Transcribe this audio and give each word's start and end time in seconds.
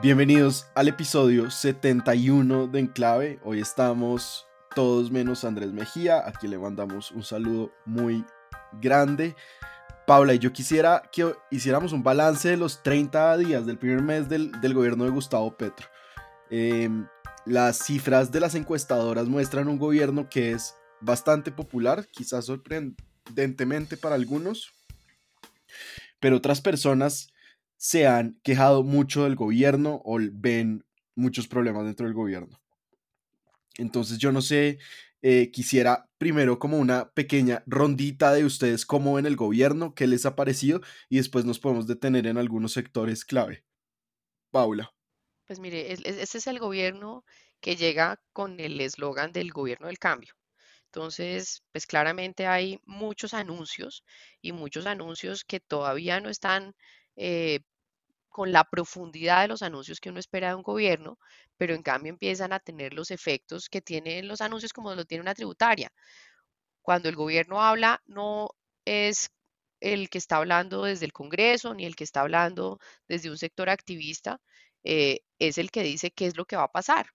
Bienvenidos 0.00 0.68
al 0.76 0.86
episodio 0.86 1.50
71 1.50 2.68
de 2.68 2.78
Enclave. 2.78 3.40
Hoy 3.42 3.58
estamos 3.58 4.46
todos 4.76 5.10
menos 5.10 5.42
Andrés 5.42 5.72
Mejía, 5.72 6.24
a 6.24 6.30
quien 6.30 6.52
le 6.52 6.58
mandamos 6.58 7.10
un 7.10 7.24
saludo 7.24 7.72
muy 7.84 8.24
grande. 8.80 9.34
Paula, 10.06 10.34
y 10.34 10.38
yo 10.38 10.52
quisiera 10.52 11.02
que 11.10 11.34
hiciéramos 11.50 11.92
un 11.92 12.04
balance 12.04 12.48
de 12.48 12.56
los 12.56 12.80
30 12.84 13.38
días 13.38 13.66
del 13.66 13.76
primer 13.76 14.00
mes 14.00 14.28
del, 14.28 14.52
gobierno 14.72 15.02
de 15.02 15.10
Gustavo 15.10 15.56
Petro. 15.56 15.88
Em, 16.48 17.08
las 17.44 17.78
cifras 17.78 18.30
de 18.30 18.38
las 18.38 18.54
encuestadoras 18.54 19.26
muestran 19.26 19.66
un 19.66 19.78
gobierno 19.78 20.28
que 20.28 20.52
es 20.52 20.76
bastante 21.00 21.50
popular, 21.50 22.06
quizás 22.12 22.44
sorprendentemente 22.44 23.96
para 23.96 24.14
algunos, 24.14 24.72
pero 26.20 26.36
otras 26.36 26.60
personas 26.60 27.32
se 27.78 28.06
han 28.06 28.38
quejado 28.42 28.82
mucho 28.82 29.24
del 29.24 29.36
gobierno 29.36 30.02
o 30.04 30.18
ven 30.20 30.84
muchos 31.14 31.48
problemas 31.48 31.84
dentro 31.84 32.06
del 32.06 32.14
gobierno. 32.14 32.60
Entonces 33.78 34.18
yo 34.18 34.32
no 34.32 34.42
sé, 34.42 34.78
eh, 35.22 35.50
quisiera 35.52 36.08
primero 36.18 36.58
como 36.58 36.78
una 36.78 37.10
pequeña 37.12 37.62
rondita 37.66 38.32
de 38.32 38.44
ustedes 38.44 38.84
cómo 38.84 39.14
ven 39.14 39.26
el 39.26 39.36
gobierno, 39.36 39.94
qué 39.94 40.06
les 40.08 40.26
ha 40.26 40.36
parecido 40.36 40.80
y 41.08 41.16
después 41.16 41.44
nos 41.44 41.60
podemos 41.60 41.86
detener 41.86 42.26
en 42.26 42.36
algunos 42.36 42.72
sectores 42.72 43.24
clave. 43.24 43.64
Paula. 44.50 44.92
Pues 45.46 45.60
mire, 45.60 45.92
este 45.92 46.38
es 46.38 46.46
el 46.46 46.58
gobierno 46.58 47.24
que 47.60 47.76
llega 47.76 48.20
con 48.32 48.60
el 48.60 48.80
eslogan 48.80 49.32
del 49.32 49.50
gobierno 49.52 49.86
del 49.86 49.98
cambio. 49.98 50.34
Entonces, 50.86 51.62
pues 51.70 51.86
claramente 51.86 52.46
hay 52.46 52.80
muchos 52.84 53.34
anuncios 53.34 54.04
y 54.40 54.52
muchos 54.52 54.86
anuncios 54.86 55.44
que 55.44 55.60
todavía 55.60 56.20
no 56.20 56.30
están 56.30 56.74
eh, 57.18 57.60
con 58.28 58.52
la 58.52 58.64
profundidad 58.64 59.42
de 59.42 59.48
los 59.48 59.62
anuncios 59.62 60.00
que 60.00 60.10
uno 60.10 60.20
espera 60.20 60.50
de 60.50 60.54
un 60.54 60.62
gobierno, 60.62 61.18
pero 61.56 61.74
en 61.74 61.82
cambio 61.82 62.10
empiezan 62.12 62.52
a 62.52 62.60
tener 62.60 62.94
los 62.94 63.10
efectos 63.10 63.68
que 63.68 63.82
tienen 63.82 64.28
los 64.28 64.40
anuncios 64.40 64.72
como 64.72 64.94
lo 64.94 65.04
tiene 65.04 65.22
una 65.22 65.34
tributaria. 65.34 65.90
Cuando 66.82 67.08
el 67.08 67.16
gobierno 67.16 67.62
habla, 67.62 68.00
no 68.06 68.50
es 68.84 69.30
el 69.80 70.08
que 70.10 70.18
está 70.18 70.36
hablando 70.38 70.84
desde 70.84 71.06
el 71.06 71.12
Congreso 71.12 71.74
ni 71.74 71.84
el 71.84 71.96
que 71.96 72.04
está 72.04 72.20
hablando 72.22 72.78
desde 73.08 73.30
un 73.30 73.38
sector 73.38 73.68
activista, 73.70 74.40
eh, 74.84 75.20
es 75.38 75.58
el 75.58 75.70
que 75.70 75.82
dice 75.82 76.10
qué 76.12 76.26
es 76.26 76.36
lo 76.36 76.44
que 76.46 76.56
va 76.56 76.64
a 76.64 76.72
pasar. 76.72 77.08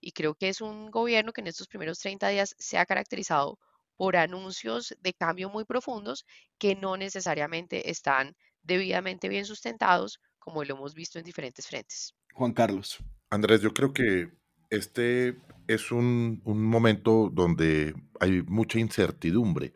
Y 0.00 0.12
creo 0.12 0.34
que 0.34 0.48
es 0.48 0.60
un 0.60 0.90
gobierno 0.90 1.32
que 1.32 1.40
en 1.40 1.48
estos 1.48 1.68
primeros 1.68 1.98
30 2.00 2.28
días 2.28 2.54
se 2.58 2.78
ha 2.78 2.86
caracterizado 2.86 3.58
por 3.96 4.16
anuncios 4.16 4.94
de 5.00 5.14
cambio 5.14 5.50
muy 5.50 5.64
profundos 5.64 6.24
que 6.58 6.76
no 6.76 6.96
necesariamente 6.96 7.90
están 7.90 8.36
debidamente 8.62 9.28
bien 9.28 9.44
sustentados, 9.44 10.20
como 10.38 10.64
lo 10.64 10.74
hemos 10.74 10.94
visto 10.94 11.18
en 11.18 11.24
diferentes 11.24 11.66
frentes. 11.66 12.14
Juan 12.34 12.52
Carlos. 12.52 12.98
Andrés, 13.30 13.60
yo 13.60 13.74
creo 13.74 13.92
que 13.92 14.30
este 14.70 15.36
es 15.66 15.92
un, 15.92 16.42
momento 16.44 17.30
donde 17.32 17.94
hay 18.20 18.42
mucha 18.42 18.78
incertidumbre. 18.78 19.74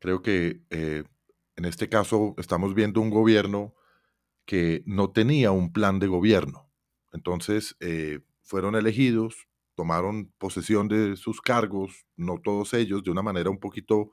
Creo 0.00 0.22
que 0.22 0.64
eh, 0.70 1.04
en 1.56 1.64
este 1.64 1.88
caso 1.88 2.34
estamos 2.38 2.74
viendo 2.74 3.00
un 3.00 3.10
gobierno 3.10 3.74
que 4.44 4.82
no 4.86 5.10
tenía 5.10 5.52
un 5.52 5.72
plan 5.72 5.98
de 5.98 6.08
gobierno. 6.08 6.70
Entonces, 7.12 7.76
eh, 7.80 8.20
fueron 8.42 8.74
elegidos, 8.74 9.46
tomaron 9.74 10.32
posesión 10.38 10.88
de 10.88 11.16
sus 11.16 11.40
cargos, 11.40 12.06
no 12.16 12.38
todos 12.42 12.74
ellos, 12.74 13.04
de 13.04 13.10
una 13.10 13.22
manera 13.22 13.50
un 13.50 13.60
poquito 13.60 14.10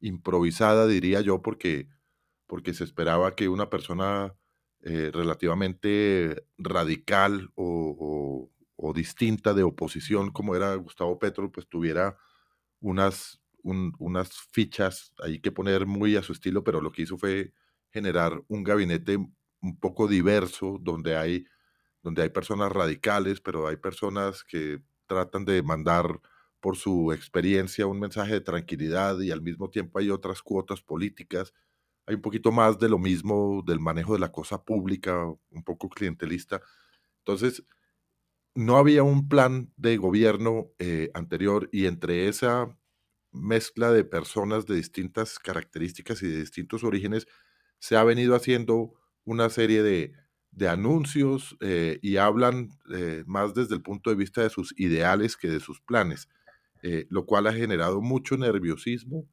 improvisada, 0.00 0.86
diría 0.86 1.20
yo, 1.20 1.42
porque, 1.42 1.88
porque 2.52 2.74
se 2.74 2.84
esperaba 2.84 3.34
que 3.34 3.48
una 3.48 3.70
persona 3.70 4.36
eh, 4.82 5.10
relativamente 5.10 6.44
radical 6.58 7.50
o, 7.54 8.50
distinta 8.94 9.54
de 9.54 9.62
oposición, 9.62 10.30
como 10.32 10.54
era 10.54 10.74
Gustavo 10.74 11.18
Petro, 11.18 11.50
pues 11.50 11.66
tuviera 11.66 12.18
unas, 12.78 13.40
unas 13.62 14.32
fichas 14.52 15.14
ahí 15.24 15.40
que 15.40 15.50
poner 15.50 15.86
muy 15.86 16.16
a 16.16 16.22
su 16.22 16.34
estilo, 16.34 16.62
pero 16.62 16.82
lo 16.82 16.92
que 16.92 17.02
hizo 17.02 17.16
fue 17.16 17.54
generar 17.90 18.44
un 18.48 18.64
gabinete 18.64 19.16
un 19.16 19.80
poco 19.80 20.06
diverso, 20.06 20.76
donde 20.78 21.16
hay 21.16 21.46
donde 22.02 22.20
hay 22.20 22.28
personas 22.28 22.70
radicales, 22.70 23.40
pero 23.40 23.66
hay 23.66 23.76
personas 23.76 24.44
que 24.44 24.82
tratan 25.06 25.46
de 25.46 25.62
mandar 25.62 26.20
por 26.60 26.76
su 26.76 27.12
experiencia 27.12 27.86
un 27.86 27.98
mensaje 27.98 28.34
de 28.34 28.40
tranquilidad 28.42 29.18
y 29.20 29.30
al 29.30 29.40
mismo 29.40 29.70
tiempo 29.70 30.00
hay 30.00 30.10
otras 30.10 30.42
cuotas 30.42 30.82
políticas. 30.82 31.54
Hay 32.06 32.16
un 32.16 32.22
poquito 32.22 32.52
más 32.52 32.78
de 32.78 32.88
lo 32.88 32.98
mismo 32.98 33.62
del 33.66 33.80
manejo 33.80 34.14
de 34.14 34.20
la 34.20 34.32
cosa 34.32 34.64
pública, 34.64 35.24
un 35.50 35.64
poco 35.64 35.88
clientelista. 35.88 36.60
Entonces, 37.18 37.64
no 38.54 38.76
había 38.76 39.02
un 39.02 39.28
plan 39.28 39.72
de 39.76 39.96
gobierno 39.96 40.72
eh, 40.78 41.10
anterior 41.14 41.68
y 41.72 41.86
entre 41.86 42.28
esa 42.28 42.76
mezcla 43.32 43.90
de 43.92 44.04
personas 44.04 44.66
de 44.66 44.74
distintas 44.76 45.38
características 45.38 46.22
y 46.22 46.28
de 46.28 46.40
distintos 46.40 46.84
orígenes, 46.84 47.26
se 47.78 47.96
ha 47.96 48.04
venido 48.04 48.34
haciendo 48.34 48.92
una 49.24 49.48
serie 49.48 49.82
de 49.82 50.68
anuncios 50.68 51.56
eh, 51.60 51.98
y 52.02 52.18
hablan 52.18 52.68
eh, 52.92 53.24
más 53.26 53.54
desde 53.54 53.74
el 53.74 53.82
punto 53.82 54.10
de 54.10 54.16
vista 54.16 54.42
de 54.42 54.50
sus 54.50 54.74
ideales 54.78 55.36
que 55.36 55.48
de 55.48 55.60
sus 55.60 55.80
planes, 55.80 56.28
lo 57.10 57.26
cual 57.26 57.46
ha 57.46 57.52
generado 57.52 58.00
mucho 58.00 58.36
nerviosismo, 58.36 59.28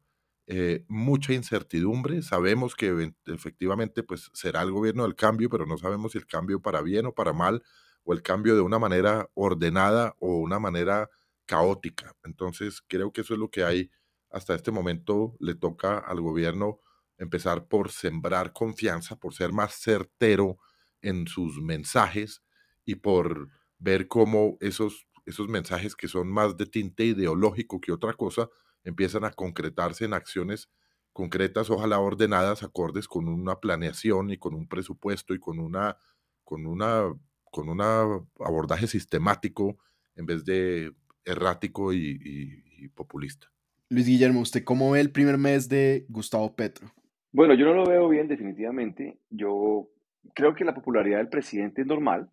mucha 0.88 1.34
incertidumbre. 1.34 2.22
Sabemos 2.22 2.76
que 2.76 3.14
efectivamente 3.28 4.04
pues, 4.04 4.32
será 4.34 4.62
el 4.64 4.72
gobierno 4.72 5.04
del 5.04 5.16
cambio, 5.16 5.50
pero 5.50 5.66
no 5.66 5.78
sabemos 5.78 6.14
si 6.14 6.18
el 6.18 6.26
cambio 6.26 6.62
para 6.62 6.82
bien 6.82 7.06
o 7.06 7.14
para 7.14 7.34
mal, 7.34 7.64
o 8.04 8.14
el 8.14 8.24
cambio 8.24 8.56
de 8.56 8.62
una 8.62 8.80
manera 8.80 9.30
ordenada 9.36 10.16
o 10.20 10.38
una 10.38 10.60
manera 10.60 11.10
caótica. 11.46 12.16
Entonces 12.24 12.82
creo 12.88 13.12
que 13.12 13.22
eso 13.22 13.34
es 13.34 13.40
lo 13.40 13.50
que 13.52 13.64
hay 13.64 13.92
hasta 14.32 14.56
este 14.56 14.72
momento. 14.72 15.36
Le 15.40 15.56
toca 15.56 16.00
al 16.00 16.22
gobierno 16.22 16.80
empezar 17.18 17.68
por 17.68 17.92
sembrar 17.92 18.54
confianza, 18.54 19.18
por 19.18 19.34
ser 19.36 19.52
más 19.52 19.74
certero 19.74 20.58
en 21.02 21.28
sus 21.28 21.62
mensajes 21.62 22.42
y 22.86 22.96
por 22.96 23.50
ver 23.78 24.08
cómo 24.08 24.58
esos, 24.62 25.08
esos 25.26 25.48
mensajes 25.48 25.96
que 25.96 26.08
son 26.08 26.30
más 26.30 26.58
de 26.58 26.66
tinte 26.66 27.06
ideológico 27.06 27.80
que 27.80 27.92
otra 27.92 28.14
cosa 28.14 28.50
empiezan 28.84 29.26
a 29.26 29.32
concretarse 29.32 30.06
en 30.06 30.14
acciones 30.14 30.70
concretas, 31.14 31.70
ojalá 31.70 32.00
ordenadas, 32.00 32.64
acordes 32.64 33.08
con 33.08 33.28
una 33.28 33.60
planeación 33.60 34.30
y 34.30 34.38
con 34.38 34.54
un 34.54 34.68
presupuesto 34.68 35.34
y 35.34 35.40
con 35.40 35.60
una 35.60 35.98
con 36.44 36.66
una 36.66 37.04
con 37.52 37.70
un 37.70 37.82
abordaje 37.82 38.88
sistemático 38.88 39.78
en 40.16 40.26
vez 40.26 40.46
de 40.46 40.94
errático 41.26 41.94
y, 41.94 42.20
y 42.24 42.88
populista. 42.90 43.48
Luis 43.90 44.06
Guillermo, 44.06 44.42
¿usted 44.42 44.64
cómo 44.64 44.92
ve 44.92 45.00
el 45.00 45.12
primer 45.12 45.38
mes 45.38 45.68
de 45.68 46.06
Gustavo 46.10 46.56
Petro? 46.56 46.92
Bueno, 47.32 47.54
yo 47.56 47.66
no 47.66 47.74
lo 47.74 47.86
veo 47.86 48.08
bien 48.08 48.28
definitivamente. 48.28 49.20
Yo 49.30 49.90
creo 50.34 50.54
que 50.54 50.64
la 50.64 50.74
popularidad 50.74 51.18
del 51.18 51.30
presidente 51.30 51.82
es 51.82 51.88
normal. 51.88 52.30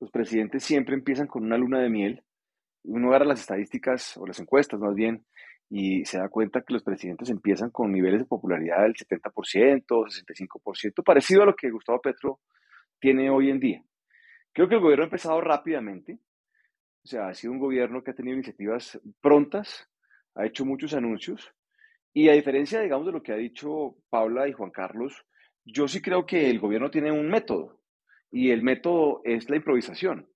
Los 0.00 0.10
presidentes 0.10 0.62
siempre 0.64 0.94
empiezan 0.94 1.26
con 1.26 1.44
una 1.44 1.56
luna 1.58 1.80
de 1.80 1.90
miel. 1.90 2.22
Uno 2.82 3.08
agarra 3.08 3.26
las 3.26 3.40
estadísticas 3.40 4.16
o 4.16 4.26
las 4.26 4.38
encuestas 4.40 4.80
más 4.80 4.94
bien 4.94 5.24
y 5.68 6.04
se 6.04 6.18
da 6.18 6.28
cuenta 6.28 6.62
que 6.62 6.74
los 6.74 6.82
presidentes 6.82 7.28
empiezan 7.30 7.70
con 7.70 7.92
niveles 7.92 8.20
de 8.20 8.26
popularidad 8.26 8.82
del 8.82 8.94
70%, 8.94 9.84
65%, 9.86 11.04
parecido 11.04 11.42
a 11.42 11.46
lo 11.46 11.56
que 11.56 11.70
Gustavo 11.70 12.00
Petro 12.00 12.40
tiene 13.00 13.30
hoy 13.30 13.50
en 13.50 13.60
día. 13.60 13.82
Creo 14.52 14.68
que 14.68 14.76
el 14.76 14.80
gobierno 14.80 15.04
ha 15.04 15.06
empezado 15.06 15.40
rápidamente, 15.40 16.18
o 17.04 17.08
sea, 17.08 17.28
ha 17.28 17.34
sido 17.34 17.52
un 17.52 17.58
gobierno 17.58 18.02
que 18.02 18.12
ha 18.12 18.14
tenido 18.14 18.34
iniciativas 18.34 19.00
prontas, 19.20 19.88
ha 20.34 20.46
hecho 20.46 20.64
muchos 20.64 20.94
anuncios 20.94 21.52
y 22.16 22.30
a 22.30 22.32
diferencia, 22.32 22.80
digamos, 22.80 23.04
de 23.04 23.12
lo 23.12 23.22
que 23.22 23.32
ha 23.32 23.36
dicho 23.36 23.96
Paula 24.08 24.48
y 24.48 24.52
Juan 24.52 24.70
Carlos, 24.70 25.26
yo 25.66 25.86
sí 25.86 26.00
creo 26.00 26.24
que 26.24 26.48
el 26.48 26.58
gobierno 26.58 26.90
tiene 26.90 27.12
un 27.12 27.28
método 27.28 27.82
y 28.30 28.52
el 28.52 28.62
método 28.62 29.20
es 29.24 29.50
la 29.50 29.56
improvisación. 29.56 30.26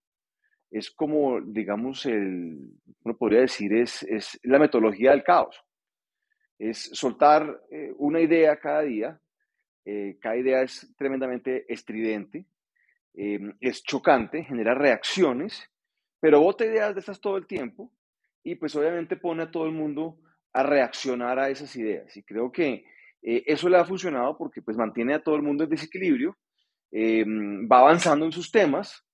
Es 0.71 0.91
como, 0.91 1.41
digamos, 1.41 2.07
el, 2.07 2.59
uno 3.03 3.17
podría 3.17 3.41
decir, 3.41 3.73
es, 3.75 4.03
es 4.05 4.39
la 4.45 4.59
metodología 4.59 5.11
del 5.11 5.25
caos. 5.25 5.61
Es 6.59 6.91
soltar 6.93 7.63
eh, 7.71 7.93
una 7.97 8.21
idea 8.21 8.59
cada 8.59 8.83
día. 8.83 9.21
Eh, 9.85 10.19
cada 10.21 10.37
idea 10.37 10.63
es 10.63 10.95
tremendamente 10.97 11.65
estridente, 11.73 12.45
em, 13.15 13.57
es 13.61 13.83
chocante, 13.83 14.45
genera 14.45 14.75
reacciones, 14.75 15.69
pero 16.21 16.41
bota 16.41 16.67
ideas 16.67 16.95
de 16.95 17.01
esas 17.01 17.21
todo 17.21 17.39
el 17.39 17.47
tiempo 17.47 17.91
y 18.43 18.55
pues 18.57 18.77
obviamente 18.77 19.17
pone 19.17 19.43
a 19.43 19.51
todo 19.51 19.67
el 19.67 19.73
mundo 19.73 20.19
a 20.53 20.63
reaccionar 20.63 21.39
a 21.39 21.49
esas 21.49 21.75
ideas. 21.77 22.17
Y 22.17 22.23
creo 22.23 22.51
que 22.53 22.85
eh, 23.23 23.43
eso 23.47 23.69
le 23.69 23.79
ha 23.79 23.85
funcionado 23.85 24.37
porque 24.37 24.63
pues 24.63 24.77
mantiene 24.77 25.15
a 25.15 25.23
todo 25.23 25.37
el 25.37 25.43
mundo 25.43 25.65
en 25.65 25.71
desequilibrio, 25.71 26.37
eh, 26.91 27.25
va 27.71 27.81
avanzando 27.81 28.27
en 28.27 28.33
sus 28.33 28.51
temas, 28.51 29.05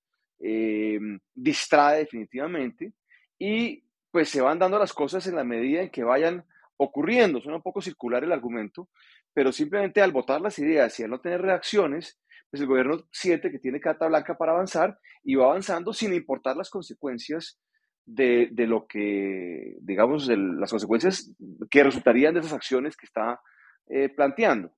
eh, 0.41 0.99
distrae 1.35 2.01
definitivamente 2.01 2.93
y 3.39 3.85
pues 4.11 4.29
se 4.29 4.41
van 4.41 4.59
dando 4.59 4.79
las 4.79 4.93
cosas 4.93 5.27
en 5.27 5.37
la 5.37 5.45
medida 5.45 5.83
en 5.83 5.91
que 5.91 6.05
vayan 6.05 6.45
ocurriendo. 6.77 7.41
Suena 7.41 7.57
un 7.57 7.63
poco 7.63 7.81
circular 7.81 8.25
el 8.25 8.33
argumento, 8.33 8.89
pero 9.33 9.53
simplemente 9.53 10.01
al 10.01 10.13
votar 10.13 10.41
las 10.41 10.59
ideas 10.59 10.99
y 10.99 11.03
al 11.03 11.11
no 11.11 11.21
tener 11.21 11.43
reacciones, 11.43 12.19
pues 12.51 12.61
el 12.61 12.67
gobierno 12.67 13.07
siente 13.11 13.51
que 13.51 13.59
tiene 13.59 13.81
carta 13.81 14.07
blanca 14.07 14.39
para 14.39 14.53
avanzar 14.53 14.99
y 15.23 15.35
va 15.35 15.47
avanzando 15.47 15.93
sin 15.93 16.15
importar 16.15 16.57
las 16.57 16.71
consecuencias 16.71 17.59
de, 18.07 18.49
de 18.53 18.67
lo 18.67 18.87
que, 18.87 19.77
digamos, 19.81 20.29
las 20.29 20.71
consecuencias 20.71 21.33
que 21.69 21.83
resultarían 21.83 22.35
de 22.35 22.41
esas 22.41 22.53
acciones 22.53 22.97
que 22.97 23.07
está 23.07 23.41
eh, 23.89 24.09
planteando. 24.09 24.73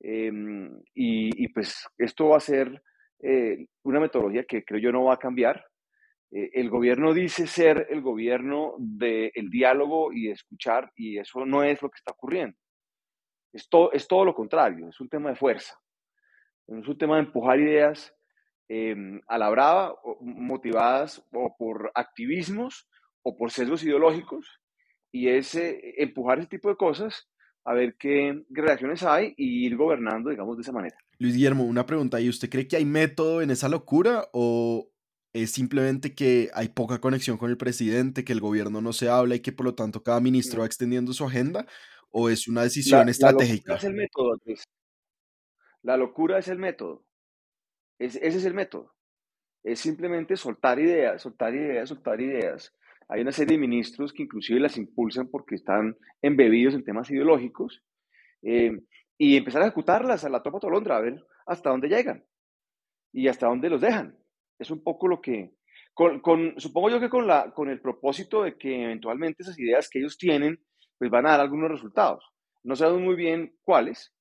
Em, 0.00 0.70
y, 0.94 1.48
pues 1.48 1.86
esto 1.96 2.28
va 2.28 2.36
a 2.36 2.40
ser 2.40 2.82
eh, 3.20 3.66
una 3.82 4.00
metodología 4.00 4.44
que 4.44 4.64
creo 4.64 4.80
yo 4.80 4.92
no 4.92 5.04
va 5.04 5.14
a 5.14 5.18
cambiar. 5.18 5.64
Eh, 6.30 6.50
el 6.54 6.70
gobierno 6.70 7.14
dice 7.14 7.46
ser 7.46 7.86
el 7.90 8.00
gobierno 8.00 8.74
del 8.78 9.50
diálogo 9.50 10.12
y 10.12 10.26
de 10.26 10.32
escuchar 10.32 10.90
y 10.96 11.18
eso 11.18 11.44
no 11.46 11.62
es 11.62 11.80
lo 11.82 11.90
que 11.90 11.98
está 11.98 12.12
ocurriendo. 12.12 12.56
Es, 13.52 13.68
es 13.92 14.08
todo 14.08 14.24
lo 14.24 14.34
contrario, 14.34 14.88
es 14.88 15.00
un 15.00 15.08
tema 15.08 15.30
de 15.30 15.36
fuerza, 15.36 15.78
es 16.66 16.86
un 16.86 16.98
tema 16.98 17.16
de 17.16 17.22
empujar 17.22 17.58
ideas 17.58 18.16
Em, 18.68 19.20
a 19.28 19.38
la 19.38 19.48
brava, 19.48 19.94
motivadas 20.20 21.24
o 21.32 21.54
por 21.56 21.92
activismos 21.94 22.88
o 23.22 23.36
por 23.36 23.52
sesgos 23.52 23.84
ideológicos, 23.84 24.60
y 25.12 25.28
es 25.28 25.54
eh, 25.54 25.94
empujar 25.98 26.40
ese 26.40 26.48
tipo 26.48 26.68
de 26.68 26.76
cosas 26.76 27.28
a 27.64 27.74
ver 27.74 27.96
qué 27.96 28.42
reacciones 28.50 29.04
hay 29.04 29.34
y 29.36 29.66
ir 29.66 29.76
gobernando, 29.76 30.30
digamos, 30.30 30.56
de 30.56 30.62
esa 30.62 30.72
manera. 30.72 30.96
Luis 31.18 31.34
Guillermo, 31.34 31.64
una 31.64 31.86
pregunta, 31.86 32.20
¿y 32.20 32.28
usted 32.28 32.50
cree 32.50 32.68
que 32.68 32.76
hay 32.76 32.84
método 32.84 33.42
en 33.42 33.50
esa 33.50 33.68
locura 33.68 34.28
o 34.32 34.90
es 35.32 35.50
simplemente 35.50 36.14
que 36.14 36.50
hay 36.54 36.68
poca 36.68 37.00
conexión 37.00 37.38
con 37.38 37.50
el 37.50 37.56
presidente, 37.56 38.24
que 38.24 38.32
el 38.32 38.40
gobierno 38.40 38.80
no 38.80 38.92
se 38.92 39.08
habla 39.08 39.34
y 39.34 39.40
que 39.40 39.52
por 39.52 39.66
lo 39.66 39.74
tanto 39.74 40.02
cada 40.02 40.20
ministro 40.20 40.60
va 40.60 40.66
extendiendo 40.66 41.12
su 41.12 41.24
agenda? 41.24 41.66
¿O 42.10 42.30
es 42.30 42.48
una 42.48 42.62
decisión 42.62 43.08
estratégica? 43.08 43.74
La 43.74 43.76
locura 43.76 43.76
es 43.76 43.84
el 43.84 43.94
método, 43.94 44.40
La 45.82 45.96
locura 45.96 46.38
es 46.38 46.48
el 46.48 46.58
método 46.58 47.06
ese 47.98 48.26
es 48.26 48.44
el 48.44 48.54
método. 48.54 48.94
Es 49.64 49.80
simplemente 49.80 50.36
soltar 50.36 50.78
ideas, 50.78 51.22
soltar 51.22 51.54
ideas, 51.54 51.88
soltar 51.88 52.20
ideas. 52.20 52.72
Hay 53.08 53.22
una 53.22 53.32
serie 53.32 53.56
de 53.56 53.60
ministros 53.60 54.12
que 54.12 54.24
inclusive 54.24 54.60
las 54.60 54.76
impulsan 54.76 55.28
porque 55.28 55.54
están 55.54 55.96
embebidos 56.22 56.74
en 56.74 56.84
temas 56.84 57.10
ideológicos 57.10 57.82
eh, 58.42 58.80
y 59.18 59.36
empezar 59.36 59.62
a 59.62 59.66
ejecutarlas 59.66 60.24
a 60.24 60.28
la 60.28 60.42
topa 60.42 60.60
tolondra, 60.60 60.96
a 60.96 61.00
ver 61.00 61.24
hasta 61.46 61.70
dónde 61.70 61.88
llegan 61.88 62.24
y 63.12 63.28
hasta 63.28 63.46
dónde 63.46 63.70
los 63.70 63.80
dejan. 63.80 64.18
Es 64.58 64.70
un 64.70 64.82
poco 64.82 65.08
lo 65.08 65.20
que, 65.20 65.54
con, 65.94 66.54
supongo 66.58 66.90
yo 66.90 67.00
que 67.00 67.08
con, 67.08 67.26
la, 67.26 67.52
con 67.52 67.70
el 67.70 67.80
propósito 67.80 68.42
de 68.42 68.56
que 68.56 68.84
eventualmente 68.84 69.42
esas 69.42 69.58
ideas 69.58 69.88
que 69.88 69.98
ellos 69.98 70.18
tienen, 70.18 70.60
pues 70.98 71.10
van 71.10 71.26
a 71.26 71.30
dar 71.30 71.40
algunos 71.40 71.70
resultados. 71.70 72.24
No 72.62 72.76
sabemos 72.76 73.02
muy 73.02 73.14
bien 73.14 73.54
cuáles, 73.62 74.12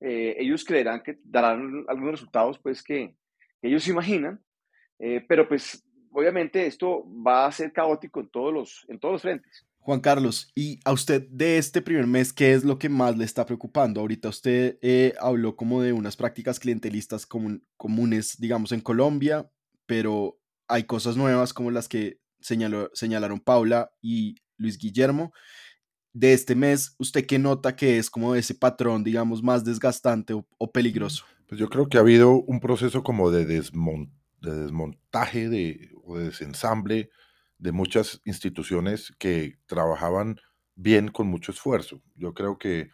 eh, 0.00 0.36
ellos 0.38 0.64
creerán 0.64 1.02
que 1.02 1.18
darán 1.24 1.84
algunos 1.88 2.12
resultados 2.12 2.58
pues 2.58 2.82
que, 2.82 3.16
ellos 3.62 3.88
imaginan, 3.88 4.44
eh, 4.98 5.24
pero 5.26 5.48
pues 5.48 5.82
obviamente 6.12 6.66
esto 6.66 7.02
va 7.26 7.46
a 7.46 7.52
ser 7.52 7.72
caótico 7.72 8.20
en 8.20 8.28
todos 8.28 8.52
los, 8.52 8.84
en 8.88 8.98
todos 8.98 9.14
los 9.14 9.22
frentes. 9.22 9.66
Juan 9.84 10.00
Carlos, 10.00 10.50
¿y 10.54 10.80
a 10.84 10.92
usted 10.92 11.28
de 11.28 11.58
este 11.58 11.82
primer 11.82 12.06
mes 12.06 12.32
qué 12.32 12.54
es 12.54 12.64
lo 12.64 12.78
que 12.78 12.88
más 12.88 13.16
le 13.16 13.24
está 13.24 13.44
preocupando? 13.44 14.00
Ahorita 14.00 14.30
usted 14.30 14.78
eh, 14.80 15.14
habló 15.20 15.56
como 15.56 15.82
de 15.82 15.92
unas 15.92 16.16
prácticas 16.16 16.58
clientelistas 16.58 17.26
comunes, 17.76 18.36
digamos, 18.38 18.72
en 18.72 18.80
Colombia, 18.80 19.50
pero 19.84 20.40
hay 20.68 20.84
cosas 20.84 21.16
nuevas 21.16 21.52
como 21.52 21.70
las 21.70 21.86
que 21.86 22.18
señalaron 22.40 23.40
Paula 23.40 23.92
y 24.00 24.36
Luis 24.56 24.78
Guillermo 24.78 25.32
de 26.14 26.32
este 26.32 26.54
mes, 26.54 26.94
¿usted 26.98 27.26
qué 27.26 27.38
nota 27.38 27.76
que 27.76 27.98
es 27.98 28.08
como 28.08 28.34
ese 28.34 28.54
patrón, 28.54 29.04
digamos, 29.04 29.42
más 29.42 29.64
desgastante 29.64 30.32
o, 30.32 30.72
peligroso? 30.72 31.24
Pues 31.46 31.60
yo 31.60 31.68
creo 31.68 31.88
que 31.88 31.98
ha 31.98 32.00
habido 32.00 32.30
un 32.30 32.60
proceso 32.60 33.02
como 33.02 33.30
de, 33.30 33.44
desmontaje 34.40 35.48
de, 35.48 35.90
o 36.04 36.16
de 36.16 36.26
desensamble 36.26 37.10
de 37.58 37.72
muchas 37.72 38.20
instituciones 38.24 39.12
que 39.18 39.58
trabajaban 39.66 40.40
bien 40.74 41.08
con 41.08 41.28
mucho 41.28 41.52
esfuerzo. 41.52 42.02
Yo 42.14 42.34
creo 42.34 42.58
que 42.58 42.90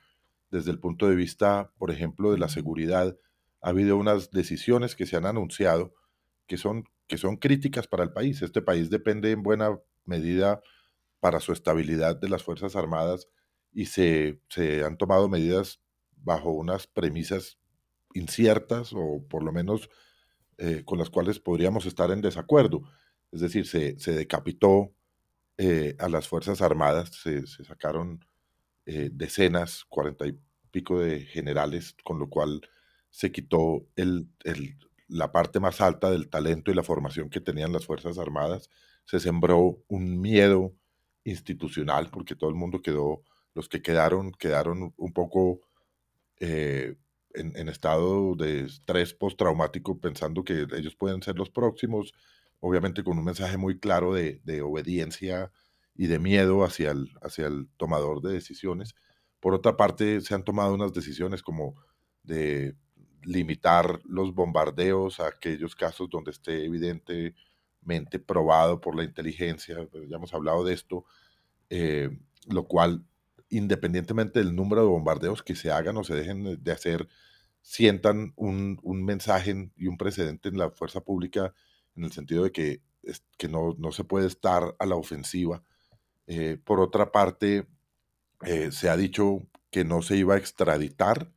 desde 0.51 0.71
el 0.71 0.81
punto 0.81 1.09
de 1.09 1.17
vista, 1.17 1.73
por 1.79 1.91
ejemplo, 1.91 2.33
de 2.33 2.39
la 2.39 2.49
seguridad, 2.49 3.17
ha 3.63 3.69
habido 3.69 3.97
unas 3.97 4.31
decisiones 4.31 4.97
que 4.97 5.07
se 5.07 5.17
han 5.17 5.27
anunciado 5.27 5.95
que 6.47 6.57
son, 6.57 6.85
que 7.07 7.17
son 7.17 7.37
críticas 7.37 7.87
para 7.87 8.03
el 8.03 8.13
país. 8.13 8.43
Este 8.43 8.63
país 8.63 8.91
depende 8.91 9.31
en 9.31 9.43
buena 9.43 9.79
medida 10.05 10.61
para 11.21 11.41
su 11.41 11.53
estabilidad 11.53 12.17
de 12.17 12.29
las 12.29 12.43
Fuerzas 12.43 12.75
Armadas 12.75 13.29
y 13.73 13.87
se, 13.87 14.41
han 14.85 14.97
tomado 14.97 15.29
medidas 15.29 15.81
bajo 16.17 16.51
unas 16.51 16.87
premisas 16.87 17.59
inciertas 18.15 18.93
o 18.93 19.25
por 19.29 19.45
lo 19.45 19.53
menos 19.53 19.89
eh, 20.59 20.83
con 20.85 20.99
las 20.99 21.09
cuales 21.09 21.39
podríamos 21.39 21.87
estar 21.87 22.11
en 22.11 22.21
desacuerdo. 22.21 22.83
Es 23.33 23.41
decir, 23.41 23.67
se, 23.67 23.95
decapitó 24.13 24.93
eh, 25.59 25.97
a 25.99 26.09
las 26.09 26.29
Fuerzas 26.29 26.63
Armadas, 26.63 27.11
se, 27.11 27.47
sacaron 27.47 28.25
eh, 28.87 29.11
decenas, 29.13 29.85
cuarenta 29.89 30.27
y 30.27 30.39
pico 30.71 31.01
de 31.01 31.21
generales, 31.21 31.95
con 32.05 32.19
lo 32.19 32.29
cual 32.29 32.61
se 33.11 33.33
quitó 33.33 33.87
el, 33.97 34.29
la 35.09 35.33
parte 35.33 35.61
más 35.61 35.81
alta 35.81 36.11
del 36.11 36.29
talento 36.29 36.71
y 36.71 36.75
la 36.75 36.83
formación 36.83 37.29
que 37.29 37.41
tenían 37.41 37.73
las 37.73 37.87
Fuerzas 37.87 38.19
Armadas, 38.19 38.71
se 39.05 39.21
sembró 39.21 39.83
un 39.89 40.21
miedo 40.21 40.75
institucional, 41.25 42.11
porque 42.11 42.37
todo 42.37 42.51
el 42.51 42.57
mundo 42.57 42.83
quedó, 42.83 43.23
los 43.55 43.69
que 43.69 43.83
quedaron, 43.83 44.33
quedaron 44.33 44.95
un 44.97 45.13
poco 45.13 45.61
eh, 46.39 46.97
en, 47.35 47.69
estado 47.69 48.35
de 48.35 48.65
estrés 48.65 49.15
postraumático, 49.15 49.99
pensando 50.01 50.45
que 50.45 50.67
ellos 50.77 50.97
pueden 50.97 51.23
ser 51.23 51.37
los 51.37 51.51
próximos, 51.51 52.13
obviamente 52.61 53.03
con 53.03 53.19
un 53.19 53.25
mensaje 53.25 53.57
muy 53.57 53.79
claro 53.79 54.15
de, 54.15 54.63
obediencia 54.63 55.51
y 55.95 56.07
de 56.07 56.19
miedo 56.19 56.65
hacia 56.65 56.93
el, 56.93 57.11
hacia 57.23 57.47
el 57.47 57.69
tomador 57.77 58.23
de 58.23 58.33
decisiones. 58.33 58.95
Por 59.41 59.55
otra 59.55 59.77
parte, 59.77 60.21
se 60.21 60.35
han 60.35 60.45
tomado 60.45 60.75
unas 60.75 60.93
decisiones 60.93 61.43
como 61.43 61.75
de 62.23 62.77
limitar 63.23 64.01
los 64.05 64.35
bombardeos 64.35 65.21
a 65.21 65.29
aquellos 65.29 65.75
casos 65.75 66.09
donde 66.11 66.31
esté 66.31 66.65
evidente 66.65 67.35
probado 68.27 68.81
por 68.81 68.97
la 68.97 69.05
inteligencia, 69.05 69.77
pues, 69.91 70.09
ya 70.09 70.17
hemos 70.17 70.33
hablado 70.35 70.65
de 70.65 70.75
esto, 70.75 71.05
eh, 71.71 72.11
lo 72.47 72.67
cual, 72.67 73.05
independientemente 73.49 74.39
del 74.39 74.55
número 74.55 74.83
de 74.83 74.89
bombardeos 74.89 75.43
que 75.43 75.55
se 75.55 75.71
hagan 75.71 75.97
o 75.97 76.05
se 76.05 76.15
dejen 76.15 76.63
de 76.63 76.73
hacer, 76.73 77.09
sientan 77.63 78.33
un, 78.37 78.79
mensaje 79.05 79.71
y 79.77 79.87
un 79.87 79.97
precedente 79.97 80.49
en 80.49 80.59
la 80.59 80.71
fuerza 80.71 81.01
pública 81.01 81.55
en 81.97 82.05
el 82.05 82.13
sentido 82.13 82.45
de 82.45 82.53
que, 82.53 82.83
que 83.37 83.49
no, 83.49 83.75
se 83.93 84.05
puede 84.05 84.27
estar 84.27 84.75
a 84.79 84.87
la 84.87 84.97
ofensiva. 84.97 85.63
Eh, 86.27 86.59
por 86.63 86.81
otra 86.81 87.13
parte, 87.13 87.67
eh, 88.43 88.73
se 88.73 88.89
ha 88.89 88.97
dicho 88.97 89.47
que 89.71 89.85
no 89.85 90.03
se 90.03 90.17
iba 90.17 90.35
a 90.35 90.39
extraditar 90.39 91.33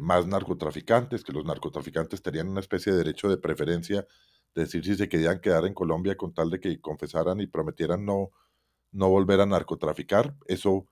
más 0.00 0.26
narcotraficantes, 0.26 1.22
que 1.22 1.32
los 1.32 1.44
narcotraficantes 1.44 2.20
tenían 2.20 2.48
una 2.48 2.58
especie 2.58 2.90
de 2.90 2.98
derecho 2.98 3.28
de 3.28 3.36
preferencia 3.36 4.08
decir 4.54 4.84
si 4.84 4.96
se 4.96 5.08
querían 5.08 5.40
quedar 5.40 5.64
en 5.66 5.74
Colombia 5.74 6.16
con 6.16 6.34
tal 6.34 6.50
de 6.50 6.60
que 6.60 6.80
confesaran 6.80 7.40
y 7.40 7.46
prometieran 7.46 8.04
no, 8.04 8.30
no 8.90 9.08
volver 9.08 9.40
a 9.40 9.46
narcotraficar. 9.46 10.36
Eso, 10.46 10.86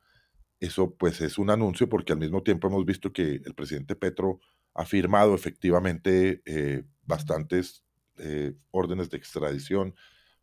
eso 0.60 0.94
pues 0.96 1.20
es 1.20 1.38
un 1.38 1.50
anuncio 1.50 1.88
porque 1.88 2.12
al 2.12 2.18
mismo 2.18 2.42
tiempo 2.42 2.68
hemos 2.68 2.84
visto 2.84 3.12
que 3.12 3.40
el 3.44 3.54
presidente 3.54 3.96
Petro 3.96 4.40
ha 4.74 4.84
firmado 4.86 5.34
efectivamente 5.34 6.42
eh, 6.44 6.84
bastantes 7.02 7.84
eh, 8.20 8.54
órdenes 8.70 9.10
de 9.10 9.16
extradición, 9.16 9.94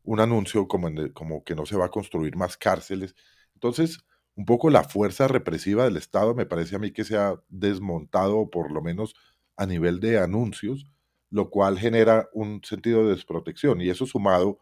un 0.03 0.19
anuncio 0.19 0.67
como, 0.67 0.89
como 1.13 1.43
que 1.43 1.55
no 1.55 1.65
se 1.65 1.77
va 1.77 1.85
a 1.85 1.91
construir 1.91 2.35
más 2.35 2.57
cárceles. 2.57 3.15
Entonces, 3.53 3.99
un 4.35 4.45
poco 4.45 4.69
la 4.69 4.83
fuerza 4.83 5.27
represiva 5.27 5.85
del 5.85 5.97
Estado 5.97 6.35
me 6.35 6.45
parece 6.45 6.75
a 6.75 6.79
mí 6.79 6.91
que 6.91 7.03
se 7.03 7.17
ha 7.17 7.35
desmontado, 7.49 8.49
por 8.49 8.71
lo 8.71 8.81
menos 8.81 9.15
a 9.57 9.65
nivel 9.65 9.99
de 9.99 10.19
anuncios, 10.19 10.85
lo 11.29 11.49
cual 11.49 11.77
genera 11.79 12.29
un 12.33 12.61
sentido 12.63 13.03
de 13.03 13.15
desprotección. 13.15 13.81
Y 13.81 13.89
eso 13.89 14.05
sumado 14.05 14.59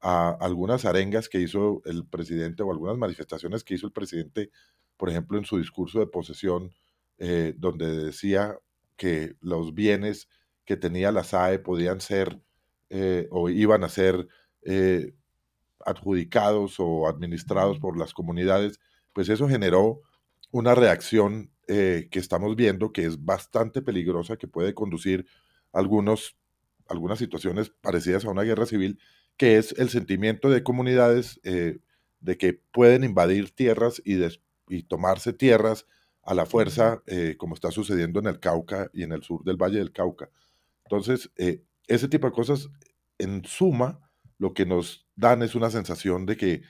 a 0.00 0.30
algunas 0.40 0.84
arengas 0.84 1.28
que 1.28 1.40
hizo 1.40 1.82
el 1.84 2.06
presidente 2.06 2.62
o 2.62 2.72
algunas 2.72 2.96
manifestaciones 2.96 3.64
que 3.64 3.74
hizo 3.74 3.86
el 3.86 3.92
presidente, 3.92 4.50
por 4.96 5.10
ejemplo, 5.10 5.38
en 5.38 5.44
su 5.44 5.58
discurso 5.58 6.00
de 6.00 6.06
posesión, 6.06 6.74
eh, 7.18 7.54
donde 7.56 8.04
decía 8.04 8.58
que 8.96 9.36
los 9.40 9.74
bienes 9.74 10.28
que 10.64 10.76
tenía 10.76 11.12
la 11.12 11.24
SAE 11.24 11.58
podían 11.58 12.00
ser 12.00 12.40
eh, 12.90 13.28
o 13.30 13.48
iban 13.48 13.84
a 13.84 13.88
ser 13.88 14.28
eh, 14.62 15.14
adjudicados 15.84 16.76
o 16.78 17.08
administrados 17.08 17.78
por 17.78 17.98
las 17.98 18.14
comunidades, 18.14 18.80
pues 19.12 19.28
eso 19.28 19.48
generó 19.48 20.00
una 20.50 20.74
reacción 20.74 21.50
que 21.66 22.08
estamos 22.12 22.56
viendo 22.56 22.94
que 22.94 23.04
es 23.04 23.26
bastante 23.26 23.82
peligrosa, 23.82 24.38
que 24.38 24.48
puede 24.48 24.72
conducir 24.72 25.26
algunos, 25.72 26.34
algunas 26.88 27.18
situaciones 27.18 27.68
parecidas 27.68 28.24
a 28.24 28.30
una 28.30 28.42
guerra 28.42 28.64
civil, 28.64 28.98
que 29.36 29.56
es 29.56 29.72
el 29.78 29.88
sentimiento 29.88 30.50
de 30.50 30.62
comunidades 30.62 31.40
eh, 31.44 31.78
de 32.20 32.36
que 32.36 32.54
pueden 32.54 33.04
invadir 33.04 33.52
tierras 33.52 34.02
y, 34.04 34.18
y, 34.68 34.82
tomarse 34.82 35.32
tierras 35.32 35.86
a 36.22 36.34
la 36.34 36.44
fuerza, 36.44 37.02
eh, 37.06 37.36
como 37.38 37.54
está 37.54 37.70
sucediendo 37.70 38.18
en 38.18 38.26
el 38.26 38.40
Cauca 38.40 38.90
y 38.92 39.04
en 39.04 39.12
el 39.12 39.22
sur 39.22 39.44
del 39.44 39.56
Valle 39.56 39.78
del 39.78 39.92
Cauca. 39.92 40.28
Entonces, 40.84 41.30
eh, 41.36 41.62
ese 41.88 42.08
tipo 42.08 42.26
de 42.26 42.32
cosas, 42.32 42.68
en 43.18 43.44
suma, 43.44 44.00
lo 44.38 44.54
que 44.54 44.64
nos 44.64 45.08
dan 45.16 45.42
es 45.42 45.54
una 45.54 45.70
sensación 45.70 46.26
de 46.26 46.36
que 46.36 46.62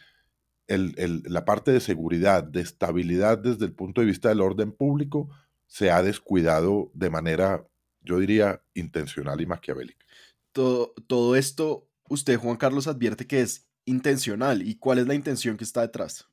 la 0.66 1.44
parte 1.44 1.70
de 1.72 1.80
seguridad, 1.80 2.44
de 2.44 2.60
estabilidad 2.60 3.38
desde 3.38 3.66
el 3.66 3.72
punto 3.72 4.00
de 4.00 4.06
vista 4.06 4.28
del 4.28 4.40
orden 4.40 4.72
público, 4.72 5.28
se 5.66 5.90
ha 5.90 6.02
descuidado 6.02 6.90
de 6.94 7.10
manera, 7.10 7.66
yo 8.00 8.18
diría, 8.18 8.62
intencional 8.74 9.40
y 9.40 9.46
maquiavélica. 9.46 10.06
Todo, 10.52 10.94
todo 11.06 11.36
esto, 11.36 11.88
usted, 12.08 12.38
Juan 12.38 12.56
Carlos, 12.56 12.86
advierte 12.86 13.26
que 13.26 13.40
es 13.40 13.68
intencional. 13.84 14.62
¿Y 14.62 14.76
cuál 14.76 14.98
es 14.98 15.06
la 15.06 15.14
intención 15.14 15.56
que 15.56 15.64
está 15.64 15.82
detrás? 15.82 16.26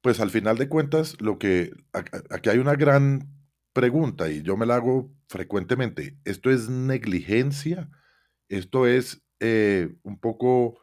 Pues 0.00 0.20
al 0.20 0.30
final 0.30 0.56
de 0.56 0.68
cuentas, 0.68 1.20
lo 1.20 1.38
que 1.38 1.72
aquí 2.30 2.48
hay 2.50 2.58
una 2.58 2.76
gran 2.76 3.28
pregunta 3.72 4.30
y 4.30 4.42
yo 4.42 4.56
me 4.56 4.66
la 4.66 4.76
hago 4.76 5.10
frecuentemente. 5.28 6.18
¿Esto 6.24 6.50
es 6.50 6.68
negligencia? 6.68 7.90
¿Esto 8.48 8.86
es 8.86 9.22
eh, 9.40 9.94
un 10.02 10.18
poco 10.18 10.78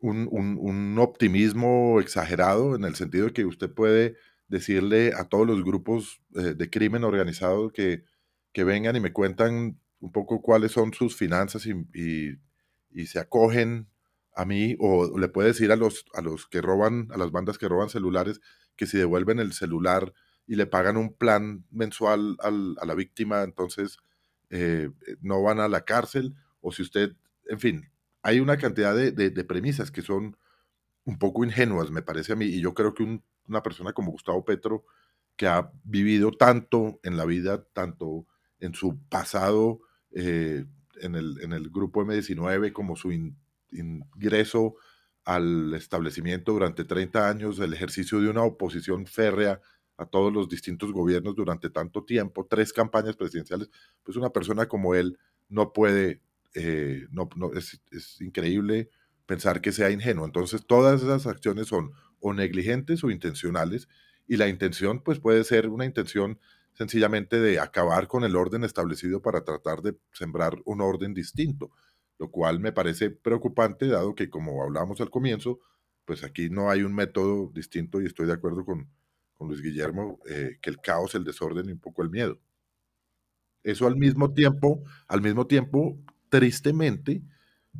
un, 0.00 0.98
optimismo 0.98 2.00
exagerado 2.00 2.76
en 2.76 2.84
el 2.84 2.94
sentido 2.94 3.26
de 3.26 3.32
que 3.32 3.44
usted 3.46 3.72
puede 3.72 4.16
decirle 4.48 5.12
a 5.16 5.24
todos 5.24 5.46
los 5.46 5.64
grupos 5.64 6.20
eh, 6.34 6.54
de 6.54 6.70
crimen 6.70 7.04
organizado 7.04 7.70
que, 7.70 8.04
que, 8.52 8.64
vengan 8.64 8.96
y 8.96 9.00
me 9.00 9.12
cuentan 9.12 9.80
un 10.00 10.12
poco 10.12 10.42
cuáles 10.42 10.72
son 10.72 10.92
sus 10.92 11.16
finanzas 11.16 11.66
y, 11.66 12.38
y, 12.90 13.06
se 13.06 13.18
acogen 13.18 13.88
a 14.34 14.44
mí, 14.44 14.76
o 14.78 15.18
le 15.18 15.28
puede 15.28 15.48
decir 15.48 15.72
a 15.72 15.76
los, 15.76 16.04
a 16.14 16.20
los 16.20 16.46
que 16.46 16.60
roban, 16.60 17.08
a 17.12 17.16
las 17.16 17.30
bandas 17.30 17.56
que 17.58 17.68
roban 17.68 17.88
celulares, 17.88 18.40
que 18.76 18.86
si 18.86 18.98
devuelven 18.98 19.38
el 19.38 19.52
celular 19.52 20.12
y 20.46 20.56
le 20.56 20.66
pagan 20.66 20.96
un 20.96 21.14
plan 21.14 21.64
mensual 21.70 22.36
al, 22.40 22.76
a 22.80 22.84
la 22.84 22.94
víctima, 22.94 23.42
entonces 23.42 23.98
eh, 24.50 24.90
no 25.20 25.42
van 25.42 25.60
a 25.60 25.68
la 25.68 25.84
cárcel, 25.84 26.34
o 26.64 26.72
si 26.72 26.82
usted, 26.82 27.14
en 27.46 27.60
fin, 27.60 27.90
hay 28.22 28.40
una 28.40 28.56
cantidad 28.56 28.96
de, 28.96 29.44
premisas 29.44 29.90
que 29.90 30.00
son 30.00 30.36
un 31.04 31.18
poco 31.18 31.44
ingenuas, 31.44 31.90
me 31.90 32.00
parece 32.00 32.32
a 32.32 32.36
mí, 32.36 32.46
y 32.46 32.60
yo 32.62 32.72
creo 32.72 32.94
que 32.94 33.20
una 33.46 33.62
persona 33.62 33.92
como 33.92 34.12
Gustavo 34.12 34.44
Petro, 34.46 34.86
que 35.36 35.46
ha 35.46 35.70
vivido 35.84 36.32
tanto 36.32 37.00
en 37.02 37.18
la 37.18 37.26
vida, 37.26 37.64
tanto 37.74 38.26
en 38.60 38.74
su 38.74 38.98
pasado 39.10 39.80
eh, 40.12 40.64
en, 41.02 41.14
el, 41.16 41.38
en, 41.42 41.52
el, 41.52 41.68
grupo 41.68 42.02
M19, 42.02 42.72
como 42.72 42.96
su 42.96 43.12
ingreso 43.70 44.76
al 45.26 45.74
establecimiento 45.74 46.52
durante 46.52 46.84
30 46.84 47.28
años, 47.28 47.58
el 47.58 47.74
ejercicio 47.74 48.22
de 48.22 48.30
una 48.30 48.42
oposición 48.42 49.06
férrea 49.06 49.60
a 49.98 50.06
todos 50.06 50.32
los 50.32 50.48
distintos 50.48 50.92
gobiernos 50.92 51.34
durante 51.36 51.68
tanto 51.68 52.04
tiempo, 52.04 52.46
tres 52.48 52.72
campañas 52.72 53.16
presidenciales, 53.16 53.68
pues 54.02 54.16
una 54.16 54.30
persona 54.30 54.66
como 54.66 54.94
él 54.94 55.18
no 55.50 55.74
puede 55.74 56.22
eh, 56.54 57.06
no, 57.10 57.28
es, 57.54 57.80
increíble 58.20 58.90
pensar 59.26 59.60
que 59.60 59.72
sea 59.72 59.90
ingenuo. 59.90 60.24
Entonces, 60.24 60.64
todas 60.66 61.02
esas 61.02 61.26
acciones 61.26 61.68
son 61.68 61.92
o 62.20 62.32
negligentes 62.32 63.04
o 63.04 63.10
intencionales, 63.10 63.88
y 64.26 64.36
la 64.36 64.48
intención, 64.48 65.02
pues 65.02 65.20
puede 65.20 65.44
ser 65.44 65.68
una 65.68 65.84
intención 65.84 66.38
sencillamente 66.72 67.40
de 67.40 67.60
acabar 67.60 68.08
con 68.08 68.24
el 68.24 68.36
orden 68.36 68.64
establecido 68.64 69.20
para 69.20 69.44
tratar 69.44 69.82
de 69.82 69.96
sembrar 70.12 70.56
un 70.64 70.80
orden 70.80 71.12
distinto, 71.12 71.70
lo 72.18 72.30
cual 72.30 72.58
me 72.60 72.72
parece 72.72 73.10
preocupante, 73.10 73.86
dado 73.86 74.14
que, 74.14 74.30
como 74.30 74.62
hablamos 74.62 75.00
al 75.00 75.10
comienzo, 75.10 75.60
pues 76.06 76.24
aquí 76.24 76.48
no 76.48 76.70
hay 76.70 76.82
un 76.82 76.94
método 76.94 77.50
distinto, 77.54 78.00
y 78.00 78.06
estoy 78.06 78.26
de 78.26 78.32
acuerdo 78.32 78.64
con, 78.64 78.88
con 79.34 79.48
Luis 79.48 79.60
Guillermo, 79.60 80.20
eh, 80.26 80.58
que 80.62 80.70
el 80.70 80.80
caos, 80.80 81.14
el 81.14 81.24
desorden 81.24 81.68
y 81.68 81.72
un 81.72 81.80
poco 81.80 82.02
el 82.02 82.10
miedo. 82.10 82.38
Eso 83.62 83.86
al 83.86 83.96
mismo 83.96 84.32
tiempo, 84.32 84.84
al 85.08 85.22
mismo 85.22 85.46
tiempo 85.46 85.98
tristemente, 86.34 87.22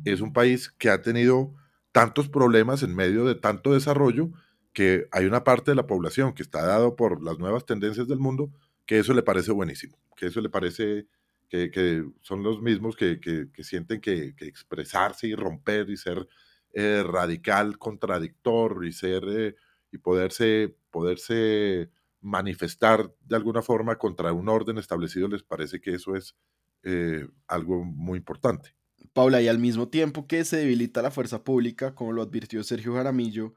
es 0.05 0.21
un 0.21 0.31
país 0.31 0.69
que 0.69 0.89
ha 0.89 1.01
tenido 1.01 1.53
tantos 1.91 2.29
problemas 2.29 2.83
en 2.83 2.95
medio 2.95 3.25
de 3.25 3.35
tanto 3.35 3.73
desarrollo 3.73 4.31
que 4.71 5.09
hay 5.11 5.25
una 5.25 5.43
parte 5.43 5.71
de 5.71 5.75
la 5.75 5.87
población 5.87 6.33
que 6.33 6.41
está 6.41 6.65
dado 6.65 6.95
por 6.95 7.21
las 7.21 7.37
nuevas 7.37 7.65
tendencias 7.65 8.07
del 8.07 8.19
mundo 8.19 8.53
que 8.85 8.99
eso 8.99 9.13
le 9.13 9.23
parece 9.23 9.51
buenísimo, 9.51 9.97
que 10.15 10.27
eso 10.27 10.39
le 10.39 10.47
parece 10.47 11.05
que, 11.49 12.05
son 12.21 12.43
los 12.43 12.61
mismos 12.61 12.95
que, 12.95 13.19
sienten 13.59 13.99
que, 13.99 14.33
expresarse 14.39 15.27
y 15.27 15.35
romper 15.35 15.89
y 15.89 15.97
ser 15.97 16.25
eh, 16.71 17.03
radical, 17.05 17.77
contradictor 17.77 18.85
y 18.85 18.93
ser 18.93 19.23
eh, 19.27 19.55
y 19.91 19.97
poderse, 19.97 20.77
poderse 20.91 21.89
manifestar 22.21 23.13
de 23.19 23.35
alguna 23.35 23.61
forma 23.61 23.97
contra 23.97 24.31
un 24.31 24.47
orden 24.47 24.77
establecido 24.77 25.27
les 25.27 25.43
parece 25.43 25.81
que 25.81 25.95
eso 25.95 26.15
es 26.15 26.37
eh, 26.85 27.27
algo 27.47 27.83
muy 27.83 28.19
importante. 28.19 28.75
Paula, 29.11 29.41
y 29.41 29.47
al 29.47 29.59
mismo 29.59 29.89
tiempo 29.89 30.27
que 30.27 30.45
se 30.45 30.57
debilita 30.57 31.01
la 31.01 31.11
fuerza 31.11 31.43
pública, 31.43 31.95
como 31.95 32.13
lo 32.13 32.21
advirtió 32.21 32.63
Sergio 32.63 32.93
Jaramillo, 32.93 33.55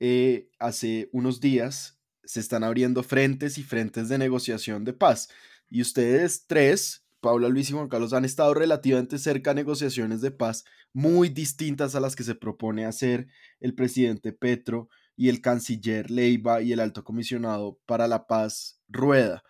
eh, 0.00 0.48
hace 0.58 1.08
unos 1.12 1.40
días 1.40 2.00
se 2.24 2.40
están 2.40 2.64
abriendo 2.64 3.02
frentes 3.02 3.58
y 3.58 3.62
frentes 3.62 4.08
de 4.08 4.18
negociación 4.18 4.84
de 4.84 4.92
paz. 4.92 5.28
Y 5.70 5.80
ustedes 5.82 6.46
tres, 6.46 7.04
Paula, 7.20 7.48
Luis 7.48 7.70
y 7.70 7.74
Juan 7.74 7.88
Carlos, 7.88 8.12
han 8.12 8.24
estado 8.24 8.54
relativamente 8.54 9.18
cerca 9.18 9.52
a 9.52 9.54
negociaciones 9.54 10.20
de 10.20 10.32
paz 10.32 10.64
muy 10.92 11.28
distintas 11.28 11.94
a 11.94 12.00
las 12.00 12.16
que 12.16 12.24
se 12.24 12.34
propone 12.34 12.84
hacer 12.84 13.28
el 13.60 13.74
presidente 13.74 14.32
Petro 14.32 14.88
y 15.16 15.28
el 15.28 15.40
canciller 15.40 16.10
Leiva 16.10 16.62
y 16.62 16.72
el 16.72 16.80
alto 16.80 17.04
comisionado 17.04 17.78
para 17.86 18.08
la 18.08 18.26
paz 18.26 18.80
Rueda. 18.88 19.44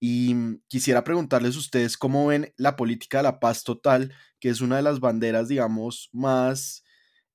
Y 0.00 0.34
mm, 0.34 0.62
quisiera 0.68 1.04
preguntarles 1.04 1.56
a 1.56 1.60
ustedes 1.60 1.96
cómo 1.96 2.26
ven 2.26 2.52
la 2.56 2.76
política 2.76 3.18
de 3.18 3.24
la 3.24 3.40
paz 3.40 3.64
total, 3.64 4.12
que 4.40 4.48
es 4.48 4.60
una 4.60 4.76
de 4.76 4.82
las 4.82 5.00
banderas, 5.00 5.48
digamos, 5.48 6.10
más 6.12 6.84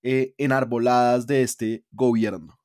eh, 0.04 0.34
enarboladas 0.38 1.28
de 1.28 1.44
este 1.44 1.84
gobierno. 1.92 2.58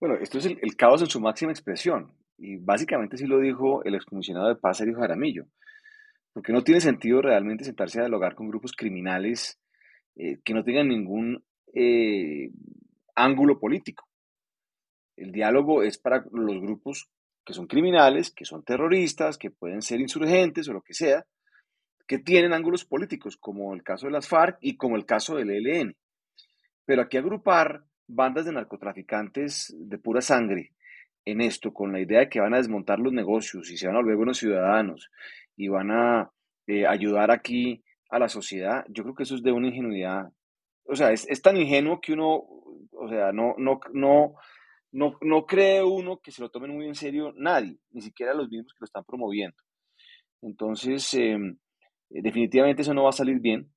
Bueno, 0.00 0.16
esto 0.16 0.38
es 0.38 0.46
el, 0.46 0.76
caos 0.76 1.02
en 1.02 1.08
su 1.08 1.20
máxima 1.20 1.50
expresión. 1.50 2.12
Y 2.36 2.56
básicamente 2.56 3.16
sí 3.16 3.26
lo 3.26 3.40
dijo 3.40 3.82
el 3.84 3.96
excomisionado 3.96 4.48
de 4.48 4.56
paz, 4.56 4.78
Sergio 4.78 4.98
Jaramillo. 4.98 5.46
Porque 6.32 6.52
no 6.52 6.62
tiene 6.62 6.80
sentido 6.80 7.20
realmente 7.20 7.64
sentarse 7.64 7.98
a 7.98 8.02
dialogar 8.02 8.36
con 8.36 8.48
grupos 8.48 8.72
criminales 8.72 9.60
eh, 10.14 10.38
que 10.44 10.54
no 10.54 10.62
tengan 10.62 10.88
ningún 10.88 11.44
eh, 11.74 12.52
ángulo 13.16 13.58
político. 13.58 14.08
El 15.16 15.32
diálogo 15.32 15.82
es 15.82 15.98
para 15.98 16.24
los 16.30 16.60
grupos 16.60 17.10
que 17.48 17.54
son 17.54 17.66
criminales, 17.66 18.30
que 18.30 18.44
son 18.44 18.62
terroristas, 18.62 19.38
que 19.38 19.50
pueden 19.50 19.80
ser 19.80 20.00
insurgentes 20.02 20.68
o 20.68 20.74
lo 20.74 20.82
que 20.82 20.92
sea, 20.92 21.24
que 22.06 22.18
tienen 22.18 22.52
ángulos 22.52 22.84
políticos, 22.84 23.38
como 23.38 23.72
el 23.72 23.82
caso 23.82 24.04
de 24.04 24.12
las 24.12 24.28
FARC 24.28 24.58
y 24.60 24.76
como 24.76 24.96
el 24.96 25.06
caso 25.06 25.36
del 25.36 25.52
ELN. 25.52 25.96
Pero 26.84 27.00
aquí 27.00 27.16
agrupar 27.16 27.84
bandas 28.06 28.44
de 28.44 28.52
narcotraficantes 28.52 29.74
de 29.78 29.96
pura 29.96 30.20
sangre 30.20 30.72
en 31.24 31.40
esto, 31.40 31.72
con 31.72 31.90
la 31.90 32.00
idea 32.00 32.18
de 32.18 32.28
que 32.28 32.38
van 32.38 32.52
a 32.52 32.58
desmontar 32.58 32.98
los 32.98 33.14
negocios 33.14 33.70
y 33.70 33.78
se 33.78 33.86
van 33.86 33.96
a 33.96 34.00
volver 34.00 34.16
buenos 34.16 34.36
ciudadanos 34.36 35.10
y 35.56 35.68
van 35.68 35.90
a 35.90 36.30
eh, 36.66 36.86
ayudar 36.86 37.30
aquí 37.30 37.82
a 38.10 38.18
la 38.18 38.28
sociedad, 38.28 38.84
yo 38.90 39.04
creo 39.04 39.14
que 39.14 39.22
eso 39.22 39.36
es 39.36 39.42
de 39.42 39.52
una 39.52 39.68
ingenuidad. 39.68 40.26
O 40.84 40.94
sea, 40.94 41.12
es, 41.12 41.26
es 41.30 41.40
tan 41.40 41.56
ingenuo 41.56 41.98
que 42.02 42.12
uno, 42.12 42.44
o 42.92 43.08
sea, 43.08 43.32
no, 43.32 43.54
no, 43.56 43.80
no, 43.94 44.34
no, 44.92 45.18
no 45.20 45.46
cree 45.46 45.82
uno 45.82 46.18
que 46.18 46.30
se 46.30 46.40
lo 46.40 46.50
tomen 46.50 46.74
muy 46.74 46.86
en 46.86 46.94
serio 46.94 47.32
nadie, 47.36 47.78
ni 47.90 48.00
siquiera 48.00 48.34
los 48.34 48.48
mismos 48.48 48.72
que 48.72 48.80
lo 48.80 48.86
están 48.86 49.04
promoviendo. 49.04 49.56
Entonces, 50.42 51.12
em, 51.14 51.58
eh, 52.10 52.22
definitivamente 52.22 52.82
eso 52.82 52.94
no 52.94 53.04
va 53.04 53.10
a 53.10 53.12
salir 53.12 53.40
bien. 53.40 53.70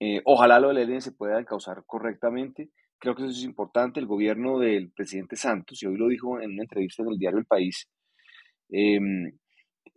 Eh, 0.00 0.20
ojalá 0.24 0.58
lo 0.60 0.68
del 0.68 0.78
ELN 0.78 1.00
se 1.00 1.12
pueda 1.12 1.38
encauzar 1.38 1.84
correctamente. 1.86 2.70
Creo 2.98 3.14
que 3.14 3.22
eso 3.22 3.32
es 3.32 3.44
importante. 3.44 4.00
El 4.00 4.06
gobierno 4.06 4.58
del 4.58 4.90
presidente 4.92 5.36
Santos, 5.36 5.82
y 5.82 5.86
hoy 5.86 5.96
lo 5.96 6.08
dijo 6.08 6.40
en 6.40 6.52
una 6.52 6.62
entrevista 6.62 7.02
en 7.02 7.10
el 7.10 7.18
diario 7.18 7.38
El 7.38 7.46
País, 7.46 7.88
em, 8.70 9.32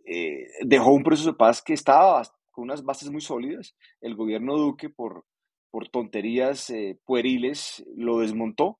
eh, 0.04 0.46
dejó 0.66 0.92
un 0.92 1.02
proceso 1.02 1.32
de 1.32 1.38
paz 1.38 1.62
que 1.62 1.74
estaba 1.74 2.22
con 2.50 2.64
unas 2.64 2.84
bases 2.84 3.10
muy 3.10 3.20
sólidas. 3.20 3.74
El 4.00 4.14
gobierno 4.14 4.56
Duque, 4.56 4.90
por, 4.90 5.24
por 5.70 5.88
tonterías 5.88 6.72
pueriles, 7.04 7.84
lo 7.96 8.20
desmontó 8.20 8.78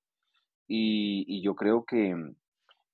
y, 0.69 1.43
yo 1.43 1.55
creo 1.55 1.85
que 1.85 2.15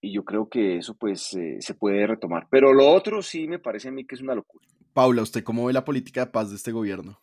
y 0.00 0.12
yo 0.12 0.24
creo 0.24 0.48
que 0.48 0.76
eso 0.78 0.94
pues 0.94 1.34
eh, 1.34 1.56
se 1.60 1.74
puede 1.74 2.06
retomar. 2.06 2.46
Pero 2.50 2.72
lo 2.72 2.88
otro 2.88 3.22
sí 3.22 3.48
me 3.48 3.58
parece 3.58 3.88
a 3.88 3.92
mí 3.92 4.06
que 4.06 4.14
es 4.14 4.20
una 4.20 4.34
locura. 4.34 4.66
Paula, 4.92 5.22
¿usted 5.22 5.42
cómo 5.42 5.64
ve 5.64 5.72
la 5.72 5.84
política 5.84 6.26
de 6.26 6.30
paz 6.30 6.50
de 6.50 6.56
este 6.56 6.72
gobierno? 6.72 7.20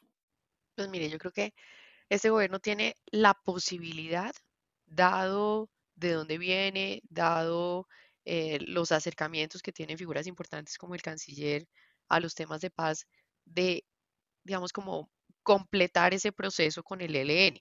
Pues 0.75 0.89
mire, 0.89 1.10
yo 1.10 1.17
creo 1.17 1.31
que 1.31 1.53
este 2.10 2.29
gobierno 2.29 2.60
tiene 2.60 2.96
la 3.12 3.34
posibilidad, 3.34 4.34
dado 4.88 5.70
de 5.96 6.13
dónde 6.13 6.38
viene, 6.38 7.01
dado 7.10 7.88
eh, 8.25 8.60
los 8.67 8.91
acercamientos 8.91 9.62
que 9.62 9.72
tienen 9.72 9.98
figuras 9.98 10.27
importantes 10.27 10.77
como 10.77 10.96
el 10.96 11.01
canciller 11.01 11.67
a 12.10 12.20
los 12.20 12.36
temas 12.36 12.62
de 12.62 12.70
paz, 12.72 13.08
de, 13.46 13.86
digamos, 14.43 14.74
como 14.74 15.10
completar 15.43 16.13
ese 16.13 16.31
proceso 16.31 16.84
con 16.84 17.01
el 17.01 17.15
ELN. 17.15 17.60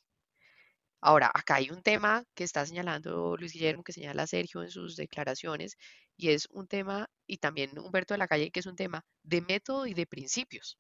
Ahora, 1.02 1.30
acá 1.35 1.57
hay 1.57 1.71
un 1.71 1.83
tema 1.83 2.25
que 2.35 2.45
está 2.45 2.64
señalando 2.66 3.37
Luis 3.37 3.52
Guillermo, 3.52 3.83
que 3.85 3.92
señala 3.92 4.26
Sergio 4.26 4.62
en 4.62 4.71
sus 4.71 4.97
declaraciones, 4.97 5.76
y 6.16 6.30
es 6.30 6.47
un 6.50 6.66
tema, 6.69 7.09
y 7.26 7.37
también 7.38 7.78
Humberto 7.78 8.14
de 8.14 8.19
la 8.19 8.28
Calle, 8.28 8.50
que 8.50 8.61
es 8.61 8.66
un 8.66 8.76
tema 8.76 9.04
de 9.23 9.40
método 9.42 9.87
y 9.87 9.95
de 9.95 10.07
principios. 10.07 10.78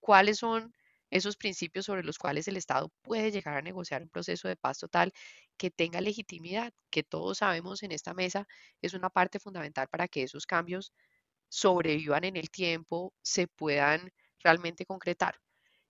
cuáles 0.00 0.38
son 0.38 0.74
esos 1.10 1.36
principios 1.36 1.86
sobre 1.86 2.02
los 2.04 2.18
cuales 2.18 2.48
el 2.48 2.56
Estado 2.56 2.90
puede 3.02 3.30
llegar 3.30 3.56
a 3.56 3.62
negociar 3.62 4.02
un 4.02 4.08
proceso 4.10 4.48
de 4.48 4.56
paz 4.56 4.78
total 4.78 5.12
que 5.56 5.70
tenga 5.70 6.00
legitimidad, 6.00 6.72
que 6.90 7.02
todos 7.02 7.38
sabemos 7.38 7.82
en 7.82 7.92
esta 7.92 8.14
mesa 8.14 8.46
es 8.82 8.94
una 8.94 9.08
parte 9.10 9.38
fundamental 9.40 9.88
para 9.88 10.08
que 10.08 10.22
esos 10.24 10.46
cambios 10.46 10.92
sobrevivan 11.48 12.24
en 12.24 12.36
el 12.36 12.50
tiempo, 12.50 13.14
se 13.22 13.48
puedan 13.48 14.12
realmente 14.42 14.86
concretar. 14.86 15.36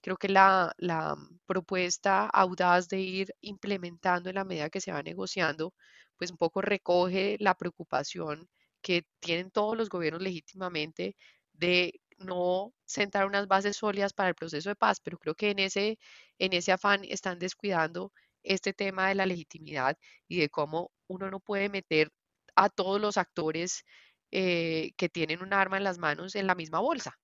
Creo 0.00 0.16
que 0.16 0.28
la, 0.28 0.72
la 0.78 1.16
propuesta 1.46 2.26
audaz 2.28 2.88
de 2.88 3.00
ir 3.00 3.34
implementando 3.40 4.28
en 4.28 4.36
la 4.36 4.44
medida 4.44 4.70
que 4.70 4.80
se 4.80 4.92
va 4.92 5.02
negociando, 5.02 5.74
pues 6.16 6.30
un 6.30 6.36
poco 6.36 6.62
recoge 6.62 7.36
la 7.40 7.54
preocupación 7.54 8.48
que 8.82 9.04
tienen 9.20 9.50
todos 9.50 9.76
los 9.76 9.88
gobiernos 9.88 10.22
legítimamente 10.22 11.16
de 11.52 12.00
no 12.18 12.72
sentar 12.84 13.26
unas 13.26 13.46
bases 13.48 13.76
sólidas 13.76 14.12
para 14.12 14.28
el 14.30 14.34
proceso 14.34 14.68
de 14.70 14.76
paz, 14.76 15.00
pero 15.00 15.18
creo 15.18 15.34
que 15.34 15.50
en 15.50 15.58
ese, 15.60 15.98
en 16.38 16.52
ese 16.52 16.72
afán 16.72 17.02
están 17.04 17.38
descuidando 17.38 18.12
este 18.42 18.72
tema 18.72 19.08
de 19.08 19.14
la 19.16 19.26
legitimidad 19.26 19.96
y 20.28 20.38
de 20.40 20.48
cómo 20.48 20.90
uno 21.08 21.30
no 21.30 21.40
puede 21.40 21.68
meter 21.68 22.10
a 22.56 22.68
todos 22.70 23.00
los 23.00 23.16
actores 23.18 23.84
eh, 24.30 24.92
que 24.96 25.08
tienen 25.08 25.42
un 25.42 25.52
arma 25.52 25.76
en 25.78 25.84
las 25.84 25.98
manos 25.98 26.34
en 26.36 26.46
la 26.46 26.54
misma 26.54 26.80
bolsa. 26.80 27.18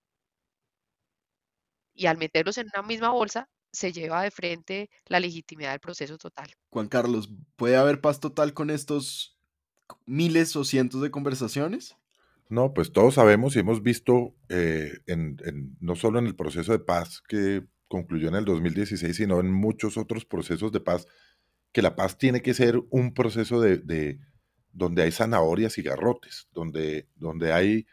Y 1.95 2.07
al 2.07 2.19
meterlos 2.19 2.59
en 2.59 2.67
una 2.75 2.87
misma 2.87 3.11
bolsa, 3.11 3.49
se 3.73 3.93
lleva 3.93 4.23
de 4.23 4.31
frente 4.31 4.91
la 5.07 5.21
legitimidad 5.21 5.71
del 5.73 5.81
proceso 5.81 6.17
total. 6.17 6.51
Juan 6.71 6.89
Carlos, 6.89 7.31
¿puede 7.57 7.77
haber 7.77 8.01
paz 8.01 8.21
total 8.21 8.55
con 8.55 8.71
estos 8.71 9.39
miles 10.07 10.55
o 10.57 10.65
cientos 10.65 11.03
de 11.03 11.11
conversaciones? 11.11 11.97
No, 12.49 12.75
pues 12.75 12.93
todos 12.93 13.15
sabemos 13.15 13.57
y 13.57 13.61
hemos 13.61 13.83
visto, 13.83 14.35
eh, 14.49 14.93
en, 15.07 15.37
no 15.81 15.97
solo 15.97 16.19
en 16.19 16.27
el 16.27 16.37
proceso 16.37 16.73
de 16.73 16.79
paz 16.79 17.23
que 17.27 17.65
concluyó 17.89 18.29
en 18.29 18.35
el 18.35 18.45
2016, 18.45 19.17
sino 19.17 19.41
en 19.41 19.51
muchos 19.51 19.97
otros 19.97 20.25
procesos 20.25 20.71
de 20.73 20.81
paz, 20.81 21.07
que 21.73 21.83
la 21.83 21.97
paz 21.97 22.19
tiene 22.19 22.43
que 22.43 22.55
ser 22.55 22.81
un 22.91 23.15
proceso 23.15 23.61
de, 23.61 24.21
donde 24.73 25.03
hay 25.03 25.13
zanahorias 25.13 25.79
y 25.79 25.83
garrotes, 25.83 26.49
donde, 26.53 27.09
donde 27.17 27.53
hay 27.53 27.87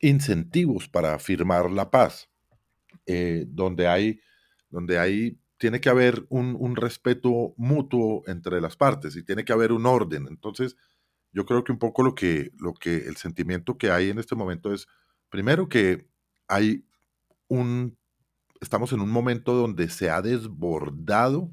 incentivos 0.00 0.88
para 0.88 1.18
firmar 1.18 1.70
la 1.70 1.90
paz, 1.90 2.28
eh, 3.06 3.44
donde 3.48 3.88
hay, 3.88 4.20
donde 4.70 4.98
hay, 4.98 5.38
tiene 5.58 5.80
que 5.80 5.88
haber 5.88 6.26
un, 6.28 6.56
un 6.58 6.76
respeto 6.76 7.54
mutuo 7.56 8.22
entre 8.26 8.60
las 8.60 8.76
partes 8.76 9.16
y 9.16 9.22
tiene 9.22 9.44
que 9.44 9.52
haber 9.52 9.72
un 9.72 9.86
orden. 9.86 10.26
Entonces, 10.28 10.76
yo 11.32 11.46
creo 11.46 11.64
que 11.64 11.72
un 11.72 11.78
poco 11.78 12.02
lo 12.02 12.14
que, 12.14 12.52
lo 12.58 12.74
que 12.74 12.96
el 13.08 13.16
sentimiento 13.16 13.78
que 13.78 13.90
hay 13.90 14.10
en 14.10 14.18
este 14.18 14.34
momento 14.34 14.72
es, 14.72 14.86
primero 15.30 15.68
que 15.68 16.08
hay 16.46 16.84
un, 17.48 17.96
estamos 18.60 18.92
en 18.92 19.00
un 19.00 19.10
momento 19.10 19.54
donde 19.54 19.88
se 19.88 20.10
ha 20.10 20.22
desbordado 20.22 21.52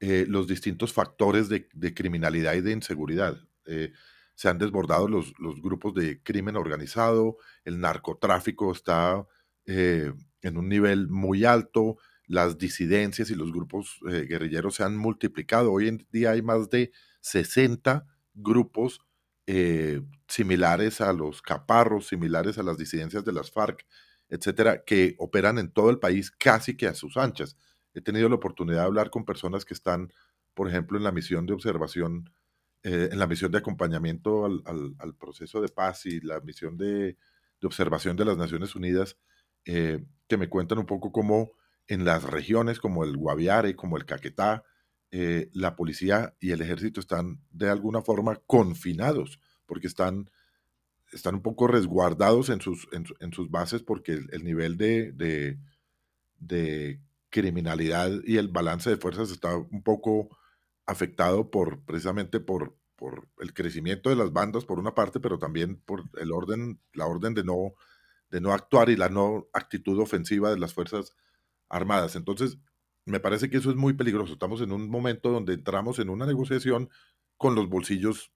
eh, 0.00 0.24
los 0.28 0.46
distintos 0.46 0.92
factores 0.92 1.48
de, 1.48 1.68
criminalidad 1.94 2.54
y 2.54 2.60
de 2.60 2.72
inseguridad. 2.72 3.36
Eh, 3.66 3.92
se 4.34 4.48
han 4.48 4.58
desbordado 4.58 5.08
los, 5.08 5.34
los, 5.38 5.60
grupos 5.60 5.92
de 5.94 6.22
crimen 6.22 6.56
organizado, 6.56 7.36
el 7.64 7.78
narcotráfico 7.80 8.72
está 8.72 9.26
eh, 9.66 10.14
en 10.42 10.56
un 10.56 10.68
nivel 10.68 11.08
muy 11.08 11.44
alto, 11.44 11.98
las 12.26 12.58
disidencias 12.58 13.30
y 13.30 13.34
los 13.34 13.52
grupos 13.52 13.98
guerrilleros 14.02 14.76
se 14.76 14.84
han 14.84 14.96
multiplicado. 14.96 15.72
Hoy 15.72 15.88
en 15.88 16.06
día 16.12 16.30
hay 16.30 16.42
más 16.42 16.70
de 16.70 16.92
60 17.20 18.06
grupos 18.34 19.00
eh, 19.46 20.00
similares 20.28 21.00
a 21.00 21.12
los 21.12 21.42
caparros, 21.42 22.06
similares 22.06 22.58
a 22.58 22.62
las 22.62 22.78
disidencias 22.78 23.24
de 23.24 23.32
las 23.32 23.50
FARC, 23.50 23.84
etcétera, 24.28 24.84
que 24.84 25.16
operan 25.18 25.58
en 25.58 25.72
todo 25.72 25.90
el 25.90 25.98
país 25.98 26.30
casi 26.30 26.76
que 26.76 26.86
a 26.86 26.94
sus 26.94 27.16
anchas. 27.16 27.56
He 27.92 28.00
tenido 28.00 28.28
la 28.28 28.36
oportunidad 28.36 28.82
de 28.82 28.86
hablar 28.86 29.10
con 29.10 29.24
personas 29.24 29.64
que 29.64 29.74
están, 29.74 30.12
por 30.54 30.68
ejemplo, 30.68 30.98
en 30.98 31.04
la 31.04 31.10
misión 31.10 31.46
de 31.46 31.54
observación, 31.54 32.30
eh, 32.84 33.08
en 33.10 33.18
la 33.18 33.26
misión 33.26 33.50
de 33.50 33.58
acompañamiento 33.58 34.44
al, 34.46 35.14
proceso 35.18 35.60
de 35.60 35.68
paz 35.68 36.06
y 36.06 36.20
la 36.20 36.40
misión 36.40 36.76
de, 36.76 37.16
observación 37.62 38.16
de 38.16 38.24
las 38.26 38.36
Naciones 38.36 38.76
Unidas, 38.76 39.18
eh, 39.64 40.04
que 40.28 40.36
me 40.36 40.48
cuentan 40.48 40.78
un 40.78 40.86
poco 40.86 41.12
cómo 41.12 41.52
en 41.86 42.04
las 42.04 42.22
regiones 42.22 42.78
como 42.78 43.04
el 43.04 43.16
Guaviare, 43.16 43.74
como 43.74 43.96
el 43.96 44.06
Caquetá, 44.06 44.64
eh, 45.12 45.50
la 45.52 45.74
policía 45.74 46.36
y 46.38 46.52
el 46.52 46.60
ejército 46.62 47.00
están 47.00 47.40
de 47.50 47.68
alguna 47.68 48.00
forma 48.00 48.36
confinados, 48.46 49.40
porque 49.66 49.88
están, 49.88 50.30
están 51.12 51.34
un 51.34 51.42
poco 51.42 51.66
resguardados 51.66 52.48
en 52.48 52.60
sus, 52.60 52.86
en, 52.92 53.32
sus 53.32 53.50
bases 53.50 53.82
porque 53.82 54.12
el, 54.12 54.44
nivel 54.44 54.76
de, 54.76 55.58
de, 56.38 57.00
criminalidad 57.28 58.10
y 58.24 58.36
el 58.36 58.48
balance 58.48 58.88
de 58.90 58.96
fuerzas 58.96 59.30
está 59.30 59.56
un 59.56 59.82
poco 59.82 60.36
afectado 60.86 61.50
por 61.50 61.80
precisamente 61.84 62.38
por, 62.38 62.76
por 62.94 63.28
el 63.38 63.52
crecimiento 63.52 64.10
de 64.10 64.16
las 64.16 64.32
bandas 64.32 64.64
por 64.64 64.78
una 64.78 64.94
parte, 64.94 65.18
pero 65.18 65.38
también 65.38 65.80
por 65.86 66.04
el 66.18 66.30
orden, 66.30 66.80
la 66.92 67.06
orden 67.06 67.34
de 67.34 67.42
no, 67.42 67.74
de 68.30 68.40
no 68.40 68.52
actuar 68.52 68.90
y 68.90 68.96
la 68.96 69.08
no 69.08 69.48
actitud 69.52 69.98
ofensiva 69.98 70.50
de 70.50 70.58
las 70.58 70.74
fuerzas 70.74 71.12
armadas. 71.68 72.16
Entonces, 72.16 72.58
me 73.04 73.20
parece 73.20 73.50
que 73.50 73.56
eso 73.56 73.70
es 73.70 73.76
muy 73.76 73.94
peligroso. 73.94 74.32
Estamos 74.32 74.60
en 74.60 74.72
un 74.72 74.88
momento 74.88 75.30
donde 75.30 75.54
entramos 75.54 75.98
en 75.98 76.10
una 76.10 76.26
negociación 76.26 76.90
con 77.36 77.54
los 77.54 77.68
bolsillos 77.68 78.32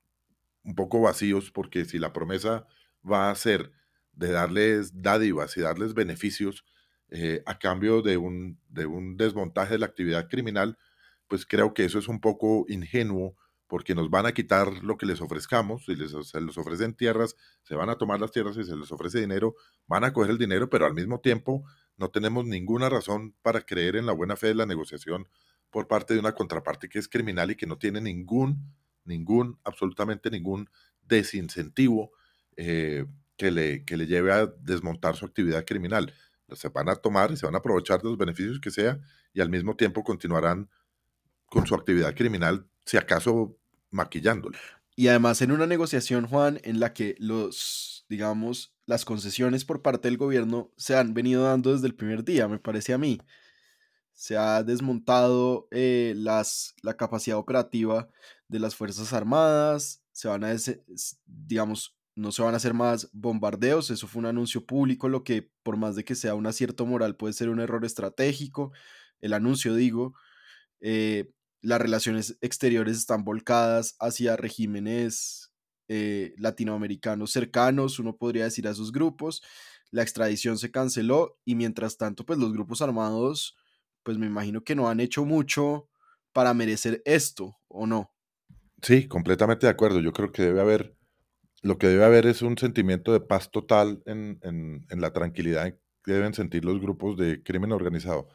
un 0.65 0.75
poco 0.75 1.01
vacíos, 1.01 1.51
porque 1.51 1.85
si 1.85 1.99
la 1.99 2.13
promesa 2.13 2.67
va 3.09 3.31
a 3.31 3.35
ser 3.35 3.73
de 4.13 4.31
darles 4.31 5.03
dádivas 5.03 5.57
y 5.57 5.61
darles 5.61 5.95
beneficios 5.95 6.65
eh, 7.11 7.43
a 7.47 7.59
cambio 7.59 8.01
de 8.03 8.17
un, 8.17 8.59
de 8.69 8.87
un 8.87 9.17
desmontaje 9.17 9.75
de 9.75 9.79
la 9.79 9.87
actividad 9.87 10.29
criminal, 10.29 10.79
pues 11.29 11.45
creo 11.45 11.75
que 11.75 11.85
eso 11.85 11.99
es 11.99 12.09
un 12.09 12.21
poco 12.21 12.65
ingenuo 12.69 13.37
porque 13.67 13.95
nos 13.95 14.11
van 14.11 14.27
a 14.27 14.33
quitar 14.33 14.83
lo 14.83 14.97
que 14.97 15.07
les 15.07 15.21
ofrezcamos, 15.21 15.87
si 15.87 15.97
les, 15.97 16.13
se 16.13 16.41
les 16.41 16.59
ofrecen 16.59 16.95
tierras, 16.95 17.35
se 17.63 17.75
van 17.75 17.89
a 17.89 17.97
tomar 17.97 18.21
las 18.21 18.31
tierras, 18.31 18.57
y 18.57 18.65
se 18.65 18.77
les 18.77 18.93
ofrece 18.93 19.21
dinero, 19.21 19.55
van 19.87 20.05
a 20.05 20.13
coger 20.13 20.31
el 20.31 20.39
dinero, 20.39 20.69
pero 20.69 20.87
al 20.87 20.95
mismo 20.95 21.21
tiempo 21.21 21.65
no 21.97 22.11
tenemos 22.11 22.45
ninguna 22.45 22.89
razón 22.89 23.35
para 23.43 23.63
creer 23.63 23.97
en 23.97 24.07
la 24.07 24.13
buena 24.13 24.37
fe 24.37 24.49
de 24.49 24.55
la 24.55 24.67
negociación 24.67 25.29
por 25.71 25.89
parte 25.89 26.15
de 26.15 26.21
una 26.21 26.33
contraparte 26.33 26.89
que 26.89 26.99
es 26.99 27.09
criminal 27.09 27.51
y 27.51 27.57
que 27.57 27.67
no 27.67 27.79
tiene 27.79 28.01
ningún, 28.01 28.75
ningún, 29.05 29.59
absolutamente 29.65 30.31
ningún 30.31 30.69
desincentivo 31.03 32.13
eh, 32.57 33.07
que, 33.37 33.51
le, 33.51 33.85
que 33.85 33.97
le 33.97 34.07
lleve 34.07 34.33
a 34.33 34.47
desmontar 34.47 35.17
su 35.17 35.25
actividad 35.25 35.65
criminal. 35.65 36.13
Se 36.53 36.69
van 36.69 36.89
a 36.89 36.97
tomar 36.97 37.33
y 37.33 37.37
se 37.37 37.47
van 37.47 37.55
a 37.55 37.59
aprovechar 37.59 38.03
de 38.03 38.09
los 38.09 38.19
beneficios 38.19 38.61
que 38.61 38.71
sea 38.71 39.01
y 39.33 39.41
al 39.41 39.51
mismo 39.51 39.75
tiempo 39.75 40.05
continuarán 40.05 40.71
con 41.47 41.67
su 41.67 41.75
actividad 41.75 42.15
criminal, 42.15 42.69
si 42.85 42.97
acaso 42.97 43.57
maquillándolo. 43.91 44.59
Y 44.97 45.09
además 45.09 45.43
en 45.43 45.53
una 45.53 45.67
negociación, 45.67 46.27
Juan, 46.27 46.61
en 46.63 46.79
la 46.79 46.93
que 46.93 47.17
los, 47.19 48.07
digamos, 48.09 48.75
las 48.87 49.05
concesiones 49.05 49.65
por 49.65 49.83
parte 49.83 50.09
del 50.09 50.19
gobierno 50.19 50.73
se 50.77 50.97
han 50.97 51.15
venido 51.15 51.45
dando 51.45 51.73
desde 51.73 51.87
el 51.87 51.95
primer 51.95 52.25
día, 52.25 52.49
me 52.49 52.59
parece 52.59 52.93
a 52.93 52.99
mí. 52.99 53.21
Se 54.13 54.37
ha 54.37 54.63
desmontado 54.63 55.67
eh, 55.73 56.15
las, 56.17 56.75
la 56.83 56.97
capacidad 56.97 57.39
operativa 57.39 58.09
de 58.47 58.61
las 58.61 58.77
Fuerzas 58.77 59.13
Armadas, 59.13 60.03
se 60.13 60.29
van 60.29 60.45
a, 60.45 60.55
digamos, 61.27 61.97
no 62.15 62.31
se 62.31 62.43
van 62.43 62.55
a 62.55 62.59
hacer 62.59 62.75
más 62.75 63.11
bombardeos, 63.13 63.91
eso 63.91 64.07
fue 64.07 64.21
un 64.21 64.27
anuncio 64.27 64.65
público, 64.65 65.09
lo 65.09 65.25
que 65.25 65.51
por 65.65 65.77
más 65.77 65.97
de 65.97 66.05
que 66.05 66.15
sea 66.15 66.37
un 66.37 66.47
acierto 66.47 66.87
moral 66.87 67.17
puede 67.17 67.33
ser 67.33 67.49
un 67.49 67.59
error 67.59 67.85
estratégico, 67.85 68.71
el 69.21 69.33
anuncio 69.33 69.75
digo, 69.75 70.15
eh, 70.81 71.33
las 71.65 71.81
relaciones 71.81 72.37
exteriores 72.43 72.99
están 72.99 73.25
volcadas 73.25 73.97
hacia 73.99 74.37
regímenes 74.37 75.51
eh, 75.89 76.35
latinoamericanos 76.37 77.33
cercanos, 77.33 77.99
uno 77.99 78.17
podría 78.17 78.45
decir 78.45 78.69
a 78.69 78.71
esos 78.71 78.93
grupos. 78.93 79.43
La 79.91 80.03
extradición 80.03 80.59
se 80.59 80.71
canceló 80.71 81.39
y 81.45 81.55
mientras 81.55 81.97
tanto, 81.97 82.27
pues 82.27 82.39
los 82.39 82.53
grupos 82.53 82.83
armados, 82.83 83.57
pues 84.03 84.19
me 84.19 84.27
imagino 84.27 84.63
que 84.63 84.75
no 84.75 84.91
han 84.91 85.01
hecho 85.01 85.25
mucho 85.25 85.89
para 86.35 86.53
merecer 86.53 87.01
esto, 87.07 87.57
¿o 87.69 87.87
no? 87.87 88.13
Sí, 88.83 89.09
completamente 89.09 89.67
de 89.67 89.73
acuerdo. 89.73 90.01
Yo 90.01 90.13
creo 90.13 90.33
que 90.33 90.43
debe 90.43 90.61
haber, 90.61 90.95
lo 91.63 91.79
que 91.79 91.87
debe 91.87 92.05
haber 92.05 92.27
es 92.27 92.43
un 92.43 92.59
sentimiento 92.59 93.11
de 93.15 93.21
paz 93.21 93.51
total 93.51 94.03
en, 94.05 94.39
en, 94.43 95.01
la 95.01 95.15
tranquilidad 95.15 95.75
que 96.03 96.13
deben 96.13 96.35
sentir 96.35 96.67
los 96.67 96.79
grupos 96.79 97.17
de 97.17 97.43
crimen 97.43 97.73
organizado. 97.73 98.29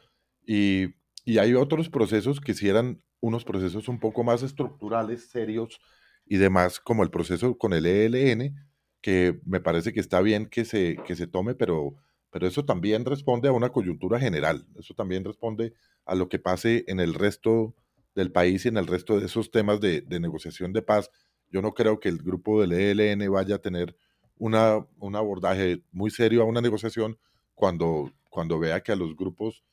Y, 0.44 0.96
y 1.24 1.38
hay 1.38 1.54
otros 1.54 1.90
procesos 1.90 2.40
que 2.40 2.54
si 2.54 2.68
eran 2.68 3.00
unos 3.20 3.44
procesos 3.44 3.88
un 3.88 4.00
poco 4.00 4.24
más 4.24 4.42
estructurales, 4.42 5.30
serios, 5.30 5.80
y 6.26 6.36
demás, 6.36 6.78
como 6.80 7.02
el 7.02 7.10
proceso 7.10 7.58
con 7.58 7.72
el 7.72 7.86
ELN, 7.86 8.54
que 9.00 9.40
me 9.44 9.60
parece 9.60 9.92
que 9.92 10.00
está 10.00 10.20
bien 10.20 10.46
que 10.46 10.64
se, 10.64 10.96
que 11.04 11.16
se 11.16 11.26
tome, 11.26 11.54
pero, 11.54 11.94
pero 12.30 12.46
eso 12.46 12.64
también 12.64 13.04
responde 13.04 13.48
a 13.48 13.52
una 13.52 13.70
coyuntura 13.70 14.20
general, 14.20 14.66
eso 14.78 14.94
también 14.94 15.24
responde 15.24 15.74
a 16.04 16.14
lo 16.14 16.28
que 16.28 16.38
pase 16.38 16.84
en 16.86 17.00
el 17.00 17.14
resto 17.14 17.74
del 18.14 18.30
país 18.30 18.64
y 18.64 18.68
en 18.68 18.76
el 18.76 18.86
resto 18.86 19.18
de 19.18 19.26
esos 19.26 19.50
temas 19.50 19.80
de, 19.80 20.04
negociación 20.20 20.72
de 20.72 20.82
paz. 20.82 21.10
Yo 21.50 21.62
no 21.62 21.72
creo 21.72 21.98
que 21.98 22.08
el 22.08 22.18
grupo 22.18 22.60
del 22.60 22.72
ELN 22.72 23.30
vaya 23.32 23.56
a 23.56 23.62
tener 23.62 23.96
una, 24.36 24.86
un 24.98 25.16
abordaje 25.16 25.82
muy 25.90 26.10
serio 26.10 26.42
a 26.42 26.46
una 26.46 26.60
negociación 26.60 27.18
cuando 27.54 28.12
cuando 28.30 28.58
vea 28.58 28.80
que 28.80 28.92
a 28.92 28.96
los 28.96 29.14
grupos 29.14 29.64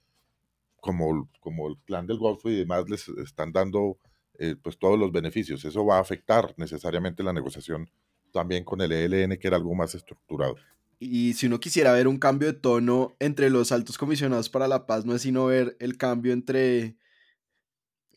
como, 0.80 1.30
como 1.40 1.68
el 1.68 1.78
plan 1.78 2.08
del 2.08 2.18
Golfo 2.18 2.50
y 2.50 2.56
demás 2.56 2.90
les 2.90 3.08
están 3.10 3.52
dando 3.52 3.98
eh, 4.40 4.56
pues 4.62 4.78
todos 4.78 5.00
los 5.00 5.12
beneficios. 5.12 5.66
Eso 5.66 5.86
va 5.86 5.98
a 5.98 6.02
afectar 6.02 6.54
necesariamente 6.58 7.24
la 7.24 7.34
negociación 7.34 7.90
también 8.32 8.64
con 8.64 8.82
el 8.82 8.92
ELN, 8.92 9.38
que 9.38 9.48
era 9.48 9.58
algo 9.58 9.74
más 9.74 9.96
estructurado. 9.96 10.56
Y 11.00 11.34
si 11.34 11.46
uno 11.48 11.60
quisiera 11.60 11.94
ver 11.94 12.08
un 12.08 12.18
cambio 12.18 12.52
de 12.52 12.60
tono 12.60 13.16
entre 13.20 13.50
los 13.50 13.72
altos 13.72 13.98
comisionados 13.98 14.50
para 14.50 14.68
la 14.68 14.86
paz, 14.88 15.06
no 15.06 15.16
es 15.16 15.22
sino 15.22 15.46
ver 15.46 15.76
el 15.80 15.98
cambio 15.98 16.34
entre 16.34 16.98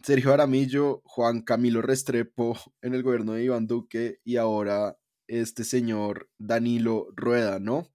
Sergio 0.03 0.33
Aramillo, 0.33 1.03
Juan 1.05 1.43
Camilo 1.43 1.83
Restrepo 1.83 2.59
en 2.81 2.95
el 2.95 3.03
gobierno 3.03 3.35
de 3.35 3.45
Iván 3.45 3.67
Duque 3.67 4.21
y 4.25 4.37
ahora 4.37 4.99
este 5.27 5.65
señor 5.65 6.29
Danilo 6.39 7.09
Rueda, 7.15 7.59
¿no? 7.61 7.87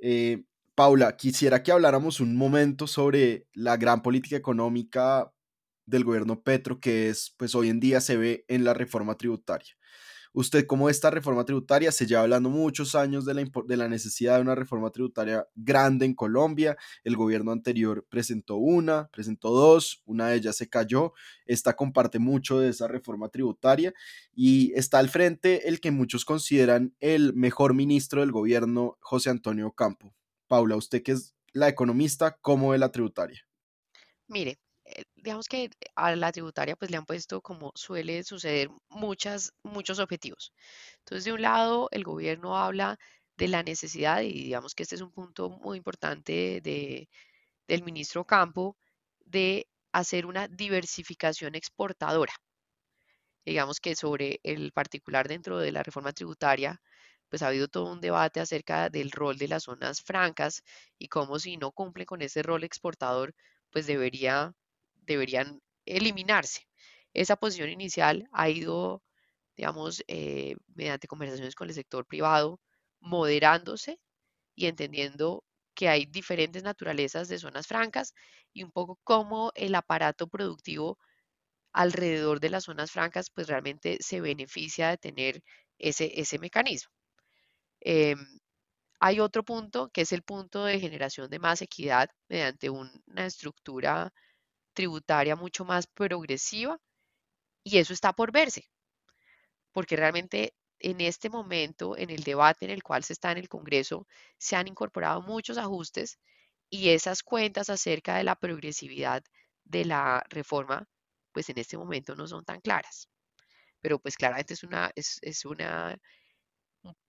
Eh, 0.00 0.44
Paula, 0.74 1.16
quisiera 1.16 1.62
que 1.62 1.70
habláramos 1.70 2.18
un 2.18 2.34
momento 2.36 2.88
sobre 2.88 3.46
la 3.52 3.76
gran 3.76 4.02
política 4.02 4.36
económica 4.36 5.32
del 5.86 6.02
gobierno 6.02 6.42
Petro 6.42 6.80
que 6.80 7.08
es, 7.08 7.32
pues 7.36 7.54
hoy 7.54 7.68
en 7.68 7.78
día 7.78 8.00
se 8.00 8.16
ve 8.16 8.44
en 8.48 8.64
la 8.64 8.74
reforma 8.74 9.16
tributaria. 9.16 9.76
Usted, 10.32 10.66
como 10.66 10.90
esta 10.90 11.10
reforma 11.10 11.44
tributaria, 11.44 11.92
se 11.92 12.06
lleva 12.06 12.22
hablando 12.22 12.50
muchos 12.50 12.96
años 12.96 13.24
de 13.24 13.34
la, 13.34 13.44
de 13.44 13.76
la 13.76 13.88
necesidad 13.88 14.34
de 14.34 14.42
una 14.42 14.56
reforma 14.56 14.90
tributaria 14.90 15.46
grande 15.54 16.06
en 16.06 16.14
Colombia. 16.14 16.76
El 17.04 17.14
gobierno 17.14 17.52
anterior 17.52 18.04
presentó 18.08 18.56
una, 18.56 19.06
presentó 19.12 19.50
dos, 19.50 20.02
una 20.06 20.30
de 20.30 20.36
ellas 20.38 20.56
se 20.56 20.68
cayó. 20.68 21.12
Esta 21.46 21.76
comparte 21.76 22.18
mucho 22.18 22.58
de 22.58 22.70
esa 22.70 22.88
reforma 22.88 23.28
tributaria 23.28 23.94
y 24.34 24.72
está 24.74 24.98
al 24.98 25.08
frente 25.08 25.68
el 25.68 25.80
que 25.80 25.92
muchos 25.92 26.24
consideran 26.24 26.96
el 26.98 27.32
mejor 27.34 27.74
ministro 27.74 28.20
del 28.20 28.32
gobierno, 28.32 28.98
José 29.00 29.30
Antonio 29.30 29.70
Campo. 29.70 30.12
Paula, 30.54 30.76
usted 30.76 31.02
que 31.02 31.10
es 31.10 31.34
la 31.52 31.68
economista, 31.68 32.38
¿cómo 32.40 32.68
ve 32.68 32.78
la 32.78 32.92
tributaria? 32.92 33.40
Mire, 34.28 34.60
eh, 34.84 35.02
digamos 35.16 35.48
que 35.48 35.68
a 35.96 36.14
la 36.14 36.30
tributaria 36.30 36.76
pues 36.76 36.92
le 36.92 36.96
han 36.96 37.06
puesto 37.06 37.40
como 37.40 37.72
suele 37.74 38.22
suceder 38.22 38.68
muchas, 38.88 39.52
muchos 39.64 39.98
objetivos. 39.98 40.52
Entonces, 41.00 41.24
de 41.24 41.32
un 41.32 41.42
lado, 41.42 41.88
el 41.90 42.04
gobierno 42.04 42.56
habla 42.56 43.00
de 43.36 43.48
la 43.48 43.64
necesidad, 43.64 44.20
y 44.22 44.44
digamos 44.44 44.76
que 44.76 44.84
este 44.84 44.94
es 44.94 45.00
un 45.00 45.10
punto 45.10 45.50
muy 45.50 45.76
importante 45.76 46.60
de, 46.62 47.08
del 47.66 47.82
ministro 47.82 48.24
Campo, 48.24 48.76
de 49.24 49.66
hacer 49.90 50.24
una 50.24 50.46
diversificación 50.46 51.56
exportadora. 51.56 52.34
Digamos 53.44 53.80
que 53.80 53.96
sobre 53.96 54.38
el 54.44 54.70
particular 54.70 55.26
dentro 55.26 55.58
de 55.58 55.72
la 55.72 55.82
reforma 55.82 56.12
tributaria, 56.12 56.80
pues 57.34 57.42
ha 57.42 57.48
habido 57.48 57.68
todo 57.68 57.90
un 57.92 58.00
debate 58.00 58.40
acerca 58.40 58.90
del 58.90 59.10
rol 59.10 59.38
de 59.38 59.48
las 59.48 59.64
zonas 59.64 60.02
francas 60.02 60.62
y 60.98 61.08
cómo 61.08 61.38
si 61.40 61.56
no 61.58 61.72
cumple 61.72 62.06
con 62.06 62.22
ese 62.22 62.42
rol 62.44 62.64
exportador, 62.64 63.34
pues 63.70 63.86
debería 63.86 64.52
deberían 64.94 65.60
eliminarse. 65.86 66.62
Esa 67.12 67.36
posición 67.36 67.70
inicial 67.70 68.26
ha 68.32 68.48
ido, 68.50 69.02
digamos, 69.56 70.02
eh, 70.08 70.56
mediante 70.74 71.08
conversaciones 71.08 71.54
con 71.56 71.68
el 71.68 71.74
sector 71.74 72.06
privado, 72.06 72.60
moderándose 73.00 74.00
y 74.56 74.66
entendiendo 74.66 75.44
que 75.74 75.88
hay 75.88 76.06
diferentes 76.06 76.62
naturalezas 76.64 77.28
de 77.28 77.38
zonas 77.40 77.66
francas 77.68 78.14
y 78.54 78.64
un 78.64 78.72
poco 78.72 78.98
cómo 79.04 79.52
el 79.56 79.74
aparato 79.76 80.28
productivo 80.28 80.98
alrededor 81.74 82.40
de 82.40 82.50
las 82.50 82.64
zonas 82.64 82.90
francas 82.92 83.30
pues 83.30 83.48
realmente 83.48 83.98
se 84.00 84.20
beneficia 84.22 84.88
de 84.90 84.98
tener 84.98 85.42
ese, 85.78 86.20
ese 86.20 86.38
mecanismo. 86.38 86.90
Em, 87.84 88.18
hay 89.00 89.20
otro 89.20 89.44
punto 89.44 89.90
que 89.90 90.02
es 90.02 90.12
el 90.12 90.22
punto 90.22 90.64
de 90.64 90.80
generación 90.80 91.30
de 91.30 91.38
más 91.38 91.62
equidad 91.62 92.10
mediante 92.28 92.70
una 92.70 93.26
estructura 93.26 94.12
tributaria 94.74 95.36
mucho 95.36 95.64
más 95.64 95.86
progresiva 95.86 96.78
y 97.64 97.78
eso 97.78 97.92
está 97.94 98.12
por 98.14 98.32
verse, 98.32 98.70
porque 99.72 99.96
realmente 99.96 100.54
en 100.80 101.00
este 101.00 101.30
momento, 101.30 101.96
en 101.96 102.10
el 102.10 102.22
debate 102.22 102.64
en 102.66 102.70
el 102.70 102.82
cual 102.82 103.04
se 103.04 103.12
está 103.14 103.32
en 103.32 103.38
el 103.38 103.48
Congreso, 103.48 104.06
se 104.38 104.56
han 104.56 104.68
incorporado 104.68 105.22
muchos 105.22 105.56
ajustes 105.58 106.18
y 106.70 106.90
esas 106.90 107.22
cuentas 107.22 107.70
acerca 107.70 108.16
de 108.16 108.24
la 108.24 108.36
progresividad 108.36 109.22
de 109.64 109.84
la 109.84 110.22
reforma, 110.28 110.86
pues 111.32 111.48
en 111.48 111.58
este 111.58 111.78
momento 111.78 112.14
no 112.16 112.26
son 112.26 112.44
tan 112.44 112.60
claras. 112.60 113.08
Pero 113.80 113.98
pues 113.98 114.16
claramente 114.16 114.54
es 114.54 114.64
una, 114.64 114.90
es, 114.96 115.18
es 115.22 115.44
una, 115.44 115.92
un 115.92 115.98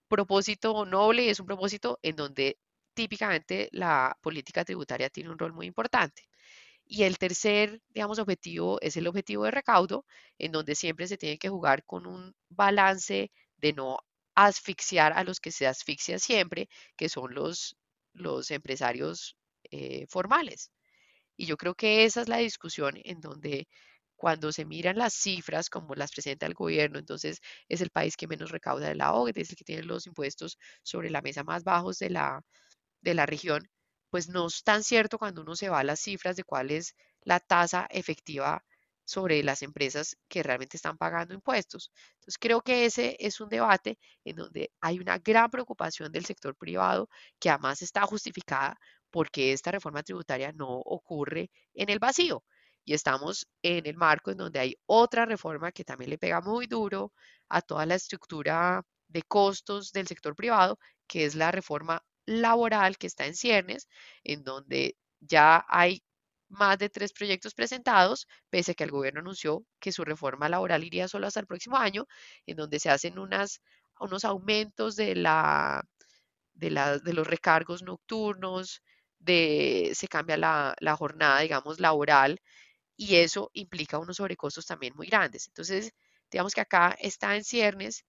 propósito 0.08 0.86
noble 0.86 1.26
y 1.26 1.30
es 1.30 1.40
un 1.40 1.46
propósito 1.48 2.00
en 2.04 2.16
donde 2.16 2.58
típicamente 2.94 3.70
la 3.72 4.18
política 4.22 4.66
tributaria 4.66 5.10
tiene 5.10 5.30
un 5.32 5.40
rol 5.40 5.54
muy 5.54 5.68
importante. 5.68 6.24
Y 6.86 7.04
el 7.04 7.18
tercer, 7.18 7.82
digamos, 7.90 8.20
objetivo 8.20 8.80
es 8.82 8.98
el 8.98 9.08
objetivo 9.08 9.46
de 9.46 9.52
recaudo, 9.52 10.06
en 10.38 10.52
donde 10.52 10.76
siempre 10.76 11.08
se 11.08 11.18
tiene 11.18 11.38
que 11.38 11.50
jugar 11.50 11.84
con 11.86 12.06
un 12.08 12.36
balance 12.50 13.32
de 13.58 13.74
no 13.74 14.00
asfixiar 14.36 15.14
a 15.14 15.24
los 15.24 15.40
que 15.40 15.52
se 15.52 15.68
asfixian 15.68 16.20
siempre, 16.20 16.70
que 16.98 17.10
son 17.10 17.34
los, 17.34 17.78
los 18.14 18.52
empresarios 18.52 19.38
eh, 19.72 20.06
formales. 20.08 20.72
Y 21.38 21.46
yo 21.48 21.58
creo 21.58 21.76
que 21.76 22.06
esa 22.06 22.22
es 22.22 22.30
la 22.30 22.38
discusión 22.38 22.96
en 23.04 23.22
donde 23.22 23.68
cuando 24.16 24.52
se 24.52 24.66
miran 24.66 24.98
las 24.98 25.14
cifras 25.14 25.70
como 25.70 25.96
las 25.96 26.12
presenta 26.12 26.46
el 26.46 26.54
gobierno, 26.54 27.00
entonces 27.00 27.40
es 27.70 27.82
el 27.82 27.90
país 27.92 28.18
que 28.18 28.28
menos 28.28 28.52
recauda 28.52 28.88
de 28.90 28.96
la 28.96 29.14
OCDE, 29.14 29.42
es 29.42 29.50
el 29.52 29.56
que 29.58 29.64
tiene 29.66 29.84
los 29.84 30.08
impuestos 30.08 30.58
sobre 30.84 31.10
la 31.10 31.22
mesa 31.22 31.44
más 31.44 31.64
bajos 31.64 32.00
de 32.00 32.10
la, 32.12 32.42
de 33.02 33.14
la 33.14 33.26
región, 33.26 33.70
pues 34.10 34.28
no 34.30 34.48
es 34.48 34.64
tan 34.64 34.84
cierto 34.84 35.18
cuando 35.18 35.42
uno 35.42 35.56
se 35.56 35.70
va 35.70 35.80
a 35.80 35.84
las 35.84 36.00
cifras 36.00 36.36
de 36.36 36.44
cuál 36.44 36.72
es 36.72 36.96
la 37.22 37.40
tasa 37.40 37.88
efectiva 37.90 38.64
sobre 39.06 39.44
las 39.44 39.62
empresas 39.62 40.18
que 40.28 40.42
realmente 40.44 40.78
están 40.78 40.98
pagando 40.98 41.34
impuestos. 41.36 41.92
Entonces, 42.16 42.38
creo 42.40 42.62
que 42.62 42.86
ese 42.86 43.16
es 43.20 43.40
un 43.40 43.50
debate 43.50 44.00
en 44.24 44.36
donde 44.38 44.72
hay 44.82 45.00
una 45.00 45.20
gran 45.20 45.50
preocupación 45.52 46.12
del 46.12 46.26
sector 46.26 46.56
privado 46.56 47.08
que 47.40 47.50
además 47.52 47.82
está 47.84 48.02
justificada 48.08 48.78
porque 49.12 49.54
esta 49.54 49.72
reforma 49.72 50.02
tributaria 50.04 50.52
no 50.54 50.68
ocurre 50.70 51.52
en 51.74 51.90
el 51.90 52.00
vacío. 52.00 52.44
Y 52.86 52.94
estamos 52.94 53.48
en 53.64 53.86
el 53.88 53.98
marco 53.98 54.32
en 54.32 54.38
donde 54.38 54.60
hay 54.60 54.76
otra 54.86 55.26
reforma 55.26 55.72
que 55.72 55.84
también 55.84 56.10
le 56.12 56.18
pega 56.18 56.42
muy 56.42 56.68
duro 56.68 57.14
a 57.50 57.62
toda 57.62 57.86
la 57.86 57.96
estructura 57.96 58.84
de 59.08 59.24
costos 59.24 59.92
del 59.92 60.08
sector 60.08 60.36
privado, 60.36 60.80
que 61.08 61.26
es 61.26 61.36
la 61.36 61.52
reforma 61.52 62.04
laboral 62.26 62.98
que 62.98 63.08
está 63.08 63.26
en 63.26 63.36
ciernes, 63.36 63.88
en 64.24 64.44
donde 64.44 64.98
ya 65.20 65.66
hay 65.68 66.04
más 66.50 66.78
de 66.78 66.90
tres 66.90 67.12
proyectos 67.14 67.54
presentados, 67.54 68.28
pese 68.50 68.72
a 68.72 68.76
que 68.76 68.84
el 68.84 68.92
gobierno 68.92 69.20
anunció 69.22 69.66
que 69.80 69.92
su 69.92 70.04
reforma 70.06 70.48
laboral 70.50 70.84
iría 70.84 71.08
solo 71.08 71.28
hasta 71.28 71.40
el 71.40 71.48
próximo 71.48 71.78
año, 71.78 72.06
en 72.46 72.58
donde 72.58 72.80
se 72.80 72.90
hacen 72.90 73.20
unas, 73.20 73.62
unos 74.00 74.26
aumentos 74.26 74.96
de, 74.96 75.16
la, 75.16 75.84
de, 76.54 76.72
la, 76.72 77.00
de 77.00 77.14
los 77.14 77.28
recargos 77.28 77.84
nocturnos, 77.84 78.82
de, 79.20 79.92
se 79.96 80.08
cambia 80.08 80.38
la, 80.38 80.76
la 80.80 80.96
jornada, 80.96 81.40
digamos, 81.42 81.80
laboral, 81.80 82.40
y 82.98 83.16
eso 83.18 83.50
implica 83.54 84.00
unos 84.00 84.18
sobrecostos 84.18 84.66
también 84.66 84.94
muy 84.96 85.08
grandes. 85.08 85.48
Entonces, 85.48 85.92
digamos 86.32 86.54
que 86.54 86.62
acá 86.62 86.96
está 87.00 87.36
en 87.36 87.44
ciernes 87.44 88.06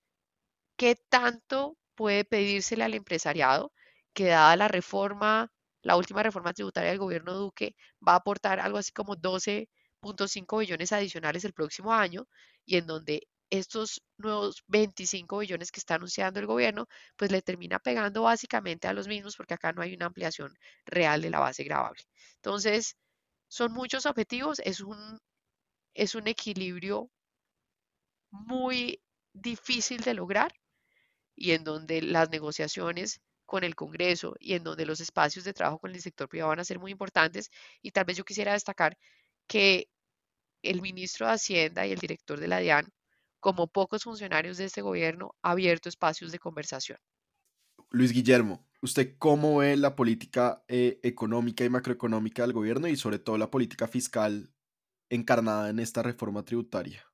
qué 0.77 0.97
tanto 1.09 1.77
puede 1.95 2.25
pedírsele 2.25 2.85
al 2.85 2.95
empresariado 2.95 3.73
que 4.15 4.27
dada 4.27 4.57
la 4.57 4.69
reforma, 4.69 5.53
la 5.83 5.97
última 5.97 6.23
reforma 6.23 6.53
tributaria 6.55 6.91
del 6.91 6.99
gobierno 6.99 7.35
Duque, 7.35 7.75
va 8.07 8.13
a 8.15 8.17
aportar 8.17 8.61
algo 8.61 8.79
así 8.79 8.93
como 8.93 9.17
12.5 9.17 10.59
billones 10.59 10.93
adicionales 10.93 11.45
el 11.45 11.53
próximo 11.53 11.93
año 11.93 12.27
y 12.65 12.77
en 12.77 12.87
donde 12.87 13.29
estos 13.51 14.03
nuevos 14.17 14.65
25 14.67 15.39
billones 15.39 15.71
que 15.71 15.79
está 15.81 15.95
anunciando 15.97 16.41
el 16.41 16.47
gobierno, 16.47 16.87
pues 17.17 17.31
le 17.31 17.43
termina 17.43 17.79
pegando 17.79 18.23
básicamente 18.23 18.89
a 18.89 18.93
los 18.93 19.07
mismos 19.09 19.37
porque 19.37 19.55
acá 19.55 19.73
no 19.73 19.83
hay 19.83 19.95
una 19.95 20.07
ampliación 20.07 20.53
real 20.85 21.23
de 21.23 21.31
la 21.31 21.39
base 21.41 21.63
grabable. 21.65 22.03
Entonces, 22.37 22.97
son 23.49 23.73
muchos 23.73 24.07
objetivos, 24.07 24.61
es 24.65 24.81
un, 24.81 25.19
es 25.95 26.15
un 26.15 26.29
equilibrio 26.29 27.11
muy 28.31 29.01
difícil 29.33 30.03
de 30.03 30.15
lograr 30.15 30.53
y 31.35 31.53
en 31.53 31.65
donde 31.65 32.03
las 32.03 32.31
negociaciones 32.31 33.21
con 33.45 33.63
el 33.63 33.77
Congreso 33.77 34.35
y 34.41 34.55
en 34.55 34.65
donde 34.65 34.87
los 34.87 35.01
espacios 35.01 35.45
de 35.45 35.53
trabajo 35.53 35.79
con 35.79 35.95
el 35.95 36.01
sector 36.01 36.29
privado 36.29 36.51
van 36.51 36.61
a 36.61 36.65
ser 36.65 36.79
muy 36.79 36.91
importantes. 36.91 37.51
Y 37.81 37.93
tal 37.93 38.05
vez 38.05 38.17
yo 38.17 38.25
quisiera 38.25 38.53
destacar 38.53 38.99
que 39.47 39.89
el 40.63 40.83
ministro 40.83 41.27
de 41.27 41.35
Hacienda 41.35 41.87
y 41.87 41.93
el 41.93 41.99
director 41.99 42.41
de 42.41 42.49
la 42.49 42.59
DIAN, 42.59 42.93
como 43.39 43.69
pocos 43.69 44.03
funcionarios 44.03 44.57
de 44.57 44.65
este 44.65 44.83
gobierno, 44.83 45.37
ha 45.43 45.53
abierto 45.53 45.89
espacios 45.89 46.33
de 46.33 46.41
conversación. 46.41 46.99
Luis 47.91 48.13
Guillermo, 48.13 48.66
¿usted 48.83 49.17
cómo 49.19 49.59
ve 49.59 49.77
la 49.77 49.97
política 49.97 50.63
eh, 50.69 51.01
económica 51.03 51.65
y 51.65 51.71
macroeconómica 51.71 52.43
del 52.43 52.53
gobierno 52.53 52.89
y 52.89 52.97
sobre 52.97 53.19
todo 53.19 53.39
la 53.39 53.51
política 53.51 53.87
fiscal 53.87 54.51
encarnada 55.09 55.71
en 55.71 55.79
esta 55.79 56.03
reforma 56.03 56.45
tributaria? 56.45 57.05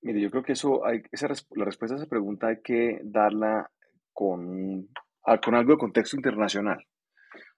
Mire, 0.00 0.20
yo 0.20 0.30
creo 0.30 0.42
que 0.42 0.52
eso 0.52 0.86
hay, 0.86 1.02
esa, 1.10 1.28
la 1.56 1.64
respuesta 1.64 1.94
a 1.94 1.98
esa 1.98 2.06
pregunta 2.06 2.48
hay 2.48 2.62
que 2.62 3.00
darla 3.02 3.70
con 4.12 4.88
con 5.36 5.54
algo 5.54 5.72
de 5.72 5.78
contexto 5.78 6.16
internacional. 6.16 6.82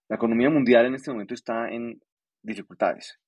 La 0.08 0.16
economía 0.16 0.50
mundial 0.50 0.86
en 0.86 0.96
este 0.96 1.12
momento 1.12 1.34
está 1.34 1.70
en 1.70 2.00
dificultades 2.42 3.20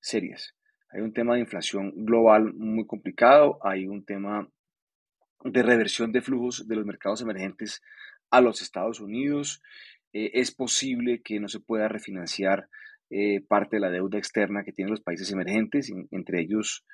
serias. 0.00 0.54
Hay 0.90 1.02
un 1.02 1.12
tema 1.12 1.34
de 1.34 1.40
inflación 1.40 1.92
global 1.94 2.54
muy 2.54 2.86
complicado, 2.86 3.58
hay 3.62 3.86
un 3.86 4.04
tema 4.04 4.48
de 5.44 5.62
reversión 5.62 6.12
de 6.12 6.22
flujos 6.22 6.66
de 6.66 6.76
los 6.76 6.86
mercados 6.86 7.20
emergentes 7.20 7.82
a 8.30 8.40
los 8.40 8.62
Estados 8.62 9.00
Unidos. 9.00 9.62
Eh, 10.12 10.30
es 10.34 10.52
posible 10.52 11.22
que 11.22 11.40
no 11.40 11.48
se 11.48 11.60
pueda 11.60 11.88
refinanciar 11.88 12.68
eh, 13.10 13.40
parte 13.40 13.76
de 13.76 13.80
la 13.80 13.90
deuda 13.90 14.18
externa 14.18 14.62
que 14.64 14.72
tienen 14.72 14.92
los 14.92 15.02
países 15.02 15.30
emergentes, 15.32 15.92
entre 16.10 16.40
ellos 16.40 16.84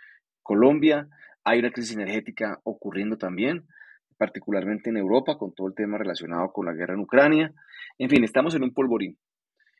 Colombia. 0.42 1.08
Hay 1.44 1.58
una 1.58 1.70
crisis 1.70 1.94
energética 1.94 2.60
ocurriendo 2.64 3.18
también, 3.18 3.66
particularmente 4.16 4.90
en 4.90 4.96
Europa, 4.96 5.36
con 5.36 5.54
todo 5.54 5.68
el 5.68 5.74
tema 5.74 5.98
relacionado 5.98 6.52
con 6.52 6.66
la 6.66 6.72
guerra 6.72 6.94
en 6.94 7.00
Ucrania. 7.00 7.52
En 7.98 8.08
fin, 8.08 8.24
estamos 8.24 8.54
en 8.54 8.62
un 8.62 8.72
polvorín. 8.72 9.18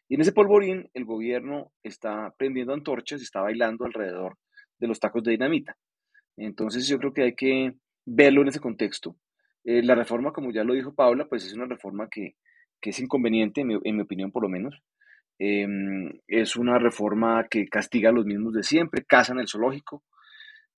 Y 0.09 0.15
en 0.15 0.21
ese 0.21 0.33
polvorín 0.33 0.89
el 0.95 1.05
gobierno 1.05 1.73
está 1.83 2.33
prendiendo 2.39 2.73
antorchas 2.73 3.21
y 3.21 3.25
está 3.25 3.41
bailando 3.41 3.85
alrededor 3.85 4.39
de 4.79 4.87
los 4.87 5.01
tacos 5.01 5.25
de 5.25 5.33
dinamita. 5.33 5.77
Entonces 6.37 6.87
yo 6.87 6.99
creo 6.99 7.13
que 7.13 7.23
hay 7.23 7.35
que 7.35 7.75
verlo 8.05 8.43
en 8.43 8.49
ese 8.49 8.61
contexto. 8.61 9.17
Eh, 9.69 9.83
la 9.83 9.97
reforma, 9.97 10.33
como 10.33 10.53
ya 10.53 10.63
lo 10.63 10.75
dijo 10.75 10.95
Paula, 10.95 11.27
pues 11.29 11.45
es 11.45 11.53
una 11.53 11.67
reforma 11.67 12.09
que, 12.09 12.37
es 12.81 13.01
inconveniente, 13.01 13.63
en 13.63 13.97
mi, 13.97 14.01
opinión 14.01 14.31
por 14.31 14.45
lo 14.45 14.49
menos. 14.49 14.81
Em, 15.41 16.21
es 16.29 16.55
una 16.55 16.79
reforma 16.79 17.49
que 17.51 17.67
castiga 17.67 18.11
a 18.11 18.13
los 18.13 18.25
mismos 18.27 18.55
de 18.55 18.63
siempre, 18.63 19.05
en 19.29 19.39
el 19.41 19.49
zoológico. 19.49 20.05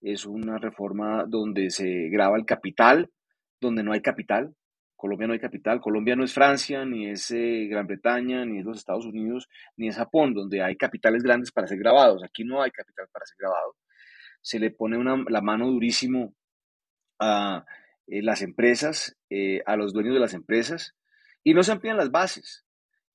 Es 0.01 0.25
una 0.25 0.57
reforma 0.57 1.25
donde 1.29 1.69
se 1.69 2.09
graba 2.09 2.39
el 2.39 2.47
capital, 2.47 3.11
donde 3.61 3.83
no 3.83 3.93
hay 3.93 4.01
capital. 4.01 4.55
Colombia 4.97 5.27
no 5.27 5.35
hay 5.35 5.39
capital. 5.39 5.83
Colombia 5.83 6.17
no 6.17 6.25
es 6.25 6.33
Francia, 6.33 6.87
ni 6.87 7.11
es 7.11 7.31
eh, 7.31 7.67
Gran 7.69 7.87
Bretaña, 7.87 8.47
ni 8.47 8.61
es 8.61 8.65
los 8.65 8.79
Estados 8.79 9.05
Unidos, 9.05 9.49
ni 9.77 9.89
es 9.89 9.97
Japón, 9.97 10.33
donde 10.33 10.63
hay 10.63 10.77
capitales 10.77 11.23
grandes 11.23 11.53
para 11.53 11.67
ser 11.67 11.79
grabados. 11.79 12.25
Aquí 12.25 12.43
no 12.43 12.63
hay 12.63 12.71
capital 12.71 13.07
para 13.13 13.27
ser 13.27 13.37
grabado. 13.39 13.77
Se 14.41 14.59
le 14.59 14.71
pone 14.71 14.97
la 15.29 15.43
mano 15.43 15.69
durísimo 15.69 16.33
a 17.21 17.67
eh, 18.09 18.23
las 18.23 18.43
empresas, 18.43 19.17
eh, 19.31 19.63
a 19.67 19.77
los 19.77 19.93
dueños 19.93 20.15
de 20.15 20.21
las 20.21 20.35
empresas, 20.35 20.95
y 21.45 21.55
no 21.55 21.63
se 21.63 21.73
amplían 21.73 21.97
las 21.97 22.11
bases 22.11 22.65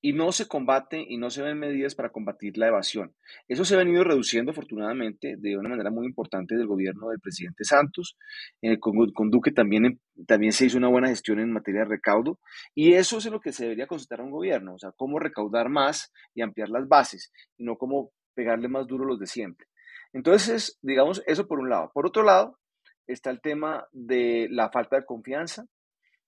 y 0.04 0.12
no 0.12 0.32
se 0.32 0.46
combate 0.46 1.02
y 1.08 1.16
no 1.16 1.30
se 1.30 1.42
ven 1.42 1.58
medidas 1.58 1.94
para 1.94 2.10
combatir 2.10 2.58
la 2.58 2.68
evasión. 2.68 3.14
Eso 3.48 3.64
se 3.64 3.74
ha 3.74 3.78
venido 3.78 4.04
reduciendo 4.04 4.50
afortunadamente 4.50 5.36
de 5.38 5.56
una 5.56 5.70
manera 5.70 5.90
muy 5.90 6.04
importante 6.04 6.56
del 6.56 6.66
gobierno 6.66 7.08
del 7.08 7.20
presidente 7.20 7.64
Santos. 7.64 8.18
Eh, 8.60 8.78
con, 8.78 9.30
Duque 9.30 9.50
también, 9.50 9.98
también 10.26 10.52
se 10.52 10.66
hizo 10.66 10.76
una 10.76 10.88
buena 10.88 11.08
gestión 11.08 11.40
en 11.40 11.50
materia 11.50 11.80
de 11.80 11.86
recaudo 11.86 12.38
y 12.74 12.92
eso 12.92 13.16
es 13.16 13.24
lo 13.30 13.40
que 13.40 13.52
se 13.52 13.62
debería 13.62 13.86
consultar 13.86 14.20
a 14.20 14.24
un 14.24 14.30
gobierno, 14.30 14.74
o 14.74 14.78
sea, 14.78 14.92
cómo 14.92 15.18
recaudar 15.18 15.70
más 15.70 16.12
y 16.34 16.42
ampliar 16.42 16.68
las 16.68 16.86
bases 16.86 17.32
y 17.56 17.64
no 17.64 17.78
cómo 17.78 18.10
pegarle 18.34 18.68
más 18.68 18.86
duro 18.86 19.06
los 19.06 19.18
de 19.18 19.26
siempre. 19.26 19.68
Entonces, 20.12 20.78
digamos, 20.82 21.22
eso 21.26 21.48
por 21.48 21.60
un 21.60 21.70
lado. 21.70 21.90
Por 21.94 22.06
otro 22.06 22.24
lado, 22.24 22.58
está 23.06 23.30
el 23.30 23.40
tema 23.40 23.86
de 23.92 24.48
la 24.50 24.70
falta 24.70 24.96
de 24.96 25.04
confianza 25.04 25.66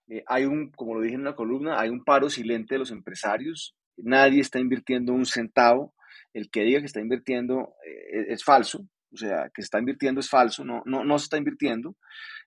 eh, 0.08 0.22
hay 0.26 0.44
un, 0.44 0.70
como 0.70 0.94
lo 0.94 1.00
dije 1.00 1.14
en 1.14 1.22
una 1.22 1.34
columna, 1.34 1.80
hay 1.80 1.88
un 1.88 2.04
paro 2.04 2.30
silente 2.30 2.74
de 2.74 2.78
los 2.78 2.90
empresarios. 2.90 3.74
Nadie 3.96 4.40
está 4.40 4.58
invirtiendo 4.58 5.12
un 5.12 5.26
centavo. 5.26 5.94
El 6.32 6.50
que 6.50 6.62
diga 6.62 6.80
que 6.80 6.86
está 6.86 7.00
invirtiendo 7.00 7.74
eh, 7.84 8.26
es 8.28 8.44
falso. 8.44 8.86
O 9.12 9.16
sea, 9.16 9.50
que 9.54 9.62
está 9.62 9.78
invirtiendo 9.78 10.20
es 10.20 10.28
falso, 10.28 10.64
no, 10.64 10.82
no, 10.84 11.04
no 11.04 11.18
se 11.18 11.24
está 11.24 11.38
invirtiendo. 11.38 11.96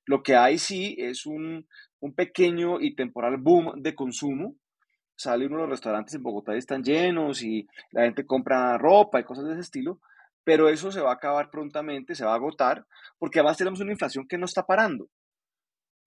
Lo 0.05 0.21
que 0.21 0.35
hay 0.35 0.59
sí 0.59 0.95
es 0.99 1.25
un, 1.25 1.67
un 1.99 2.13
pequeño 2.13 2.79
y 2.79 2.95
temporal 2.95 3.37
boom 3.37 3.81
de 3.81 3.95
consumo. 3.95 4.55
Sale 5.15 5.47
uno 5.47 5.55
de 5.55 5.61
los 5.63 5.69
restaurantes 5.71 6.13
en 6.15 6.23
Bogotá 6.23 6.53
y 6.55 6.59
están 6.59 6.83
llenos 6.83 7.41
y 7.43 7.67
la 7.91 8.03
gente 8.03 8.25
compra 8.25 8.77
ropa 8.77 9.19
y 9.19 9.23
cosas 9.23 9.45
de 9.45 9.53
ese 9.53 9.61
estilo, 9.61 9.99
pero 10.43 10.69
eso 10.69 10.91
se 10.91 11.01
va 11.01 11.11
a 11.11 11.15
acabar 11.15 11.49
prontamente, 11.49 12.15
se 12.15 12.25
va 12.25 12.33
a 12.33 12.35
agotar, 12.35 12.85
porque 13.17 13.39
además 13.39 13.57
tenemos 13.57 13.79
una 13.79 13.91
inflación 13.91 14.27
que 14.27 14.37
no 14.37 14.45
está 14.45 14.65
parando. 14.65 15.09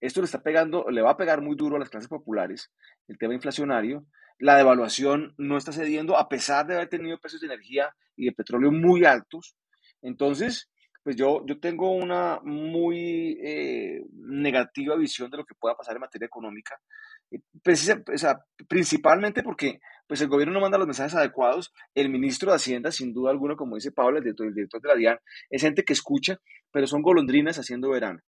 Esto 0.01 0.21
le 0.21 0.25
está 0.25 0.43
pegando, 0.43 0.91
le 0.91 1.01
va 1.01 1.13
a 1.13 1.17
pegar 1.17 1.41
muy 1.43 1.55
duro 1.55 1.77
a 1.77 1.79
las 1.79 1.91
clases 1.91 2.09
populares, 2.09 2.73
el 3.07 3.19
tema 3.19 3.35
inflacionario. 3.35 4.05
La 4.39 4.57
devaluación 4.57 5.35
no 5.39 5.57
está 5.57 5.73
cediendo 5.73 6.19
a 6.19 6.29
pesar 6.29 6.67
de 6.67 6.75
haber 6.75 6.89
tenido 6.89 7.21
precios 7.21 7.41
de 7.41 7.47
energía 7.47 7.95
y 8.17 8.25
de 8.25 8.33
petróleo 8.33 8.73
muy 8.73 9.05
altos. 9.05 9.55
Entonces, 10.01 10.69
pues 11.05 11.17
yo, 11.17 11.45
yo 11.47 11.61
tengo 11.61 11.93
una 11.93 12.41
muy 12.43 13.39
eh, 13.43 14.05
negativa 14.13 14.97
visión 14.97 15.31
de 15.31 15.37
lo 15.37 15.45
que 15.45 15.55
pueda 15.55 15.77
pasar 15.77 15.95
en 15.95 16.01
materia 16.01 16.27
económica, 16.27 16.81
principalmente 18.69 19.43
porque 19.43 19.81
pues 20.07 20.21
el 20.21 20.29
gobierno 20.29 20.55
no 20.55 20.61
manda 20.61 20.79
los 20.79 20.87
mensajes 20.87 21.15
adecuados, 21.15 21.73
el 21.95 22.09
ministro 22.11 22.51
de 22.51 22.57
Hacienda, 22.57 22.93
sin 22.93 23.15
duda 23.15 23.31
alguna, 23.31 23.57
como 23.57 23.77
dice 23.77 23.93
Pablo, 23.93 24.19
el 24.19 24.25
director, 24.25 24.47
el 24.47 24.55
director 24.55 24.81
de 24.83 24.89
la 24.89 24.95
DIAN, 24.95 25.19
es 25.49 25.63
gente 25.63 25.85
que 25.85 25.93
escucha, 25.93 26.39
pero 26.71 26.87
son 26.87 27.03
golondrinas 27.03 27.59
haciendo 27.59 27.91
verano. 27.91 28.21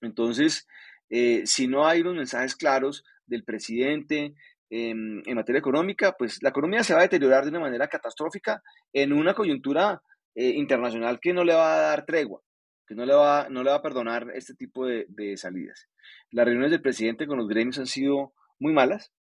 Entonces, 0.00 0.66
eh, 1.08 1.42
si 1.46 1.68
no 1.68 1.86
hay 1.86 2.00
unos 2.00 2.14
mensajes 2.14 2.56
claros 2.56 3.04
del 3.26 3.44
presidente 3.44 4.34
en 4.68 5.22
materia 5.36 5.60
económica, 5.60 6.16
pues 6.18 6.42
la 6.42 6.48
economía 6.48 6.82
se 6.82 6.92
va 6.92 7.00
a 7.00 7.02
deteriorar 7.04 7.44
de 7.44 7.50
una 7.50 7.60
manera 7.60 7.86
catastrófica 7.86 8.62
en 8.92 9.12
una 9.12 9.32
coyuntura 9.32 10.02
eh, 10.38 10.50
internacional 10.50 11.18
que 11.18 11.32
no 11.32 11.44
le 11.44 11.54
va 11.54 11.76
a 11.76 11.80
dar 11.80 12.04
tregua, 12.04 12.42
que 12.86 12.94
no 12.94 13.04
le 13.04 13.14
va, 13.14 13.48
no 13.50 13.62
le 13.62 13.70
va 13.70 13.76
a 13.76 13.82
perdonar 13.82 14.30
este 14.34 14.54
tipo 14.54 14.86
de, 14.86 15.36
salidas. 15.36 15.88
Las 16.30 16.46
reuniones 16.46 16.70
del 16.70 16.82
presidente 16.82 17.26
con 17.26 17.38
los 17.38 17.48
gremios 17.48 17.78
han 17.78 17.86
sido 17.86 18.32
muy 18.58 18.72
malas, 18.72 19.12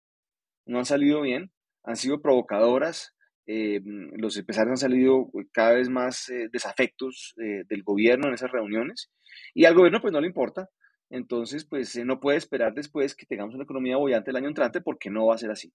no 0.65 0.79
han 0.79 0.85
salido 0.85 1.21
bien, 1.21 1.51
han 1.83 1.95
sido 1.95 2.21
provocadoras, 2.21 3.15
eh, 3.47 3.81
los 3.83 4.37
empresarios 4.37 4.71
han 4.71 4.89
salido 4.89 5.29
cada 5.51 5.73
vez 5.73 5.89
más 5.89 6.31
desafectos 6.51 7.33
del 7.37 7.83
gobierno 7.83 8.27
en 8.27 8.33
esas 8.33 8.51
reuniones 8.51 9.11
y 9.53 9.65
al 9.65 9.75
gobierno 9.75 10.01
pues 10.01 10.13
no 10.13 10.21
le 10.21 10.27
importa. 10.27 10.69
Entonces, 11.09 11.65
pues 11.65 11.95
no 12.03 12.19
puede 12.19 12.37
esperar 12.37 12.73
después 12.73 13.15
que 13.15 13.25
tengamos 13.25 13.53
una 13.53 13.63
economía 13.63 13.97
bollante 13.97 14.31
el 14.31 14.37
año 14.37 14.47
entrante 14.47 14.81
porque 14.81 15.09
no 15.09 15.27
va 15.27 15.35
a 15.35 15.37
ser 15.37 15.51
así. 15.51 15.71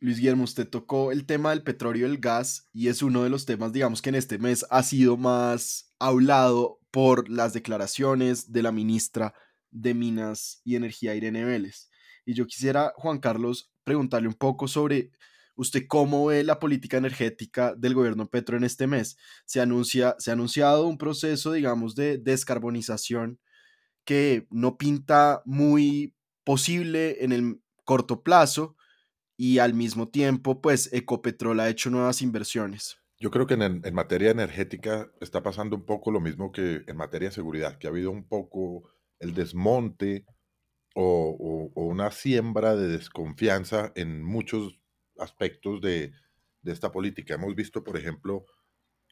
Luis 0.00 0.16
Guillermo, 0.16 0.44
usted 0.44 0.68
tocó 0.68 1.12
el 1.12 1.26
tema 1.26 1.50
del 1.50 1.62
petróleo 1.62 2.08
y 2.08 2.10
el 2.10 2.18
gas 2.18 2.68
y 2.72 2.88
es 2.88 3.02
uno 3.02 3.22
de 3.22 3.30
los 3.30 3.46
temas, 3.46 3.72
digamos, 3.72 4.02
que 4.02 4.08
en 4.08 4.16
este 4.16 4.38
mes 4.38 4.66
ha 4.70 4.82
sido 4.82 5.16
más 5.16 5.94
hablado 6.00 6.80
por 6.92 7.28
las 7.28 7.52
declaraciones 7.54 8.52
de 8.52 8.62
la 8.62 8.70
ministra 8.70 9.34
de 9.72 9.94
Minas 9.94 10.60
y 10.62 10.76
Energía, 10.76 11.16
Irene 11.16 11.44
Vélez. 11.44 11.88
Y 12.24 12.34
yo 12.34 12.46
quisiera, 12.46 12.92
Juan 12.96 13.18
Carlos, 13.18 13.72
preguntarle 13.82 14.28
un 14.28 14.34
poco 14.34 14.68
sobre 14.68 15.10
usted 15.56 15.86
cómo 15.88 16.26
ve 16.26 16.44
la 16.44 16.60
política 16.60 16.98
energética 16.98 17.74
del 17.74 17.94
gobierno 17.94 18.28
Petro 18.28 18.56
en 18.56 18.64
este 18.64 18.86
mes. 18.86 19.16
Se, 19.46 19.60
anuncia, 19.60 20.14
se 20.18 20.30
ha 20.30 20.34
anunciado 20.34 20.86
un 20.86 20.98
proceso, 20.98 21.52
digamos, 21.52 21.94
de 21.96 22.18
descarbonización 22.18 23.40
que 24.04 24.46
no 24.50 24.76
pinta 24.76 25.42
muy 25.44 26.14
posible 26.44 27.24
en 27.24 27.32
el 27.32 27.60
corto 27.84 28.22
plazo 28.22 28.76
y 29.36 29.58
al 29.58 29.74
mismo 29.74 30.08
tiempo, 30.08 30.60
pues 30.60 30.92
Ecopetrol 30.92 31.60
ha 31.60 31.68
hecho 31.68 31.90
nuevas 31.90 32.22
inversiones. 32.22 33.01
Yo 33.22 33.30
creo 33.30 33.46
que 33.46 33.54
en, 33.54 33.94
materia 33.94 34.32
energética 34.32 35.12
está 35.20 35.44
pasando 35.44 35.76
un 35.76 35.86
poco 35.86 36.10
lo 36.10 36.20
mismo 36.20 36.50
que 36.50 36.82
en 36.88 36.96
materia 36.96 37.28
de 37.28 37.34
seguridad, 37.36 37.78
que 37.78 37.86
ha 37.86 37.90
habido 37.90 38.10
un 38.10 38.26
poco 38.26 38.90
el 39.20 39.32
desmonte 39.32 40.26
o, 40.96 41.70
una 41.76 42.10
siembra 42.10 42.74
de 42.74 42.88
desconfianza 42.88 43.92
en 43.94 44.24
muchos 44.24 44.80
aspectos 45.18 45.80
de, 45.80 46.10
de, 46.62 46.72
esta 46.72 46.90
política. 46.90 47.34
Hemos 47.34 47.54
visto, 47.54 47.84
por 47.84 47.96
ejemplo, 47.96 48.44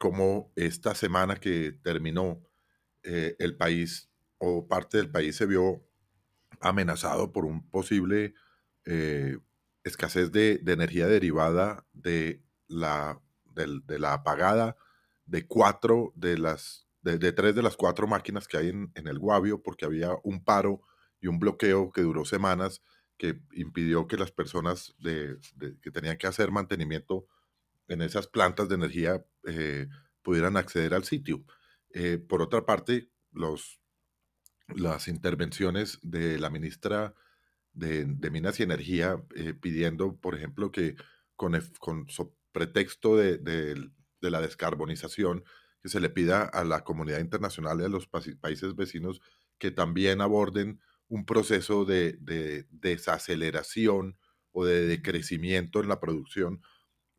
cómo 0.00 0.52
esta 0.56 0.96
semana 0.96 1.36
que 1.36 1.70
terminó 1.70 2.42
eh, 3.04 3.36
el 3.38 3.56
país 3.56 4.10
o 4.38 4.66
parte 4.66 4.96
del 4.96 5.12
país 5.12 5.36
se 5.36 5.46
vio 5.46 5.86
amenazado 6.60 7.30
por 7.32 7.44
un 7.44 7.70
posible 7.70 8.34
eh, 8.86 9.38
escasez 9.84 10.32
de, 10.32 10.60
energía 10.66 11.06
derivada 11.06 11.86
de 11.92 12.42
la, 12.66 13.22
de, 13.66 13.98
la 13.98 14.14
apagada 14.14 14.76
de 15.26 15.46
cuatro 15.46 16.12
de 16.14 16.38
las 16.38 16.86
de, 17.02 17.32
tres 17.32 17.54
de 17.54 17.62
las 17.62 17.76
cuatro 17.76 18.06
máquinas 18.06 18.46
que 18.46 18.58
hay 18.58 18.68
en, 18.68 18.90
el 18.94 19.18
Guavio, 19.18 19.62
porque 19.62 19.86
había 19.86 20.10
un 20.22 20.44
paro 20.44 20.82
y 21.20 21.28
un 21.28 21.38
bloqueo 21.38 21.92
que 21.92 22.02
duró 22.02 22.24
semanas 22.24 22.82
que 23.16 23.40
impidió 23.52 24.06
que 24.06 24.16
las 24.16 24.32
personas 24.32 24.94
de, 24.98 25.38
que 25.82 25.90
tenían 25.90 26.18
que 26.18 26.26
hacer 26.26 26.50
mantenimiento 26.50 27.26
en 27.88 28.02
esas 28.02 28.26
plantas 28.26 28.68
de 28.68 28.76
energía 28.76 29.24
eh, 29.46 29.88
pudieran 30.22 30.56
acceder 30.56 30.94
al 30.94 31.04
sitio. 31.04 31.44
Eh, 31.92 32.18
por 32.18 32.40
otra 32.42 32.64
parte, 32.64 33.10
los 33.32 33.80
las 34.74 35.08
intervenciones 35.08 35.98
de 36.02 36.38
la 36.38 36.50
ministra 36.50 37.14
de, 37.72 38.06
Minas 38.30 38.60
y 38.60 38.62
Energía 38.62 39.22
eh, 39.34 39.54
pidiendo, 39.54 40.16
por 40.16 40.34
ejemplo, 40.34 40.70
que 40.70 40.96
con, 41.36 41.58
con 41.78 42.06
pretexto 42.52 43.16
de, 43.16 43.90
la 44.20 44.40
descarbonización, 44.40 45.44
que 45.82 45.88
se 45.88 46.00
le 46.00 46.10
pida 46.10 46.42
a 46.42 46.64
la 46.64 46.84
comunidad 46.84 47.20
internacional 47.20 47.80
y 47.80 47.84
a 47.84 47.88
los 47.88 48.06
países 48.06 48.76
vecinos 48.76 49.20
que 49.58 49.70
también 49.70 50.20
aborden 50.20 50.80
un 51.08 51.24
proceso 51.24 51.84
de, 51.84 52.18
desaceleración 52.70 54.18
o 54.52 54.64
de 54.64 54.86
decrecimiento 54.86 55.80
en 55.80 55.88
la 55.88 56.00
producción, 56.00 56.62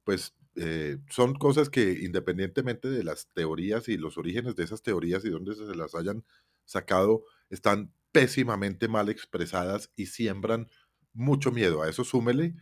pues 0.04 0.36
eh, 0.56 0.98
son 1.10 1.36
cosas 1.36 1.70
que 1.70 2.00
independientemente 2.02 2.90
de 2.90 3.04
las 3.04 3.30
teorías 3.34 3.88
y 3.88 3.98
los 3.98 4.18
orígenes 4.18 4.56
de 4.56 4.64
esas 4.64 4.82
teorías 4.82 5.24
y 5.24 5.30
dónde 5.30 5.56
se 5.56 5.76
las 5.76 5.96
hayan 5.96 6.26
sacado, 6.66 7.24
están 7.50 7.94
pésimamente 8.12 8.88
mal 8.88 9.10
expresadas 9.10 9.92
y 9.96 10.08
siembran 10.08 10.70
mucho 11.14 11.52
miedo. 11.52 11.82
A 11.82 11.90
eso 11.90 12.04
súmele 12.04 12.56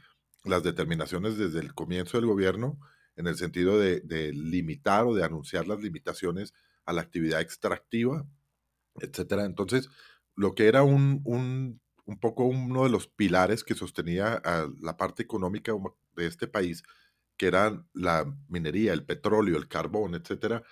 las 0.44 0.64
determinaciones 0.64 1.38
desde 1.38 1.60
el 1.60 1.74
comienzo 1.74 2.18
del 2.18 2.28
gobierno 2.28 2.80
en 3.16 3.28
el 3.28 3.36
sentido 3.36 3.78
de, 3.78 4.32
limitar 4.34 5.06
o 5.06 5.14
de 5.14 5.24
anunciar 5.24 5.68
las 5.68 5.82
limitaciones 5.82 6.54
a 6.86 6.94
la 6.94 7.02
actividad 7.02 7.42
extractiva, 7.42 8.26
etcétera. 8.96 9.46
Entonces, 9.46 9.90
lo 10.36 10.56
que 10.56 10.68
era 10.68 10.84
un, 10.84 11.22
un, 11.26 11.82
un 12.06 12.20
poco 12.20 12.46
uno 12.46 12.84
de 12.86 12.90
los 12.90 13.08
pilares 13.08 13.64
que 13.64 13.76
sostenía 13.76 14.36
a 14.44 14.70
la 14.82 14.96
parte 14.96 15.22
económica 15.22 15.74
de 16.16 16.28
este 16.28 16.48
país, 16.48 16.84
que 17.38 17.48
era 17.48 17.86
la 17.94 18.26
minería, 18.48 18.94
el 18.94 19.06
petróleo, 19.06 19.58
el 19.58 19.68
carbón, 19.68 20.16
etcétera, 20.16 20.64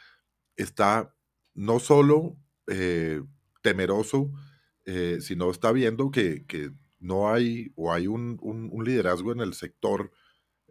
está 0.56 1.14
no 1.54 1.80
solo 1.80 2.38
eh, 2.68 3.22
temeroso, 3.62 4.32
eh, 4.86 5.18
sino 5.22 5.52
está 5.52 5.72
viendo 5.72 6.12
que, 6.12 6.46
que, 6.46 6.72
no 7.00 7.32
hay 7.32 7.72
o 7.76 7.94
hay 7.94 8.08
un, 8.08 8.38
un, 8.42 8.84
liderazgo 8.84 9.32
en 9.32 9.40
el 9.40 9.54
sector 9.54 10.12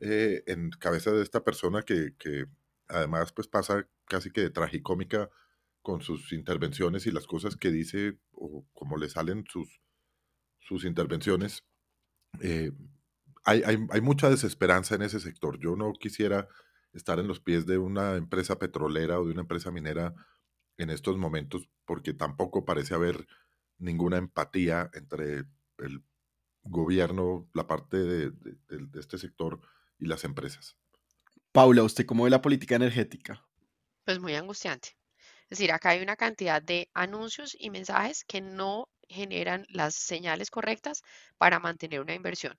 eh, 0.01 0.43
en 0.47 0.71
cabeza 0.71 1.13
de 1.13 1.23
esta 1.23 1.45
persona 1.45 1.83
que, 1.83 2.15
que, 2.19 2.47
además 2.89 3.33
pues 3.33 3.49
pasa 3.49 3.89
casi 4.07 4.31
que 4.31 4.43
de 4.43 4.51
tragicómica 4.51 5.31
con 5.83 6.01
sus 6.01 6.33
intervenciones 6.33 7.07
y 7.07 7.13
las 7.13 7.27
cosas 7.27 7.57
que 7.57 7.71
dice 7.71 8.19
o 8.33 8.67
como 8.73 8.97
le 8.97 9.09
salen 9.09 9.45
sus, 9.49 9.81
sus 10.61 10.85
intervenciones. 10.85 11.65
Eh, 12.41 12.73
hay, 13.45 13.63
hay, 13.65 13.79
hay, 13.91 14.01
mucha 14.01 14.29
desesperanza 14.29 14.97
en 14.97 15.03
ese 15.03 15.21
sector. 15.21 15.59
Yo 15.61 15.77
no 15.77 15.93
quisiera 15.93 16.49
estar 16.93 17.21
en 17.21 17.29
los 17.29 17.41
pies 17.41 17.67
de 17.67 17.79
una 17.79 18.17
empresa 18.17 18.59
petrolera 18.59 19.21
o 19.21 19.27
de 19.27 19.33
una 19.33 19.43
empresa 19.43 19.71
minera 19.71 20.15
en 20.77 20.91
estos 20.91 21.17
momentos 21.17 21.69
porque 21.85 22.15
tampoco 22.15 22.65
parece 22.65 22.95
haber 22.95 23.27
ninguna 23.79 24.17
empatía 24.17 24.91
entre 24.95 25.45
el 25.79 26.03
gobierno, 26.69 27.49
la 27.55 27.67
parte 27.67 27.97
de, 27.97 28.31
de 28.31 29.01
este 29.01 29.19
sector 29.19 29.61
y 29.99 30.07
las 30.07 30.25
empresas. 30.25 30.77
Paula, 31.53 31.83
¿usted 31.83 32.05
cómo 32.07 32.25
ve 32.25 32.31
la 32.31 32.43
política 32.43 32.77
energética? 32.77 33.47
Pues 34.05 34.19
muy 34.19 34.35
angustiante. 34.35 34.97
Es 35.49 35.59
decir, 35.59 35.73
acá 35.73 35.91
hay 35.91 36.03
una 36.03 36.17
cantidad 36.17 36.61
de 36.61 36.91
anuncios 36.93 37.57
y 37.59 37.71
mensajes 37.71 38.25
que 38.25 38.41
no 38.41 38.89
generan 39.09 39.65
las 39.69 39.95
señales 39.95 40.51
correctas 40.51 41.03
para 41.39 41.61
mantener 41.61 42.01
una 42.01 42.15
inversión. 42.15 42.59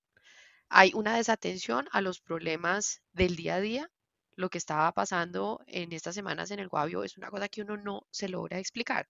Hay 0.69 0.91
una 0.93 1.15
desatención 1.15 1.87
a 1.91 2.01
los 2.01 2.21
problemas 2.21 3.01
del 3.11 3.35
día 3.35 3.55
a 3.55 3.59
día. 3.59 3.91
Lo 4.35 4.49
que 4.49 4.57
estaba 4.57 4.91
pasando 4.93 5.59
en 5.67 5.91
estas 5.91 6.15
semanas 6.15 6.51
en 6.51 6.59
el 6.59 6.69
Guavio 6.69 7.03
es 7.03 7.17
una 7.17 7.29
cosa 7.29 7.49
que 7.49 7.61
uno 7.61 7.75
no 7.77 8.07
se 8.09 8.29
logra 8.29 8.59
explicar. 8.59 9.07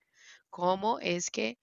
¿Cómo 0.49 0.99
es 0.99 1.29
que 1.29 1.59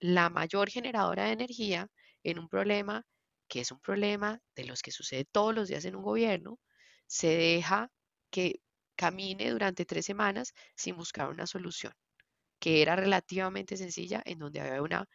la 0.00 0.28
mayor 0.28 0.68
generadora 0.68 1.24
de 1.24 1.32
energía 1.32 1.88
en 2.24 2.38
un 2.40 2.48
problema 2.48 3.06
que 3.48 3.60
es 3.60 3.70
un 3.72 3.80
problema 3.80 4.40
de 4.56 4.64
los 4.64 4.82
que 4.82 4.90
sucede 4.90 5.24
todos 5.26 5.54
los 5.54 5.68
días 5.68 5.84
en 5.84 5.96
un 5.96 6.02
gobierno, 6.02 6.58
se 7.06 7.28
deja 7.28 7.92
que 8.30 8.60
camine 8.96 9.50
durante 9.50 9.84
tres 9.84 10.06
semanas 10.06 10.54
sin 10.76 10.96
buscar 10.96 11.28
una 11.28 11.46
solución, 11.46 11.92
que 12.60 12.82
era 12.82 12.96
relativamente 12.96 13.76
sencilla, 13.76 14.22
en 14.24 14.38
donde 14.38 14.60
había 14.60 14.82
una 14.82 15.08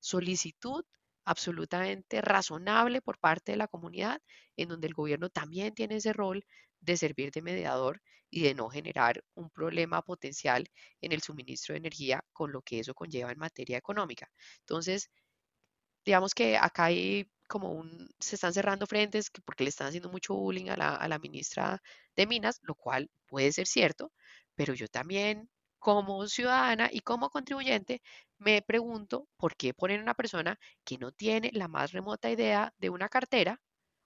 solicitud 0.00 0.84
absolutamente 1.24 2.20
razonable 2.20 3.02
por 3.02 3.18
parte 3.18 3.52
de 3.52 3.58
la 3.58 3.68
comunidad, 3.68 4.20
en 4.56 4.68
donde 4.68 4.86
el 4.88 4.94
gobierno 4.94 5.28
también 5.30 5.74
tiene 5.74 5.96
ese 5.96 6.12
rol 6.12 6.44
de 6.80 6.96
servir 6.96 7.32
de 7.32 7.42
mediador 7.42 8.02
y 8.30 8.42
de 8.42 8.54
no 8.54 8.68
generar 8.68 9.24
un 9.34 9.50
problema 9.50 10.02
potencial 10.02 10.68
en 11.00 11.12
el 11.12 11.22
suministro 11.22 11.72
de 11.74 11.78
energía 11.78 12.24
con 12.32 12.52
lo 12.52 12.62
que 12.62 12.80
eso 12.80 12.94
conlleva 12.94 13.32
en 13.32 13.38
materia 13.38 13.78
económica. 13.78 14.30
Entonces, 14.60 15.10
digamos 16.06 16.34
que 16.34 16.56
acá 16.56 16.84
hay 16.86 17.28
como 17.48 17.72
un, 17.72 18.08
se 18.20 18.36
están 18.36 18.54
cerrando 18.54 18.86
frentes 18.86 19.30
porque 19.44 19.64
le 19.64 19.70
están 19.70 19.88
haciendo 19.88 20.08
mucho 20.10 20.34
bullying 20.34 20.68
a 20.70 20.76
la, 21.08 21.18
ministra 21.18 21.82
de 22.16 22.26
Minas, 22.26 22.60
lo 22.62 22.74
cual 22.74 23.10
puede 23.26 23.52
ser 23.52 23.66
cierto, 23.66 24.12
pero 24.54 24.74
yo 24.74 24.88
también 24.88 25.48
como 25.78 26.26
ciudadana 26.28 26.88
y 26.92 27.00
como 27.00 27.30
contribuyente 27.30 28.02
me 28.38 28.62
pregunto 28.62 29.28
por 29.36 29.56
qué 29.56 29.74
ponen 29.74 30.00
a 30.00 30.02
una 30.04 30.14
persona 30.14 30.58
que 30.84 30.98
no 30.98 31.12
tiene 31.12 31.50
la 31.52 31.68
más 31.68 31.92
remota 31.92 32.30
idea 32.30 32.72
de 32.78 32.90
una 32.90 33.08
cartera 33.08 33.60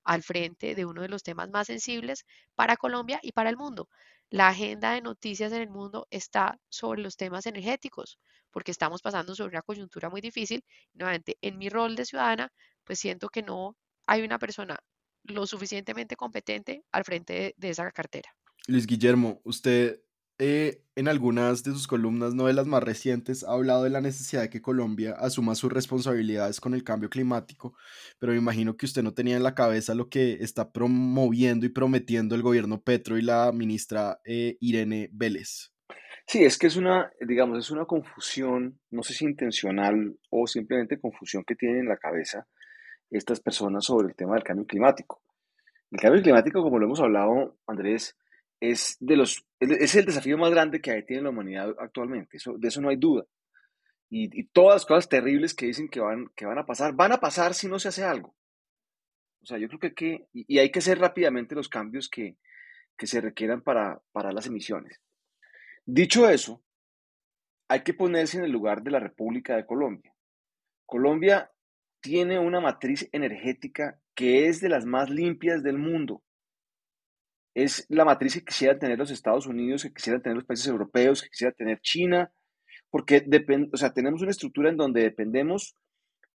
al 0.04 0.22
frente 0.22 0.74
de 0.74 0.84
uno 0.86 1.02
de 1.02 1.08
los 1.08 1.22
temas 1.22 1.50
más 1.50 1.66
sensibles 1.66 2.24
para 2.54 2.76
Colombia 2.76 3.20
y 3.22 3.32
para 3.32 3.50
el 3.50 3.56
mundo. 3.56 3.88
La 4.30 4.48
agenda 4.48 4.92
de 4.92 5.02
noticias 5.02 5.52
en 5.52 5.62
el 5.62 5.70
mundo 5.70 6.06
está 6.10 6.58
sobre 6.68 7.02
los 7.02 7.16
temas 7.16 7.46
energéticos, 7.46 8.18
porque 8.50 8.70
estamos 8.70 9.02
pasando 9.02 9.34
sobre 9.34 9.52
una 9.52 9.62
coyuntura 9.62 10.10
muy 10.10 10.20
difícil. 10.20 10.64
Nuevamente, 10.94 11.36
en 11.40 11.58
mi 11.58 11.68
rol 11.68 11.96
de 11.96 12.04
ciudadana, 12.04 12.52
pues 12.84 12.98
siento 12.98 13.28
que 13.28 13.42
no 13.42 13.76
hay 14.06 14.22
una 14.22 14.38
persona 14.38 14.78
lo 15.24 15.46
suficientemente 15.46 16.16
competente 16.16 16.84
al 16.92 17.04
frente 17.04 17.54
de, 17.56 17.70
esa 17.70 17.90
cartera. 17.90 18.30
Luis 18.66 18.86
Guillermo, 18.86 19.40
usted 19.44 20.00
eh, 20.38 20.82
en 20.96 21.08
algunas 21.08 21.62
de 21.62 21.72
sus 21.72 21.86
columnas, 21.86 22.34
no 22.34 22.46
de 22.46 22.54
las 22.54 22.66
más 22.66 22.82
recientes, 22.82 23.44
ha 23.44 23.52
hablado 23.52 23.84
de 23.84 23.90
la 23.90 24.00
necesidad 24.00 24.42
de 24.42 24.50
que 24.50 24.62
Colombia 24.62 25.12
asuma 25.18 25.54
sus 25.54 25.70
responsabilidades 25.70 26.60
con 26.60 26.72
el 26.72 26.82
cambio 26.82 27.10
climático, 27.10 27.74
pero 28.18 28.32
me 28.32 28.38
imagino 28.38 28.76
que 28.76 28.86
usted 28.86 29.02
no 29.02 29.12
tenía 29.12 29.36
en 29.36 29.42
la 29.42 29.54
cabeza 29.54 29.94
lo 29.94 30.08
que 30.08 30.38
está 30.40 30.72
promoviendo 30.72 31.66
y 31.66 31.68
prometiendo 31.68 32.34
el 32.34 32.42
gobierno 32.42 32.82
Petro 32.82 33.18
y 33.18 33.22
la 33.22 33.52
ministra 33.52 34.20
eh, 34.24 34.56
Irene 34.60 35.10
Vélez. 35.12 35.72
Sí, 36.30 36.44
es 36.44 36.58
que 36.58 36.68
es 36.68 36.76
una, 36.76 37.10
digamos, 37.20 37.58
es 37.58 37.72
una 37.72 37.86
confusión, 37.86 38.78
no 38.90 39.02
sé 39.02 39.14
si 39.14 39.24
intencional 39.24 40.16
o 40.30 40.46
simplemente 40.46 41.00
confusión 41.00 41.42
que 41.42 41.56
tienen 41.56 41.80
en 41.80 41.88
la 41.88 41.96
cabeza 41.96 42.46
estas 43.10 43.40
personas 43.40 43.84
sobre 43.84 44.10
el 44.10 44.14
tema 44.14 44.34
del 44.34 44.44
cambio 44.44 44.64
climático. 44.64 45.20
El 45.90 45.98
cambio 45.98 46.22
climático, 46.22 46.62
como 46.62 46.78
lo 46.78 46.86
hemos 46.86 47.00
hablado, 47.00 47.58
Andrés, 47.66 48.16
es, 48.60 48.96
de 49.00 49.16
los, 49.16 49.44
es 49.58 49.96
el 49.96 50.04
desafío 50.04 50.38
más 50.38 50.52
grande 50.52 50.80
que 50.80 51.02
tiene 51.02 51.24
la 51.24 51.30
humanidad 51.30 51.74
actualmente, 51.80 52.36
eso, 52.36 52.56
de 52.56 52.68
eso 52.68 52.80
no 52.80 52.90
hay 52.90 52.96
duda. 52.96 53.24
Y, 54.08 54.44
todas 54.52 54.76
las 54.76 54.86
cosas 54.86 55.08
terribles 55.08 55.52
que 55.52 55.66
dicen 55.66 55.88
que 55.88 55.98
van, 55.98 56.28
que 56.36 56.46
van 56.46 56.58
a 56.58 56.64
pasar, 56.64 56.94
van 56.94 57.10
a 57.10 57.18
pasar 57.18 57.54
si 57.54 57.66
no 57.66 57.80
se 57.80 57.88
hace 57.88 58.04
algo. 58.04 58.36
O 59.42 59.46
sea, 59.46 59.58
yo 59.58 59.66
creo 59.66 59.80
que 59.80 59.86
hay 59.88 59.94
que, 59.94 60.28
y 60.32 60.58
hay 60.60 60.70
que 60.70 60.78
hacer 60.78 61.00
rápidamente 61.00 61.56
los 61.56 61.68
cambios 61.68 62.08
que, 62.08 62.36
que 62.96 63.08
se 63.08 63.20
requieran 63.20 63.62
para, 63.62 64.00
para 64.12 64.30
las 64.30 64.46
emisiones. 64.46 65.00
Dicho 65.86 66.28
eso, 66.28 66.62
hay 67.68 67.82
que 67.82 67.94
ponerse 67.94 68.38
en 68.38 68.44
el 68.44 68.52
lugar 68.52 68.82
de 68.82 68.90
la 68.90 69.00
República 69.00 69.56
de 69.56 69.66
Colombia. 69.66 70.14
Colombia 70.86 71.50
tiene 72.00 72.38
una 72.38 72.60
matriz 72.60 73.08
energética 73.12 74.00
que 74.14 74.48
es 74.48 74.60
de 74.60 74.68
las 74.68 74.84
más 74.84 75.10
limpias 75.10 75.62
del 75.62 75.78
mundo 75.78 76.22
es 77.54 77.86
la 77.88 78.04
matriz 78.04 78.34
que 78.34 78.44
quisieran 78.44 78.78
tener 78.78 78.98
los 78.98 79.10
Estados 79.10 79.46
Unidos, 79.46 79.82
que 79.82 79.92
quisieran 79.92 80.22
tener 80.22 80.36
los 80.36 80.46
países 80.46 80.68
europeos, 80.68 81.22
que 81.22 81.30
quisiera 81.30 81.52
tener 81.52 81.80
China, 81.80 82.32
porque 82.90 83.24
o 83.72 83.76
sea, 83.76 83.92
tenemos 83.92 84.22
una 84.22 84.30
estructura 84.30 84.70
en 84.70 84.76
donde 84.76 85.02
dependemos 85.02 85.76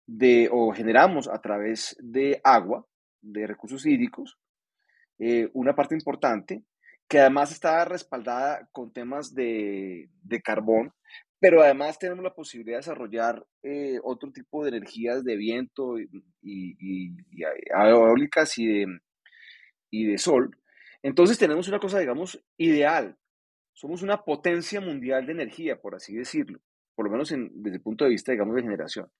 de, 0.06 0.48
o 0.52 0.72
generamos 0.72 1.28
a 1.28 1.40
través 1.40 1.96
de 2.00 2.40
agua, 2.44 2.86
de 3.20 3.46
recursos 3.46 3.86
hídricos, 3.86 4.38
eh, 5.18 5.48
una 5.54 5.74
parte 5.74 5.94
importante, 5.94 6.62
que 7.08 7.20
además 7.20 7.52
está 7.52 7.84
respaldada 7.84 8.68
con 8.72 8.92
temas 8.92 9.34
de, 9.34 10.08
carbón, 10.42 10.92
pero 11.38 11.62
además 11.62 11.98
tenemos 11.98 12.24
la 12.24 12.34
posibilidad 12.34 12.78
de 12.78 12.82
desarrollar 12.82 13.46
eh, 13.62 13.98
otro 14.02 14.32
tipo 14.32 14.64
de 14.64 14.70
energías 14.70 15.24
de 15.24 15.36
viento 15.36 15.98
y, 15.98 16.08
y, 16.42 17.14
eólicas 17.70 18.58
y 18.58 18.66
de, 18.66 18.98
y 19.90 20.06
de 20.06 20.18
sol, 20.18 20.56
entonces 21.04 21.36
tenemos 21.36 21.68
una 21.68 21.78
cosa, 21.78 21.98
digamos, 21.98 22.42
ideal. 22.56 23.18
Somos 23.74 24.00
una 24.00 24.24
potencia 24.24 24.80
mundial 24.80 25.26
de 25.26 25.32
energía, 25.32 25.78
por 25.78 25.94
así 25.94 26.16
decirlo, 26.16 26.60
por 26.94 27.04
lo 27.04 27.12
menos 27.12 27.28
desde 27.28 27.76
el 27.76 27.82
punto 27.82 28.04
de 28.04 28.10
vista, 28.10 28.32
digamos, 28.32 28.56
de 28.56 28.62
generación. 28.62 29.12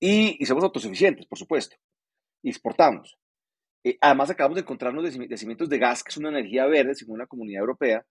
Y, 0.00 0.42
somos 0.46 0.64
autosuficientes, 0.64 1.26
por 1.26 1.38
supuesto, 1.38 1.76
y 2.42 2.48
exportamos. 2.48 3.18
Eh, 3.84 3.98
además, 4.00 4.30
acabamos 4.30 4.56
de 4.56 4.62
encontrarnos 4.62 5.04
yacimientos 5.28 5.68
de 5.68 5.78
gas, 5.78 6.02
que 6.02 6.10
es 6.10 6.16
una 6.16 6.30
energía 6.30 6.66
verde, 6.66 6.94
según 6.94 7.18
la 7.18 7.26
comunidad 7.26 7.60
europea, 7.60 8.04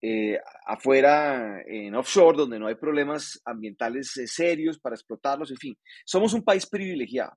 eh, 0.00 0.38
afuera, 0.64 1.60
en 1.66 1.94
offshore, 1.96 2.38
donde 2.38 2.58
no 2.60 2.68
hay 2.68 2.76
problemas 2.76 3.40
ambientales 3.44 4.16
eh, 4.16 4.28
serios 4.28 4.78
para 4.78 4.94
explotarlos, 4.94 5.50
en 5.50 5.56
fin. 5.56 5.78
Somos 6.04 6.34
un 6.34 6.44
país 6.44 6.66
privilegiado. 6.66 7.32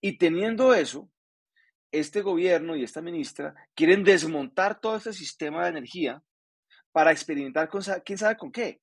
Y 0.00 0.18
teniendo 0.18 0.74
eso, 0.74 1.08
este 1.92 2.20
gobierno 2.22 2.76
y 2.76 2.82
esta 2.82 3.00
ministra 3.00 3.54
quieren 3.74 4.02
desmontar 4.02 4.80
todo 4.80 4.96
este 4.96 5.12
sistema 5.12 5.62
de 5.62 5.70
energía 5.70 6.22
para 6.92 7.12
experimentar 7.12 7.68
con 7.68 7.82
quién 8.04 8.18
sabe 8.18 8.36
con 8.36 8.50
qué, 8.50 8.80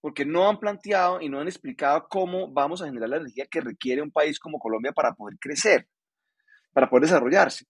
porque 0.00 0.24
no 0.24 0.48
han 0.48 0.58
planteado 0.58 1.20
y 1.20 1.28
no 1.28 1.40
han 1.40 1.48
explicado 1.48 2.06
cómo 2.08 2.50
vamos 2.50 2.80
a 2.80 2.86
generar 2.86 3.10
la 3.10 3.16
energía 3.18 3.46
que 3.50 3.60
requiere 3.60 4.02
un 4.02 4.10
país 4.10 4.38
como 4.38 4.58
Colombia 4.58 4.92
para 4.92 5.12
poder 5.14 5.38
crecer. 5.38 5.86
Para 6.76 6.90
poder 6.90 7.04
desarrollarse. 7.04 7.64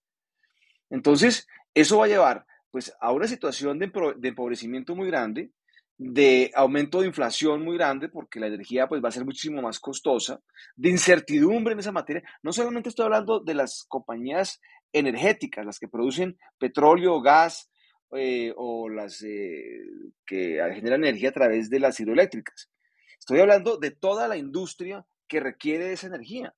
Entonces, 0.90 1.46
eso 1.72 1.98
va 1.98 2.06
a 2.06 2.08
llevar 2.08 2.44
pues, 2.72 2.92
a 3.00 3.12
una 3.12 3.28
situación 3.28 3.78
de, 3.78 3.84
empobrecimiento 3.84 4.96
muy 4.96 5.06
grande, 5.06 5.52
de 5.96 6.50
aumento 6.56 7.00
de 7.00 7.06
inflación 7.06 7.62
muy 7.62 7.76
grande, 7.76 8.08
porque 8.08 8.40
la 8.40 8.48
energía 8.48 8.88
pues, 8.88 9.00
va 9.00 9.10
a 9.10 9.12
ser 9.12 9.24
muchísimo 9.24 9.62
más 9.62 9.78
costosa, 9.78 10.40
de 10.74 10.88
incertidumbre 10.88 11.74
en 11.74 11.78
esa 11.78 11.92
materia. 11.92 12.24
No 12.42 12.52
solamente 12.52 12.88
estoy 12.88 13.04
hablando 13.04 13.38
de 13.38 13.54
las 13.54 13.84
compañías 13.86 14.60
energéticas, 14.92 15.64
las 15.64 15.78
que 15.78 15.86
producen 15.86 16.36
petróleo, 16.58 17.20
gas 17.20 17.70
eh, 18.10 18.52
o 18.56 18.88
las 18.88 19.22
eh, 19.22 19.84
que 20.26 20.60
generan 20.74 21.04
energía 21.04 21.28
a 21.28 21.38
través 21.40 21.70
de 21.70 21.78
las 21.78 22.00
hidroeléctricas. 22.00 22.72
Estoy 23.20 23.38
hablando 23.38 23.76
de 23.76 23.92
toda 23.92 24.26
la 24.26 24.36
industria 24.36 25.06
que 25.28 25.38
requiere 25.38 25.92
esa 25.92 26.08
energía. 26.08 26.56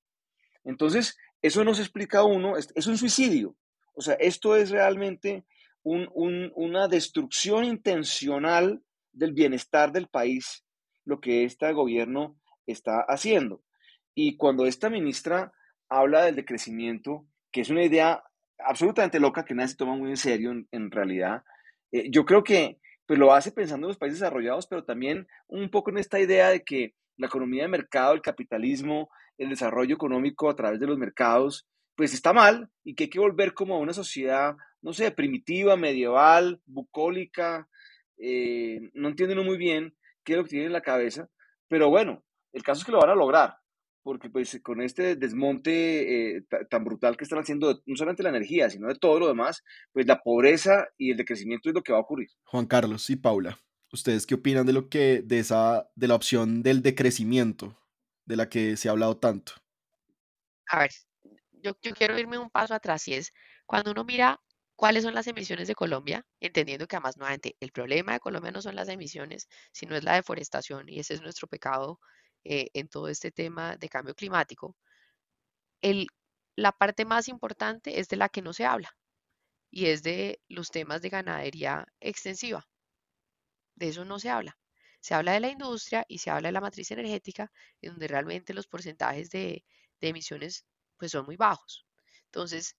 Entonces, 0.63 1.15
eso 1.41 1.63
nos 1.63 1.79
explica 1.79 2.23
uno, 2.23 2.57
es, 2.57 2.87
un 2.87 2.97
suicidio. 2.97 3.55
O 3.93 4.01
sea, 4.01 4.15
esto 4.15 4.55
es 4.55 4.69
realmente 4.69 5.45
una 5.83 6.87
destrucción 6.87 7.63
intencional 7.63 8.83
del 9.11 9.33
bienestar 9.33 9.91
del 9.91 10.07
país, 10.07 10.65
lo 11.05 11.19
que 11.19 11.45
este 11.45 11.71
gobierno 11.73 12.37
está 12.67 13.01
haciendo. 13.07 13.63
Y 14.13 14.37
cuando 14.37 14.65
esta 14.65 14.89
ministra 14.89 15.53
habla 15.87 16.23
del 16.23 16.35
decrecimiento, 16.35 17.25
que 17.51 17.61
es 17.61 17.69
una 17.69 17.83
idea 17.83 18.23
absolutamente 18.59 19.19
loca 19.19 19.45
que 19.45 19.55
nadie 19.55 19.69
se 19.69 19.77
toma 19.77 19.95
muy 19.95 20.09
en 20.09 20.17
serio 20.17 20.51
en, 20.71 20.91
realidad, 20.91 21.43
eh, 21.91 22.09
yo 22.11 22.25
creo 22.25 22.43
que 22.43 22.79
pues 23.05 23.17
lo 23.17 23.33
hace 23.33 23.51
pensando 23.51 23.87
en 23.87 23.89
los 23.89 23.97
países 23.97 24.19
desarrollados, 24.19 24.67
pero 24.67 24.83
también 24.83 25.27
un 25.47 25.69
poco 25.71 25.89
en 25.89 25.97
esta 25.97 26.19
idea 26.19 26.49
de 26.49 26.63
que 26.63 26.93
la 27.17 27.27
economía 27.27 27.63
de 27.63 27.69
mercado, 27.69 28.13
el 28.13 28.21
capitalismo, 28.21 29.09
el 29.39 29.49
desarrollo 29.49 29.95
económico 29.95 30.49
a 30.49 30.55
través 30.55 30.79
de 30.79 30.85
los 30.85 30.97
mercados, 30.97 31.65
pues 31.95 32.13
está 32.13 32.33
mal 32.33 32.69
y 32.83 32.93
que 32.93 33.05
hay 33.05 33.09
que 33.09 33.19
volver 33.19 33.53
como 33.53 33.75
a 33.75 33.79
una 33.79 33.93
sociedad, 33.93 34.55
no 34.81 34.93
sé, 34.93 35.09
primitiva, 35.11 35.75
medieval, 35.75 36.61
bucólica, 36.65 37.67
eh, 38.17 38.91
no 38.93 39.07
entienden 39.07 39.43
muy 39.43 39.57
bien 39.57 39.95
qué 40.23 40.33
es 40.33 40.37
lo 40.37 40.43
que 40.43 40.51
tienen 40.51 40.67
en 40.67 40.73
la 40.73 40.81
cabeza, 40.81 41.29
pero 41.67 41.89
bueno, 41.89 42.23
el 42.51 42.63
caso 42.63 42.79
es 42.79 42.85
que 42.85 42.91
lo 42.91 42.99
van 42.99 43.11
a 43.11 43.15
lograr, 43.15 43.55
porque 44.03 44.29
pues 44.29 44.59
con 44.61 44.81
este 44.81 45.15
desmonte 45.15 46.37
eh, 46.37 46.45
tan 46.69 46.83
brutal 46.83 47.15
que 47.15 47.23
están 47.23 47.39
haciendo, 47.39 47.81
no 47.85 47.95
solamente 47.95 48.23
la 48.23 48.29
energía, 48.29 48.69
sino 48.69 48.89
de 48.89 48.95
todo 48.95 49.19
lo 49.19 49.27
demás, 49.27 49.63
pues 49.93 50.05
la 50.05 50.21
pobreza 50.21 50.87
y 50.97 51.11
el 51.11 51.17
decrecimiento 51.17 51.69
es 51.69 51.75
lo 51.75 51.81
que 51.81 51.93
va 51.93 51.99
a 51.99 52.01
ocurrir. 52.01 52.29
Juan 52.43 52.65
Carlos 52.65 53.09
y 53.09 53.15
Paula. 53.15 53.57
¿Ustedes 53.91 54.27
qué 54.27 54.35
opinan 54.35 54.65
de 54.65 54.73
lo 54.73 54.89
que, 54.89 55.23
de 55.23 55.39
esa, 55.39 55.89
de 55.95 56.07
la 56.07 56.15
opción 56.15 56.61
del 56.61 56.83
decrecimiento, 56.83 57.78
de 58.29 58.35
la 58.37 58.47
que 58.47 58.77
se 58.77 58.87
ha 58.87 58.91
hablado 58.91 59.17
tanto? 59.17 59.53
A 60.67 60.79
ver, 60.79 60.91
yo, 61.63 61.73
quiero 61.79 62.17
irme 62.17 62.37
un 62.37 62.51
paso 62.51 62.75
atrás 62.75 63.07
y 63.07 63.15
es 63.15 63.33
cuando 63.65 63.91
uno 63.91 64.03
mira 64.05 64.39
cuáles 64.75 65.03
son 65.03 65.15
las 65.15 65.27
emisiones 65.27 65.67
de 65.67 65.75
Colombia, 65.75 66.23
entendiendo 66.39 66.87
que 66.87 66.95
además 66.95 67.17
nuevamente 67.17 67.57
el 67.59 67.71
problema 67.71 68.13
de 68.13 68.19
Colombia 68.19 68.51
no 68.51 68.61
son 68.61 68.75
las 68.75 68.87
emisiones, 68.87 69.47
sino 69.71 69.95
es 69.95 70.03
la 70.03 70.13
deforestación 70.13 70.87
y 70.87 70.99
ese 70.99 71.15
es 71.15 71.21
nuestro 71.21 71.47
pecado 71.47 71.99
eh, 72.43 72.67
en 72.73 72.87
todo 72.87 73.09
este 73.09 73.31
tema 73.31 73.75
de 73.77 73.89
cambio 73.89 74.13
climático. 74.13 74.77
El, 75.81 76.07
la 76.55 76.71
parte 76.71 77.05
más 77.05 77.27
importante 77.29 77.99
es 77.99 78.07
de 78.09 78.17
la 78.17 78.29
que 78.29 78.43
no 78.43 78.53
se 78.53 78.65
habla 78.65 78.95
y 79.71 79.87
es 79.87 80.03
de 80.03 80.39
los 80.47 80.69
temas 80.69 81.01
de 81.01 81.09
ganadería 81.09 81.87
extensiva 81.99 82.67
de 83.79 83.87
eso 83.87 84.05
no 84.05 84.19
se 84.19 84.29
habla. 84.29 84.57
Se 84.99 85.13
habla 85.13 85.33
de 85.33 85.39
la 85.39 85.49
industria 85.49 86.05
y 86.07 86.19
se 86.19 86.29
habla 86.29 86.49
de 86.49 86.53
la 86.53 86.61
matriz 86.61 86.91
energética, 86.91 87.51
en 87.81 87.91
donde 87.91 88.07
realmente 88.07 88.53
los 88.53 88.67
porcentajes 88.67 89.29
de, 89.29 89.63
emisiones 90.01 90.65
pues 90.97 91.11
son 91.11 91.25
muy 91.25 91.35
bajos. 91.37 91.85
Entonces, 92.25 92.75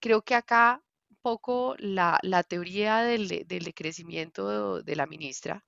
creo 0.00 0.22
que 0.22 0.34
acá 0.34 0.82
un 1.10 1.16
poco 1.22 1.76
la, 1.78 2.18
teoría 2.48 2.98
del, 3.02 3.28
del 3.46 3.74
crecimiento 3.74 4.82
de, 4.82 4.96
la 4.96 5.06
ministra 5.06 5.64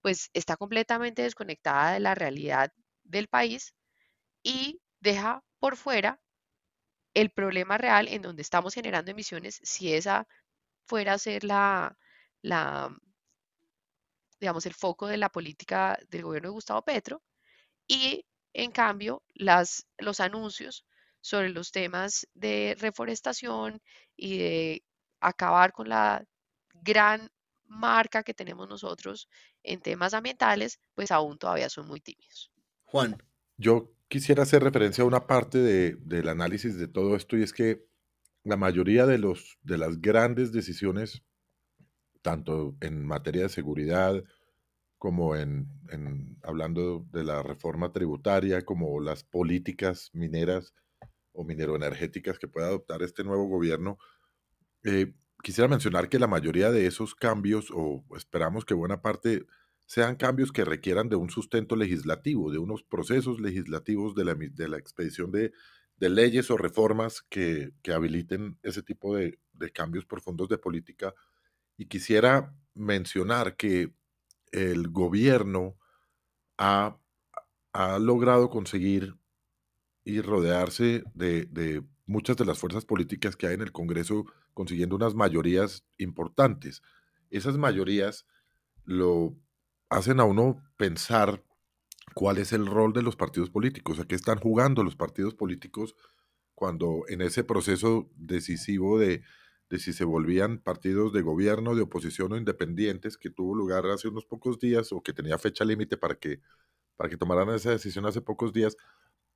pues 0.00 0.30
está 0.32 0.56
completamente 0.56 1.22
desconectada 1.22 1.92
de 1.92 2.00
la 2.00 2.14
realidad 2.14 2.72
del 3.04 3.28
país 3.28 3.74
y 4.42 4.80
deja 5.00 5.42
por 5.58 5.76
fuera 5.76 6.20
el 7.14 7.30
problema 7.30 7.78
real 7.78 8.08
en 8.08 8.22
donde 8.22 8.42
estamos 8.42 8.74
generando 8.74 9.10
emisiones 9.10 9.60
si 9.64 9.92
esa 9.92 10.26
fuera 10.84 11.14
a 11.14 11.18
ser 11.18 11.44
la, 11.44 11.96
la, 12.42 12.96
digamos, 14.40 14.66
el 14.66 14.74
foco 14.74 15.06
de 15.06 15.16
la 15.16 15.28
política 15.28 15.98
del 16.10 16.22
gobierno 16.22 16.48
de 16.48 16.54
Gustavo 16.54 16.82
Petro 16.82 17.22
y, 17.86 18.24
en 18.52 18.70
cambio, 18.70 19.22
las, 19.34 19.86
los 19.98 20.20
anuncios 20.20 20.84
sobre 21.20 21.50
los 21.50 21.72
temas 21.72 22.26
de 22.34 22.76
reforestación 22.78 23.80
y 24.16 24.38
de 24.38 24.84
acabar 25.20 25.72
con 25.72 25.88
la 25.88 26.24
gran 26.74 27.30
marca 27.66 28.22
que 28.22 28.34
tenemos 28.34 28.68
nosotros 28.68 29.28
en 29.62 29.80
temas 29.80 30.14
ambientales, 30.14 30.80
pues 30.94 31.10
aún 31.10 31.38
todavía 31.38 31.68
son 31.68 31.86
muy 31.86 32.00
tímidos. 32.00 32.50
Juan. 32.84 33.16
Yo 33.60 33.92
quisiera 34.06 34.44
hacer 34.44 34.62
referencia 34.62 35.02
a 35.02 35.06
una 35.06 35.26
parte 35.26 35.58
del 35.58 36.28
análisis 36.28 36.78
de 36.78 36.86
todo 36.86 37.16
esto 37.16 37.36
y 37.36 37.42
es 37.42 37.52
que 37.52 37.84
la 38.44 38.56
mayoría 38.56 39.04
de, 39.04 39.18
los, 39.18 39.58
de 39.62 39.78
las 39.78 40.00
grandes 40.00 40.52
decisiones 40.52 41.22
tanto 42.28 42.76
en 42.82 43.06
materia 43.06 43.44
de 43.44 43.48
seguridad 43.48 44.22
como 44.98 45.34
en, 45.34 45.66
hablando 46.42 47.06
de 47.10 47.24
la 47.24 47.42
reforma 47.42 47.90
tributaria, 47.90 48.66
como 48.66 49.00
las 49.00 49.24
políticas 49.24 50.10
mineras 50.12 50.74
o 51.32 51.42
mineroenergéticas 51.42 52.38
que 52.38 52.46
pueda 52.46 52.66
adoptar 52.66 53.00
este 53.00 53.24
nuevo 53.24 53.46
gobierno. 53.46 53.96
Eh, 54.84 55.14
quisiera 55.42 55.68
mencionar 55.68 56.10
que 56.10 56.18
la 56.18 56.26
mayoría 56.26 56.70
de 56.70 56.86
esos 56.86 57.14
cambios, 57.14 57.70
o 57.72 58.04
esperamos 58.14 58.66
que 58.66 58.74
buena 58.74 59.00
parte, 59.00 59.46
sean 59.86 60.16
cambios 60.16 60.52
que 60.52 60.66
requieran 60.66 61.08
de 61.08 61.16
un 61.16 61.30
sustento 61.30 61.76
legislativo, 61.76 62.52
de 62.52 62.58
unos 62.58 62.82
procesos 62.82 63.40
legislativos 63.40 64.14
de 64.14 64.24
la, 64.68 64.76
expedición 64.76 65.32
de, 65.32 65.50
leyes 65.98 66.50
o 66.50 66.58
reformas 66.58 67.22
que, 67.22 67.72
habiliten 67.90 68.58
ese 68.62 68.82
tipo 68.82 69.16
de, 69.16 69.38
de 69.54 69.70
cambios 69.70 70.04
profundos 70.04 70.50
de 70.50 70.58
política 70.58 71.14
y 71.78 71.86
quisiera 71.86 72.52
mencionar 72.74 73.56
que 73.56 73.94
el 74.52 74.88
gobierno 74.88 75.78
ha, 76.58 76.98
logrado 78.00 78.50
conseguir 78.50 79.14
y 80.04 80.20
rodearse 80.20 81.04
de, 81.14 81.84
muchas 82.06 82.36
de 82.36 82.44
las 82.44 82.58
fuerzas 82.58 82.84
políticas 82.84 83.36
que 83.36 83.46
hay 83.46 83.54
en 83.54 83.60
el 83.60 83.70
Congreso, 83.70 84.24
consiguiendo 84.52 84.96
unas 84.96 85.14
mayorías 85.14 85.84
importantes. 85.96 86.82
Esas 87.30 87.56
mayorías 87.56 88.26
lo 88.84 89.36
hacen 89.90 90.18
a 90.18 90.24
uno 90.24 90.60
pensar 90.76 91.44
cuál 92.14 92.38
es 92.38 92.52
el 92.52 92.66
rol 92.66 92.92
de 92.92 93.02
los 93.02 93.14
partidos 93.14 93.50
políticos, 93.50 94.00
a 94.00 94.04
qué 94.06 94.16
están 94.16 94.40
jugando 94.40 94.82
los 94.82 94.96
partidos 94.96 95.34
políticos 95.34 95.94
cuando 96.56 97.04
en 97.06 97.20
ese 97.20 97.44
proceso 97.44 98.10
decisivo 98.16 98.98
de 98.98 99.22
de 99.70 99.78
si 99.78 99.92
se 99.92 100.04
volvían 100.04 100.58
partidos 100.58 101.12
de 101.12 101.22
gobierno, 101.22 101.74
de 101.74 101.82
oposición 101.82 102.32
o 102.32 102.36
independientes, 102.36 103.18
que 103.18 103.30
tuvo 103.30 103.54
lugar 103.54 103.86
hace 103.86 104.08
unos 104.08 104.24
pocos 104.24 104.58
días 104.58 104.92
o 104.92 105.02
que 105.02 105.12
tenía 105.12 105.38
fecha 105.38 105.64
límite 105.64 105.96
para 105.96 106.14
que, 106.14 106.40
para 106.96 107.10
que 107.10 107.16
tomaran 107.16 107.50
esa 107.50 107.70
decisión 107.70 108.06
hace 108.06 108.20
pocos 108.22 108.52
días, 108.52 108.76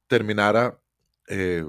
terminara 0.06 0.80
eh, 1.28 1.64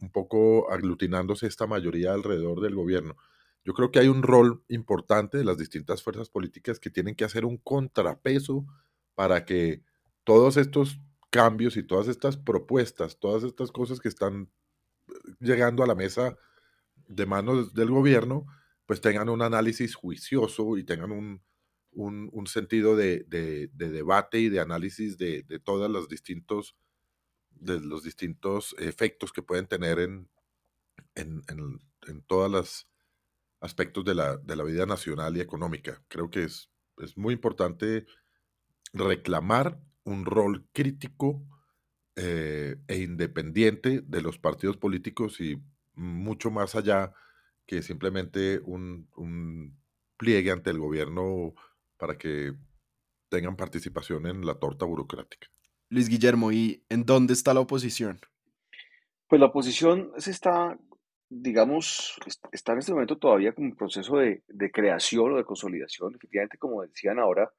un 0.00 0.10
poco 0.10 0.70
aglutinándose 0.70 1.46
esta 1.46 1.66
mayoría 1.66 2.12
alrededor 2.12 2.60
del 2.60 2.74
gobierno. 2.74 3.16
Yo 3.64 3.74
creo 3.74 3.90
que 3.90 3.98
hay 3.98 4.08
un 4.08 4.22
rol 4.22 4.62
importante 4.68 5.38
de 5.38 5.44
las 5.44 5.58
distintas 5.58 6.02
fuerzas 6.02 6.28
políticas 6.28 6.78
que 6.78 6.90
tienen 6.90 7.16
que 7.16 7.24
hacer 7.24 7.44
un 7.44 7.56
contrapeso 7.56 8.64
para 9.14 9.44
que 9.44 9.82
todos 10.24 10.56
estos 10.56 11.00
cambios 11.30 11.76
y 11.76 11.82
todas 11.82 12.08
estas 12.08 12.36
propuestas, 12.36 13.18
todas 13.18 13.42
estas 13.42 13.72
cosas 13.72 14.00
que 14.00 14.08
están 14.08 14.50
eh, 15.08 15.12
llegando 15.40 15.82
a 15.82 15.86
la 15.86 15.94
mesa 15.94 16.36
de 17.08 17.26
manos 17.26 17.74
del 17.74 17.90
gobierno, 17.90 18.46
pues 18.86 19.00
tengan 19.00 19.28
un 19.28 19.42
análisis 19.42 19.94
juicioso 19.94 20.76
y 20.78 20.84
tengan 20.84 21.12
un, 21.12 22.46
sentido 22.46 22.96
de, 22.96 23.24
debate 23.72 24.38
y 24.38 24.48
de 24.48 24.60
análisis 24.60 25.18
de, 25.18 25.42
todos 25.64 25.90
los 25.90 26.08
distintos, 26.08 26.76
de 27.50 27.80
los 27.80 28.04
distintos 28.04 28.74
efectos 28.78 29.32
que 29.32 29.42
pueden 29.42 29.66
tener 29.66 29.98
en, 29.98 30.28
en, 31.14 32.22
todos 32.26 32.50
los 32.50 32.88
aspectos 33.60 34.04
de 34.04 34.14
la, 34.14 34.64
vida 34.64 34.86
nacional 34.86 35.36
y 35.36 35.40
económica. 35.40 36.02
Creo 36.08 36.30
que 36.30 36.44
es, 36.44 36.70
es 36.98 37.16
muy 37.16 37.34
importante 37.34 38.06
reclamar 38.92 39.80
un 40.04 40.24
rol 40.24 40.68
crítico 40.72 41.44
eh, 42.14 42.76
e 42.86 42.98
independiente 42.98 44.00
de 44.00 44.22
los 44.22 44.38
partidos 44.38 44.76
políticos 44.76 45.40
y 45.40 45.60
mucho 45.96 46.50
más 46.50 46.74
allá 46.74 47.12
que 47.66 47.82
simplemente 47.82 48.60
un, 48.60 49.76
pliegue 50.16 50.50
ante 50.50 50.70
el 50.70 50.78
gobierno 50.78 51.54
para 51.98 52.16
que 52.16 52.52
tengan 53.28 53.56
participación 53.56 54.26
en 54.26 54.46
la 54.46 54.54
torta 54.54 54.86
burocrática. 54.86 55.48
Luis 55.90 56.08
Guillermo, 56.08 56.52
¿y 56.52 56.84
en 56.88 57.04
dónde 57.04 57.32
está 57.32 57.52
la 57.52 57.60
oposición? 57.60 58.18
Pues 59.28 59.40
la 59.40 59.48
oposición 59.48 60.12
se 60.16 60.30
está, 60.30 60.78
digamos, 61.28 62.16
está 62.52 62.72
en 62.72 62.78
este 62.78 62.92
momento 62.92 63.18
todavía 63.18 63.52
como 63.52 63.68
un 63.68 63.76
proceso 63.76 64.16
de, 64.18 64.42
de 64.46 64.70
creación 64.70 65.32
o 65.32 65.36
de 65.36 65.44
consolidación. 65.44 66.14
Efectivamente, 66.14 66.58
como 66.58 66.82
decían 66.82 67.18
ahora, 67.18 67.52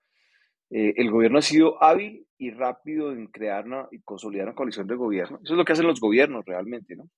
eh, 0.70 0.94
el 0.98 1.10
gobierno 1.12 1.40
ha 1.40 1.42
sido 1.42 1.82
hábil 1.82 2.28
y 2.38 2.52
rápido 2.52 3.12
en 3.12 3.28
crear 3.28 3.66
una, 3.66 3.88
y 3.92 4.02
consolidar 4.02 4.48
una 4.48 4.56
coalición 4.56 4.88
de 4.88 4.96
gobierno. 4.96 5.40
Eso 5.44 5.54
es 5.54 5.58
lo 5.58 5.66
que 5.66 5.74
hacen 5.74 5.88
los 5.88 6.00
gobiernos 6.00 6.46
realmente, 6.46 6.96
¿no? 6.96 7.10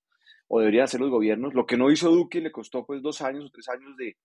O 0.49 0.59
deberían 0.59 0.83
hacer 0.83 0.99
los 0.99 1.09
gobiernos. 1.09 1.53
Lo 1.53 1.65
que 1.65 1.77
no 1.77 1.89
hizo 1.89 2.11
Duque 2.11 2.41
le 2.41 2.51
costó 2.51 2.85
pues 2.85 3.01
dos 3.01 3.21
años 3.21 3.45
o 3.45 3.49
tres 3.49 3.69
años 3.69 3.95
de, 3.95 4.17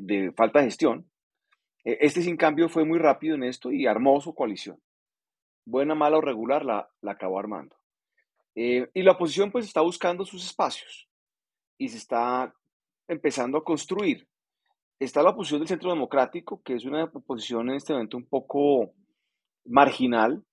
de, 0.00 0.32
falta 0.36 0.58
de 0.58 0.64
gestión. 0.64 1.08
Eh, 1.84 1.98
este, 2.00 2.22
sin 2.22 2.36
cambio, 2.36 2.68
fue 2.68 2.84
muy 2.84 2.98
rápido 2.98 3.36
en 3.36 3.44
esto 3.44 3.70
y 3.70 3.86
armó 3.86 4.20
su 4.20 4.34
coalición. 4.34 4.80
Buena, 5.64 5.94
mala 5.94 6.18
o 6.18 6.20
regular, 6.20 6.64
la, 6.64 6.90
la 7.02 7.12
acabó 7.12 7.38
armando. 7.38 7.76
Eh, 8.54 8.88
y 8.94 9.02
la 9.02 9.12
oposición 9.12 9.52
pues 9.52 9.66
está 9.66 9.82
buscando 9.82 10.24
sus 10.24 10.44
espacios 10.44 11.08
y 11.78 11.88
se 11.88 11.98
está 11.98 12.52
empezando 13.06 13.58
a 13.58 13.64
construir. 13.64 14.26
Está 14.98 15.22
la 15.22 15.30
oposición 15.30 15.60
del 15.60 15.68
Centro 15.68 15.90
Democrático, 15.90 16.62
que 16.62 16.74
es 16.74 16.84
una 16.84 17.04
oposición 17.04 17.70
en 17.70 17.76
este 17.76 17.92
momento 17.92 18.16
un 18.16 18.26
poco 18.26 18.92
marginal, 19.64 20.44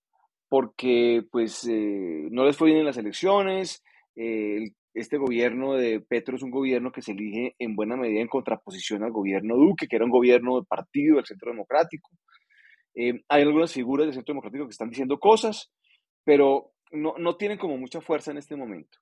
porque 0.50 1.24
pues 1.32 1.68
eh, 1.68 2.28
no 2.32 2.46
les 2.46 2.56
fue 2.56 2.68
bien 2.68 2.80
en 2.80 2.86
las 2.86 2.98
elecciones, 2.98 3.84
eh, 4.16 4.70
este 4.94 5.18
gobierno 5.18 5.74
de 5.74 6.00
Petro 6.02 6.36
es 6.36 6.42
un 6.42 6.50
gobierno 6.50 6.92
que 6.92 7.02
se 7.02 7.12
elige 7.12 7.56
en 7.60 7.76
buena 7.76 7.96
medida 7.96 8.20
en 8.20 8.28
contraposición 8.28 9.04
al 9.04 9.12
gobierno 9.12 9.56
Duque, 9.56 9.88
que 9.88 9.96
era 9.96 10.06
un 10.06 10.12
gobierno 10.12 10.60
de 10.60 10.66
partido 10.66 11.18
del 11.18 11.26
Centro 11.26 11.52
Democrático. 11.52 12.10
Eh, 12.96 13.22
hay 13.28 13.44
algunas 13.44 13.72
figuras 13.72 14.08
del 14.08 14.16
Centro 14.16 14.34
Democrático 14.34 14.66
que 14.66 14.72
están 14.72 14.90
diciendo 14.90 15.20
cosas, 15.20 15.72
pero 16.24 16.72
no, 16.92 17.14
no 17.20 17.38
tienen 17.38 17.60
como 17.60 17.78
mucha 17.78 18.02
fuerza 18.02 18.32
en 18.32 18.38
este 18.38 18.56
momento. 18.56 18.98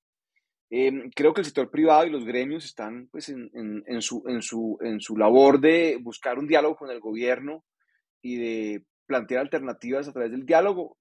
Em, 0.69 1.09
creo 1.15 1.33
que 1.33 1.41
el 1.41 1.45
sector 1.45 1.69
privado 1.69 2.05
y 2.05 2.09
los 2.09 2.25
gremios 2.25 2.65
están 2.65 3.07
pues, 3.09 3.29
en, 3.29 3.49
en, 3.53 4.01
su, 4.01 4.23
en, 4.27 4.41
su, 4.41 4.77
en 4.81 4.99
su 4.99 5.15
labor 5.15 5.61
de 5.61 5.97
buscar 6.01 6.39
un 6.39 6.47
diálogo 6.47 6.75
con 6.75 6.89
el 6.89 6.99
gobierno 6.99 7.63
y 8.21 8.35
de 8.35 8.83
plantear 9.05 9.41
alternativas 9.41 10.07
a 10.07 10.11
través 10.11 10.31
del 10.31 10.45
diálogo. 10.45 10.97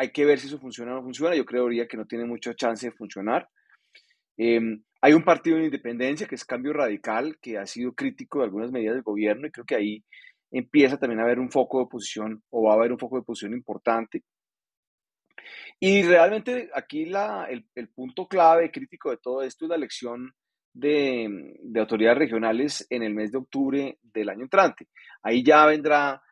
Hay 0.00 0.12
que 0.12 0.24
ver 0.24 0.38
si 0.38 0.46
eso 0.46 0.58
funciona 0.58 0.92
o 0.92 0.94
no 0.94 1.02
funciona. 1.02 1.36
Yo 1.36 1.44
creería 1.44 1.86
que 1.86 1.98
no 1.98 2.06
tiene 2.06 2.24
mucha 2.24 2.54
chance 2.54 2.86
de 2.86 2.96
funcionar. 2.96 3.46
Em, 4.38 4.82
hay 5.02 5.12
un 5.12 5.22
partido 5.22 5.58
de 5.58 5.66
independencia 5.66 6.26
que 6.26 6.36
es 6.36 6.44
Cambio 6.46 6.72
Radical, 6.72 7.36
que 7.38 7.58
ha 7.58 7.66
sido 7.66 7.92
crítico 7.92 8.38
de 8.38 8.46
algunas 8.46 8.72
medidas 8.72 8.94
del 8.94 9.02
gobierno 9.02 9.46
y 9.46 9.50
creo 9.50 9.66
que 9.66 9.74
ahí 9.74 10.04
empieza 10.50 10.96
también 10.96 11.20
a 11.20 11.24
haber 11.24 11.38
un 11.38 11.50
foco 11.50 11.76
de 11.76 11.84
oposición 11.84 12.42
o 12.48 12.62
va 12.62 12.72
a 12.72 12.76
haber 12.76 12.92
un 12.92 12.98
foco 12.98 13.16
de 13.16 13.20
oposición 13.20 13.52
importante. 13.52 14.22
Y 15.78 16.02
realmente 16.02 16.70
aquí 16.74 17.04
la, 17.04 17.46
el, 17.50 17.88
punto 17.88 18.26
clave 18.26 18.70
crítico 18.70 19.10
de 19.10 19.18
todo 19.18 19.42
esto 19.42 19.66
es 19.66 19.68
la 19.68 19.76
elección 19.76 20.32
de, 20.72 21.58
de, 21.62 21.80
autoridades 21.80 22.16
regionales 22.16 22.86
en 22.88 23.02
el 23.02 23.12
mes 23.12 23.32
de 23.32 23.38
octubre 23.38 23.98
del 24.02 24.30
año 24.30 24.44
entrante. 24.44 24.88
Ahí 25.22 25.42
ya 25.44 25.66
vendrá 25.66 26.22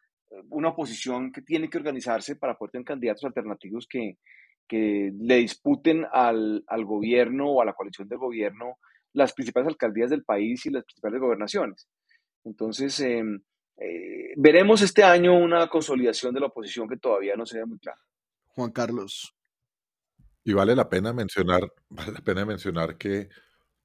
una 0.50 0.70
oposición 0.70 1.32
que 1.32 1.42
tiene 1.42 1.68
que 1.68 1.78
organizarse 1.78 2.36
para 2.36 2.56
poder 2.56 2.72
tener 2.72 2.84
candidatos 2.84 3.24
alternativos 3.24 3.86
que, 3.88 4.18
que 4.66 5.12
le 5.18 5.36
disputen 5.36 6.06
al, 6.12 6.64
al, 6.66 6.84
gobierno 6.84 7.50
o 7.50 7.62
a 7.62 7.64
la 7.64 7.72
coalición 7.72 8.08
de 8.08 8.16
gobierno 8.16 8.78
las 9.12 9.32
principales 9.32 9.68
alcaldías 9.68 10.10
del 10.10 10.24
país 10.24 10.64
y 10.66 10.70
las 10.70 10.84
principales 10.84 11.20
gobernaciones. 11.20 11.88
Entonces, 12.44 12.98
eh, 13.00 13.22
eh, 13.78 14.32
veremos 14.36 14.82
este 14.82 15.04
año 15.04 15.34
una 15.34 15.68
consolidación 15.68 16.34
de 16.34 16.40
la 16.40 16.46
oposición 16.46 16.88
que 16.88 16.96
todavía 16.96 17.36
no 17.36 17.46
se 17.46 17.58
ve 17.58 17.66
muy 17.66 17.78
clara. 17.78 18.00
Juan 18.46 18.72
Carlos. 18.72 19.34
Y 20.44 20.52
vale 20.52 20.74
la 20.74 20.88
pena 20.88 21.12
mencionar, 21.12 21.72
vale 21.88 22.12
la 22.12 22.20
pena 22.20 22.44
mencionar 22.44 22.96
que 22.96 23.28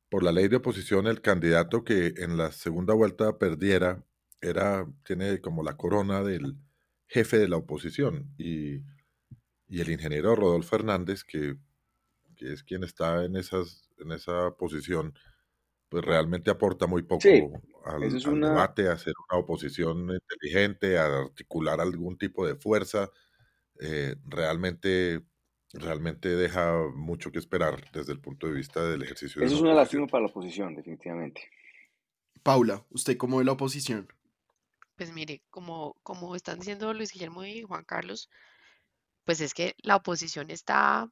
por 0.10 0.24
la 0.24 0.32
ley 0.32 0.48
de 0.48 0.58
oposición 0.58 1.08
el 1.08 1.22
candidato 1.22 1.84
que 1.84 2.14
en 2.18 2.38
la 2.38 2.52
segunda 2.52 2.94
vuelta 2.94 3.38
perdiera 3.38 4.04
era 4.44 4.86
tiene 5.04 5.40
como 5.42 5.64
la 5.64 5.78
corona 5.78 6.24
del 6.24 6.58
jefe 7.08 7.38
de 7.38 7.48
la 7.48 7.58
oposición 7.58 8.34
y, 8.38 8.82
y 9.68 9.82
el 9.82 9.90
ingeniero 9.90 10.36
Rodolfo 10.36 10.76
Hernández 10.76 11.24
que, 11.24 11.56
que, 12.36 12.54
es 12.54 12.64
quien 12.64 12.84
está 12.84 13.24
en 13.26 13.36
esas 13.36 13.90
en 14.00 14.12
esa 14.12 14.52
posición 14.58 15.14
pues 15.90 16.04
realmente 16.04 16.52
aporta 16.52 16.88
muy 16.88 17.04
poco 17.04 17.22
sí, 17.22 17.44
al, 17.86 18.04
es 18.04 18.26
al 18.26 18.34
una... 18.34 18.50
debate, 18.50 18.88
a 18.88 18.94
hacer 18.94 19.14
una 19.30 19.40
oposición 19.40 20.10
inteligente, 20.10 20.98
a 20.98 21.06
articular 21.06 21.80
algún 21.80 22.18
tipo 22.18 22.48
de 22.48 22.56
fuerza 22.56 23.12
eh, 23.80 24.16
realmente, 24.26 25.22
realmente 25.74 26.30
deja 26.30 26.88
mucho 26.96 27.32
que 27.32 27.40
esperar 27.40 27.84
desde 27.92 28.14
el 28.14 28.20
punto 28.20 28.48
de 28.48 28.54
vista 28.54 28.88
del 28.88 29.04
ejercicio. 29.04 29.42
Eso 29.42 29.50
de 29.50 29.56
es 29.56 29.62
una 29.62 29.74
lástima 29.74 30.08
para 30.08 30.24
la 30.24 30.30
oposición, 30.30 30.76
definitivamente. 30.76 31.42
Paula, 32.44 32.86
¿usted 32.92 33.18
cómo 33.18 33.38
ve 33.38 33.46
la 33.46 33.54
oposición? 33.54 34.08
Pues 34.96 35.12
mire, 35.12 35.42
como, 35.50 35.96
como 36.04 36.36
están 36.36 36.60
diciendo 36.60 36.94
Luis 36.94 37.12
Guillermo 37.12 37.44
y 37.46 37.64
Juan 37.64 37.84
Carlos, 37.86 38.30
pues 39.26 39.42
es 39.42 39.54
que 39.54 39.76
la 39.80 39.98
oposición 39.98 40.50
está, 40.52 41.08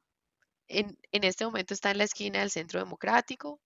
en, 0.68 0.98
en 1.12 1.24
este 1.24 1.44
momento 1.44 1.74
está 1.74 1.90
en 1.92 1.98
la 1.98 2.04
esquina 2.04 2.40
del 2.40 2.50
centro 2.50 2.80
democrático. 2.80 3.60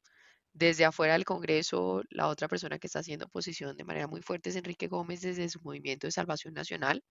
Desde 0.55 0.87
afuera 0.87 1.15
del 1.15 1.25
Congreso, 1.27 2.03
la 2.11 2.29
otra 2.29 2.49
persona 2.49 2.79
que 2.79 2.89
está 2.89 3.01
haciendo 3.01 3.27
oposición 3.27 3.77
de 3.77 3.85
manera 3.85 4.09
muy 4.09 4.23
fuerte 4.23 4.51
es 4.51 4.57
Enrique 4.57 4.89
Gómez 4.89 5.23
desde 5.23 5.49
su 5.51 5.61
movimiento 5.63 6.07
de 6.07 6.13
Salvación 6.13 6.55
Nacional 6.55 7.03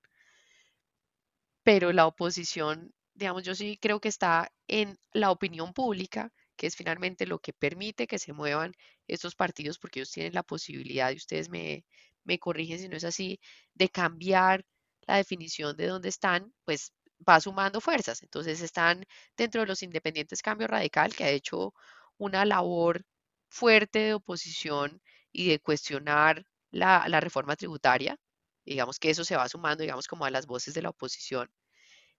pero 1.66 1.92
la 1.92 2.06
oposición, 2.08 2.94
digamos, 3.16 3.44
yo 3.44 3.56
sí 3.56 3.78
creo 3.82 4.00
que 4.00 4.10
está 4.10 4.52
en 4.68 4.98
la 5.14 5.32
opinión 5.32 5.74
pública, 5.74 6.32
que 6.56 6.68
es 6.68 6.76
finalmente 6.76 7.26
lo 7.26 7.40
que 7.40 7.54
permite 7.54 8.08
que 8.08 8.20
se 8.20 8.34
muevan 8.34 8.72
estos 9.08 9.36
partidos, 9.36 9.80
porque 9.80 10.00
ellos 10.00 10.12
tienen 10.12 10.34
la 10.34 10.44
posibilidad, 10.44 11.12
y 11.12 11.16
ustedes 11.16 11.50
me, 11.50 11.84
me 12.26 12.40
corrigen 12.40 12.80
si 12.80 12.90
no 12.90 12.98
es 12.98 13.04
así, 13.06 13.40
de 13.74 13.90
cambiar 13.90 14.66
la 15.08 15.18
definición 15.18 15.76
de 15.78 15.88
dónde 15.88 16.10
están, 16.10 16.54
pues 16.66 16.94
va 17.28 17.40
sumando 17.40 17.82
fuerzas. 17.82 18.22
Entonces 18.24 18.62
están 18.62 19.04
dentro 19.38 19.62
de 19.62 19.68
los 19.68 19.84
independientes 19.84 20.42
Cambio 20.42 20.68
Radical, 20.68 21.16
que 21.16 21.24
ha 21.26 21.30
hecho 21.32 21.74
una 22.18 22.46
labor 22.46 23.04
fuerte 23.50 24.00
de 24.00 24.14
oposición 24.16 25.02
y 25.32 25.50
de 25.50 25.60
cuestionar 25.60 26.46
la, 26.72 27.06
la 27.08 27.20
reforma 27.22 27.56
tributaria, 27.56 28.18
Digamos 28.66 29.00
que 29.00 29.10
eso 29.12 29.24
se 29.24 29.36
va 29.38 29.48
sumando, 29.48 29.84
digamos, 29.84 30.08
como 30.08 30.26
a 30.26 30.32
las 30.32 30.48
voces 30.48 30.74
de 30.74 30.82
la 30.82 30.90
oposición. 30.90 31.50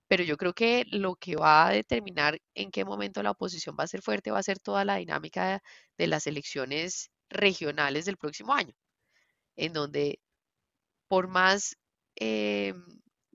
Pero 0.08 0.24
yo 0.24 0.36
creo 0.36 0.52
que 0.54 0.84
lo 0.90 1.16
que 1.16 1.36
va 1.36 1.66
a 1.68 1.72
determinar 1.72 2.38
en 2.54 2.70
qué 2.70 2.84
momento 2.84 3.22
la 3.22 3.32
oposición 3.32 3.76
va 3.78 3.84
a 3.84 3.88
ser 3.88 4.02
fuerte 4.02 4.30
va 4.30 4.38
a 4.40 4.42
ser 4.42 4.58
toda 4.60 4.84
la 4.84 4.96
dinámica 4.96 5.62
de 5.98 6.06
las 6.06 6.26
elecciones 6.26 7.10
regionales 7.28 8.04
del 8.06 8.16
próximo 8.16 8.54
año, 8.54 8.74
en 9.56 9.72
donde 9.72 10.20
por 11.08 11.28
más, 11.28 11.76
eh, 12.16 12.74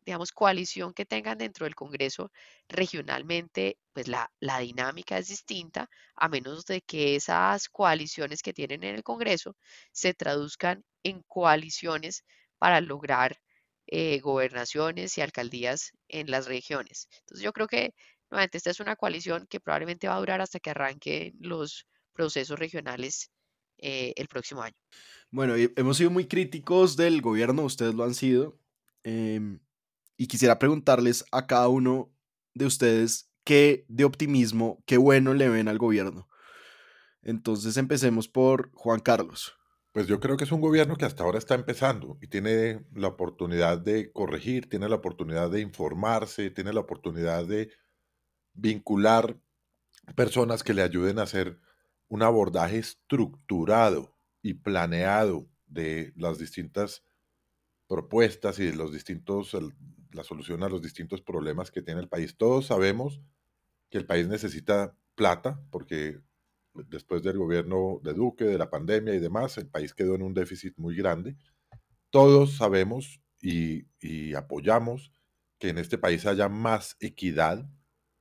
digamos, 0.06 0.32
coalición 0.32 0.94
que 0.94 1.06
tengan 1.06 1.38
dentro 1.38 1.66
del 1.66 1.76
Congreso 1.76 2.32
regionalmente, 2.68 3.78
pues 3.94 4.08
la, 4.08 4.32
la 4.40 4.60
dinámica 4.60 5.18
es 5.18 5.28
distinta, 5.28 5.90
a 6.16 6.28
menos 6.30 6.66
de 6.66 6.82
que 6.82 7.16
esas 7.16 7.70
coaliciones 7.70 8.42
que 8.42 8.54
tienen 8.54 8.84
en 8.84 8.96
el 8.96 9.04
Congreso 9.04 9.56
se 9.92 10.14
traduzcan 10.14 10.84
en 11.04 11.22
coaliciones 11.28 12.24
para 12.58 12.82
lograr 12.82 13.38
eh, 13.88 14.20
gobernaciones 14.20 15.18
y 15.18 15.22
alcaldías 15.22 15.92
en 16.08 16.32
las 16.32 16.48
regiones. 16.48 17.08
Entonces 17.22 17.44
yo 17.44 17.54
creo 17.54 17.68
que 17.68 17.94
nuevamente 18.30 18.58
esta 18.58 18.70
es 18.72 18.80
una 18.80 18.96
coalición 18.96 19.48
que 19.50 19.60
probablemente 19.60 20.08
va 20.08 20.16
a 20.16 20.20
durar 20.20 20.42
hasta 20.42 20.60
que 20.60 20.70
arranquen 20.72 21.34
los 21.40 21.86
procesos 22.14 22.58
regionales 22.60 23.32
eh, 23.82 24.14
el 24.16 24.28
próximo 24.28 24.62
año. 24.62 24.76
Bueno, 25.32 25.56
hemos 25.56 25.98
sido 25.98 26.10
muy 26.10 26.26
críticos 26.28 26.96
del 26.96 27.22
gobierno, 27.22 27.64
ustedes 27.64 27.96
lo 27.96 28.04
han 28.04 28.14
sido, 28.14 28.60
eh, 29.04 29.60
y 30.18 30.28
quisiera 30.28 30.60
preguntarles 30.60 31.26
a 31.32 31.48
cada 31.48 31.68
uno 31.68 32.14
de 32.54 32.66
ustedes 32.66 33.32
qué 33.44 33.86
de 33.88 34.04
optimismo, 34.04 34.84
qué 34.86 34.98
bueno 34.98 35.34
le 35.34 35.50
ven 35.50 35.68
al 35.68 35.78
gobierno. 35.78 36.28
Entonces 37.24 37.78
empecemos 37.78 38.28
por 38.28 38.72
Juan 38.74 39.00
Carlos. 39.00 39.56
Pues 39.92 40.08
yo 40.08 40.20
creo 40.20 40.38
que 40.38 40.46
es 40.46 40.52
un 40.52 40.62
gobierno 40.62 40.96
que 40.96 41.06
hasta 41.06 41.24
ahora 41.24 41.38
está 41.38 41.56
empezando 41.56 42.18
y 42.22 42.28
tiene 42.28 42.86
la 42.94 43.10
oportunidad 43.10 43.78
de 43.78 44.12
corregir, 44.12 44.70
tiene 44.70 44.88
la 44.88 44.96
oportunidad 44.96 45.50
de 45.52 45.60
informarse, 45.60 46.50
tiene 46.50 46.72
la 46.72 46.80
oportunidad 46.80 47.46
de 47.46 47.72
vincular 48.54 49.38
personas 50.16 50.64
que 50.64 50.74
le 50.74 50.82
ayuden 50.82 51.20
a 51.20 51.24
hacer 51.24 51.60
un 52.12 52.24
abordaje 52.24 52.78
estructurado 52.78 54.14
y 54.42 54.56
planeado 54.56 55.48
de 55.66 56.12
las 56.18 56.38
distintas 56.38 57.06
propuestas 57.88 58.60
y 58.60 58.66
de 58.66 58.76
los 58.76 58.92
distintos, 58.92 59.56
la 60.12 60.24
solución 60.26 60.62
a 60.62 60.68
los 60.68 60.82
distintos 60.82 61.22
problemas 61.22 61.72
que 61.72 61.82
tiene 61.82 62.02
el 62.02 62.10
país. 62.10 62.36
Todos 62.36 62.66
sabemos 62.66 63.22
que 63.90 63.98
el 63.98 64.06
país 64.06 64.28
necesita 64.28 64.94
plata 65.16 65.64
porque 65.72 66.20
después 66.74 67.24
del 67.24 67.38
gobierno 67.38 68.02
de 68.04 68.14
Duque, 68.14 68.44
de 68.44 68.58
la 68.58 68.70
pandemia 68.70 69.16
y 69.16 69.20
demás, 69.20 69.58
el 69.58 69.70
país 69.70 69.94
quedó 69.94 70.16
en 70.16 70.24
un 70.24 70.34
déficit 70.34 70.78
muy 70.78 70.98
grande. 70.98 71.38
Todos 72.10 72.58
sabemos 72.58 73.22
y, 73.42 73.86
y 74.02 74.34
apoyamos 74.34 75.14
que 75.60 75.70
en 75.70 75.78
este 75.78 75.98
país 75.98 76.26
haya 76.26 76.50
más 76.50 76.98
equidad, 77.00 77.66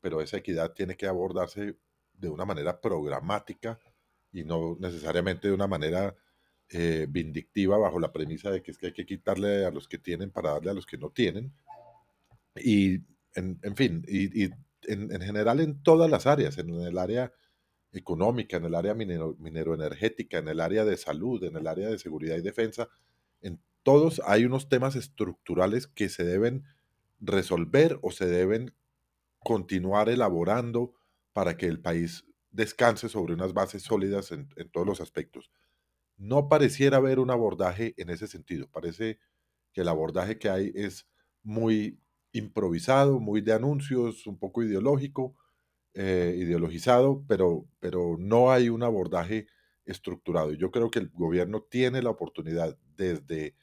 pero 0.01 0.21
esa 0.21 0.37
equidad 0.37 0.75
tiene 0.75 0.97
que 0.97 1.09
abordarse 1.09 1.77
de 2.21 2.29
una 2.29 2.45
manera 2.45 2.81
programática 2.81 3.79
y 4.33 4.45
no 4.45 4.77
necesariamente 4.79 5.49
de 5.49 5.55
una 5.55 5.67
manera 5.67 6.15
eh, 6.69 7.07
vindictiva 7.09 7.79
bajo 7.79 7.99
la 7.99 8.13
premisa 8.13 8.51
de 8.51 8.63
que 8.63 8.71
es 8.71 8.79
que 8.79 8.87
hay 8.87 8.93
que 8.93 9.07
quitarle 9.07 9.65
a 9.65 9.71
los 9.71 9.89
que 9.89 9.99
tienen 9.99 10.31
para 10.31 10.53
darle 10.53 10.71
a 10.71 10.75
los 10.75 10.87
que 10.87 10.99
no 10.99 11.11
tienen. 11.11 11.53
Y, 12.57 13.01
en, 13.35 13.77
fin, 13.77 14.05
y, 14.07 14.45
en, 14.85 15.21
general 15.21 15.61
en 15.61 15.83
todas 15.83 16.11
las 16.11 16.27
áreas, 16.27 16.59
en 16.59 16.71
el 16.71 16.99
área 16.99 17.33
económica, 17.93 18.59
en 18.59 18.67
el 18.67 18.75
área 18.75 18.95
minero, 18.95 19.37
mineroenergética, 19.39 20.39
en 20.39 20.49
el 20.49 20.61
área 20.61 20.85
de 20.85 20.97
salud, 20.97 21.43
en 21.43 21.57
el 21.57 21.67
área 21.67 21.89
de 21.89 21.99
seguridad 21.99 22.37
y 22.37 22.43
defensa, 22.43 22.89
en 23.41 23.61
todos 23.83 24.23
hay 24.27 24.45
unos 24.45 24.69
temas 24.69 24.95
estructurales 24.95 25.87
que 25.87 26.09
se 26.09 26.25
deben 26.25 26.65
resolver 27.21 27.99
o 28.03 28.13
se 28.13 28.27
deben 28.27 28.75
continuar 29.41 30.09
elaborando 30.09 30.95
para 31.33 31.57
que 31.57 31.67
el 31.67 31.81
país 31.81 32.25
descanse 32.51 33.09
sobre 33.09 33.35
unas 33.35 33.53
bases 33.53 33.83
sólidas 33.83 34.33
en, 34.33 34.49
todos 34.73 34.87
los 34.87 35.01
aspectos. 35.01 35.51
No 36.17 36.49
pareciera 36.49 36.99
haber 36.99 37.19
un 37.19 37.31
abordaje 37.31 37.95
en 37.97 38.11
ese 38.11 38.27
sentido. 38.27 38.69
Parece 38.71 39.19
que 39.73 39.83
el 39.83 39.89
abordaje 39.89 40.39
que 40.39 40.51
hay 40.51 40.73
es 40.75 41.07
muy 41.43 42.01
improvisado, 42.33 43.21
muy 43.21 43.41
de 43.41 43.53
anuncios, 43.53 44.27
un 44.27 44.39
poco 44.39 44.63
ideológico, 44.63 45.37
eh, 45.95 46.37
ideologizado, 46.39 47.25
pero, 47.27 47.67
pero 47.81 48.17
no 48.19 48.53
hay 48.53 48.69
un 48.69 48.83
abordaje 48.83 49.47
estructurado. 49.85 50.53
Yo 50.53 50.71
creo 50.71 50.91
que 50.91 51.01
el 51.01 51.09
gobierno 51.11 51.63
tiene 51.63 52.03
la 52.03 52.11
oportunidad 52.11 52.77
desde 52.97 53.57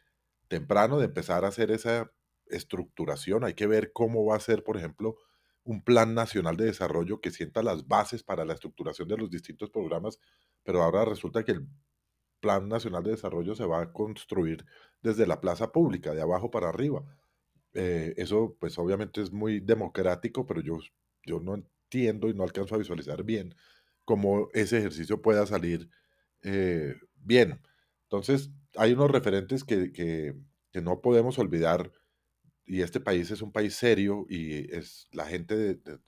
temprano 0.48 0.98
de 0.98 1.06
empezar 1.06 1.46
a 1.46 1.50
hacer 1.50 1.72
esa 1.72 2.12
estructuración. 2.48 3.44
Hay 3.44 3.54
que 3.54 3.68
ver 3.68 3.92
cómo 3.94 4.26
va 4.26 4.36
a 4.36 4.40
ser, 4.40 4.64
por 4.64 4.78
ejemplo, 4.78 5.18
un 5.68 5.82
plan 5.84 6.14
nacional 6.16 6.56
de 6.56 6.66
desarrollo 6.66 7.20
que 7.20 7.30
sienta 7.30 7.62
las 7.62 7.88
bases 7.88 8.24
para 8.24 8.46
la 8.46 8.54
estructuración 8.54 9.10
de 9.10 9.18
los 9.18 9.30
distintos 9.30 9.70
programas, 9.70 10.18
pero 10.64 10.82
ahora 10.82 11.04
resulta 11.04 11.44
que 11.44 11.52
el 11.52 11.68
plan 12.40 12.70
nacional 12.70 13.04
de 13.04 13.12
desarrollo 13.12 13.54
se 13.54 13.66
va 13.66 13.82
a 13.82 13.92
construir 13.92 14.66
desde 15.02 15.28
la 15.28 15.42
plaza 15.42 15.74
pública, 15.74 16.14
de 16.14 16.22
abajo 16.22 16.50
para 16.50 16.70
arriba. 16.70 17.04
Eh, 17.74 18.14
eso 18.16 18.56
pues 18.60 18.78
obviamente 18.80 19.22
es 19.22 19.34
muy 19.34 19.60
democrático, 19.60 20.46
pero 20.46 20.62
yo, 20.62 20.80
yo 21.26 21.42
no 21.42 21.56
entiendo 21.56 22.30
y 22.30 22.34
no 22.34 22.44
alcanzo 22.44 22.76
a 22.76 22.78
visualizar 22.78 23.24
bien 23.24 23.54
cómo 24.06 24.48
ese 24.54 24.78
ejercicio 24.78 25.22
pueda 25.22 25.46
salir 25.46 25.90
eh, 26.44 26.96
bien. 27.16 27.62
Entonces, 28.04 28.52
hay 28.78 28.94
unos 28.94 29.12
referentes 29.12 29.66
que, 29.66 29.92
que, 29.92 30.34
que 30.72 30.82
no 30.82 31.02
podemos 31.02 31.38
olvidar 31.40 31.92
y 32.68 32.82
este 32.82 33.00
país 33.00 33.32
es 33.32 33.42
un 33.42 33.52
país 33.52 33.76
serio 33.76 34.26
y 34.30 34.74
es 34.76 35.08
la 35.14 35.26
gente 35.26 35.56
de, 35.56 36.00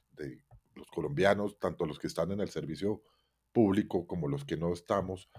los 0.76 0.88
colombianos, 0.92 1.58
tanto 1.60 1.86
los 1.86 1.98
que 1.98 2.08
están 2.08 2.32
en 2.32 2.42
el 2.42 2.50
servicio 2.50 3.02
público 3.52 4.06
como 4.06 4.28
los 4.28 4.46
que 4.46 4.58
no 4.58 4.72
estamos, 4.74 5.30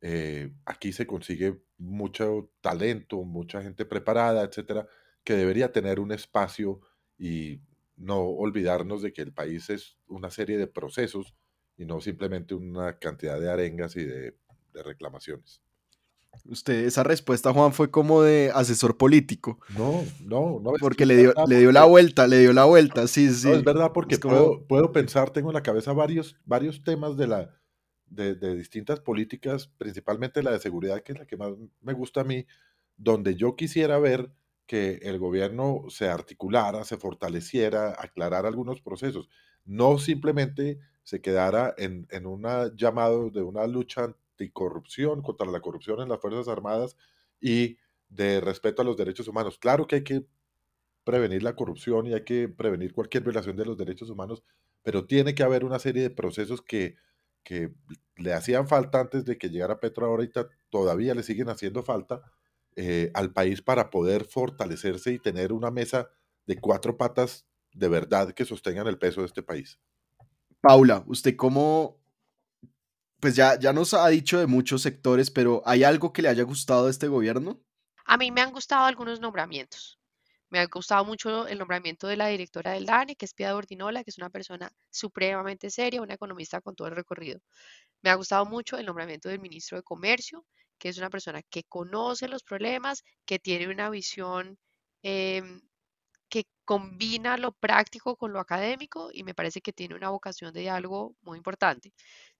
eh, 0.00 0.52
aquí 0.66 0.92
se 0.92 1.06
consigue 1.06 1.62
mucho 1.78 2.50
talento, 2.60 3.22
mucha 3.24 3.62
gente 3.62 3.84
preparada, 3.86 4.44
etcétera, 4.44 4.86
que 5.24 5.34
debería 5.34 5.72
tener 5.72 5.98
un 5.98 6.12
espacio 6.12 6.80
y 7.18 7.60
no 7.96 8.20
olvidarnos 8.20 9.02
de 9.02 9.12
que 9.12 9.22
el 9.22 9.32
país 9.32 9.70
es 9.70 9.96
una 10.06 10.30
serie 10.30 10.58
de 10.58 10.66
procesos 10.66 11.34
y 11.76 11.86
no 11.86 12.00
simplemente 12.00 12.54
una 12.54 12.98
cantidad 12.98 13.40
de 13.40 13.50
arengas 13.50 13.96
y 13.96 14.04
de 14.04 14.34
reclamaciones. 14.72 15.65
Usted, 16.44 16.84
esa 16.84 17.02
respuesta, 17.02 17.52
Juan, 17.52 17.72
fue 17.72 17.90
como 17.90 18.22
de 18.22 18.50
asesor 18.54 18.96
político. 18.96 19.58
No, 19.76 20.04
no, 20.24 20.60
no. 20.60 20.72
Porque 20.80 21.06
le 21.06 21.16
dio, 21.16 21.34
le 21.46 21.58
dio 21.58 21.72
la 21.72 21.84
vuelta, 21.84 22.26
le 22.26 22.40
dio 22.40 22.52
la 22.52 22.64
vuelta, 22.64 23.06
sí, 23.06 23.32
sí. 23.32 23.50
es 23.50 23.64
verdad, 23.64 23.92
porque 23.92 24.18
puedo, 24.18 24.66
puedo, 24.66 24.92
pensar, 24.92 25.30
tengo 25.30 25.50
en 25.50 25.54
la 25.54 25.62
cabeza 25.62 25.92
varios, 25.92 26.36
varios 26.44 26.82
temas 26.82 27.16
de, 27.16 27.26
la, 27.26 27.50
de, 28.06 28.34
de, 28.34 28.56
distintas 28.56 29.00
políticas, 29.00 29.68
principalmente 29.78 30.42
la 30.42 30.52
de 30.52 30.60
seguridad, 30.60 31.02
que 31.02 31.12
es 31.12 31.18
la 31.18 31.26
que 31.26 31.36
más 31.36 31.52
me 31.80 31.92
gusta 31.92 32.20
a 32.20 32.24
mí, 32.24 32.46
donde 32.96 33.34
yo 33.34 33.56
quisiera 33.56 33.98
ver 33.98 34.30
que 34.66 34.98
el 35.02 35.18
gobierno 35.18 35.84
se 35.88 36.08
articulara, 36.08 36.84
se 36.84 36.96
fortaleciera, 36.96 37.94
aclarara 37.98 38.48
algunos 38.48 38.80
procesos, 38.80 39.28
no 39.64 39.98
simplemente 39.98 40.78
se 41.02 41.20
quedara 41.20 41.74
en, 41.78 42.06
en 42.10 42.26
un 42.26 42.44
llamado 42.76 43.30
de 43.30 43.42
una 43.42 43.66
lucha 43.66 44.14
anticorrupción, 44.36 45.22
contra 45.22 45.46
la 45.46 45.60
corrupción 45.60 46.00
en 46.00 46.08
las 46.08 46.20
Fuerzas 46.20 46.48
Armadas 46.48 46.96
y 47.40 47.78
de 48.08 48.40
respeto 48.40 48.82
a 48.82 48.84
los 48.84 48.96
derechos 48.96 49.28
humanos. 49.28 49.58
Claro 49.58 49.86
que 49.86 49.96
hay 49.96 50.04
que 50.04 50.26
prevenir 51.04 51.42
la 51.42 51.56
corrupción 51.56 52.06
y 52.06 52.14
hay 52.14 52.24
que 52.24 52.48
prevenir 52.48 52.92
cualquier 52.92 53.22
violación 53.22 53.56
de 53.56 53.64
los 53.64 53.76
derechos 53.76 54.10
humanos, 54.10 54.42
pero 54.82 55.06
tiene 55.06 55.34
que 55.34 55.42
haber 55.42 55.64
una 55.64 55.78
serie 55.78 56.02
de 56.02 56.10
procesos 56.10 56.62
que, 56.62 56.96
que 57.42 57.72
le 58.16 58.32
hacían 58.32 58.68
falta 58.68 59.00
antes 59.00 59.24
de 59.24 59.38
que 59.38 59.50
llegara 59.50 59.80
Petro 59.80 60.06
ahorita, 60.06 60.48
todavía 60.70 61.14
le 61.14 61.22
siguen 61.22 61.48
haciendo 61.48 61.82
falta 61.82 62.22
eh, 62.74 63.10
al 63.14 63.32
país 63.32 63.62
para 63.62 63.90
poder 63.90 64.24
fortalecerse 64.24 65.12
y 65.12 65.18
tener 65.18 65.52
una 65.52 65.70
mesa 65.70 66.10
de 66.46 66.58
cuatro 66.60 66.96
patas 66.96 67.46
de 67.72 67.88
verdad 67.88 68.32
que 68.32 68.44
sostengan 68.44 68.86
el 68.86 68.98
peso 68.98 69.20
de 69.20 69.26
este 69.26 69.42
país. 69.42 69.78
Paula, 70.60 71.04
¿usted 71.06 71.36
cómo, 71.36 72.00
pues 73.26 73.34
ya, 73.34 73.58
ya 73.58 73.72
nos 73.72 73.92
ha 73.92 74.06
dicho 74.06 74.38
de 74.38 74.46
muchos 74.46 74.82
sectores, 74.82 75.32
pero 75.32 75.60
¿hay 75.66 75.82
algo 75.82 76.12
que 76.12 76.22
le 76.22 76.28
haya 76.28 76.44
gustado 76.44 76.84
de 76.84 76.92
este 76.92 77.08
gobierno? 77.08 77.60
A 78.04 78.16
mí 78.16 78.30
me 78.30 78.40
han 78.40 78.52
gustado 78.52 78.84
algunos 78.84 79.18
nombramientos. 79.18 79.98
Me 80.48 80.60
ha 80.60 80.66
gustado 80.66 81.04
mucho 81.04 81.48
el 81.48 81.58
nombramiento 81.58 82.06
de 82.06 82.16
la 82.16 82.28
directora 82.28 82.74
del 82.74 82.86
DANE, 82.86 83.16
que 83.16 83.24
es 83.24 83.34
Piedad 83.34 83.56
Ordinola, 83.56 84.04
que 84.04 84.10
es 84.10 84.18
una 84.18 84.30
persona 84.30 84.70
supremamente 84.90 85.70
seria, 85.70 86.02
una 86.02 86.14
economista 86.14 86.60
con 86.60 86.76
todo 86.76 86.86
el 86.86 86.94
recorrido. 86.94 87.40
Me 88.00 88.10
ha 88.10 88.14
gustado 88.14 88.46
mucho 88.46 88.78
el 88.78 88.86
nombramiento 88.86 89.28
del 89.28 89.40
ministro 89.40 89.76
de 89.76 89.82
Comercio, 89.82 90.46
que 90.78 90.90
es 90.90 90.96
una 90.96 91.10
persona 91.10 91.42
que 91.50 91.64
conoce 91.64 92.28
los 92.28 92.44
problemas, 92.44 93.02
que 93.24 93.40
tiene 93.40 93.66
una 93.66 93.90
visión 93.90 94.56
em, 95.02 95.60
que 96.28 96.44
combina 96.64 97.36
lo 97.38 97.50
práctico 97.50 98.16
con 98.16 98.32
lo 98.32 98.38
académico 98.38 99.10
y 99.12 99.24
me 99.24 99.34
parece 99.34 99.60
que 99.60 99.72
tiene 99.72 99.96
una 99.96 100.10
vocación 100.10 100.52
de 100.52 100.60
diálogo 100.60 101.16
muy 101.22 101.38
importante 101.38 101.92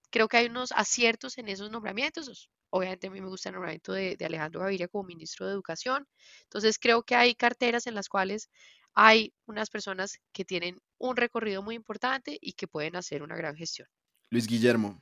creo 0.09 0.27
que 0.27 0.37
hay 0.37 0.47
unos 0.47 0.71
aciertos 0.71 1.37
en 1.37 1.49
esos 1.49 1.71
nombramientos. 1.71 2.49
Obviamente 2.69 3.07
a 3.07 3.11
mí 3.11 3.21
me 3.21 3.27
gusta 3.27 3.49
el 3.49 3.53
nombramiento 3.53 3.93
de, 3.93 4.17
Alejandro 4.25 4.61
Gaviria 4.61 4.87
como 4.87 5.05
ministro 5.05 5.47
de 5.47 5.53
Educación. 5.53 6.07
Entonces 6.43 6.77
creo 6.79 7.03
que 7.03 7.15
hay 7.15 7.35
carteras 7.35 7.87
en 7.87 7.95
las 7.95 8.09
cuales 8.09 8.49
hay 8.93 9.33
unas 9.45 9.69
personas 9.69 10.19
que 10.33 10.43
tienen 10.43 10.79
un 10.97 11.15
recorrido 11.15 11.61
muy 11.61 11.75
importante 11.75 12.37
y 12.41 12.53
que 12.53 12.67
pueden 12.67 12.95
hacer 12.95 13.21
una 13.21 13.35
gran 13.35 13.55
gestión. 13.55 13.87
Luis 14.29 14.47
Guillermo, 14.47 15.01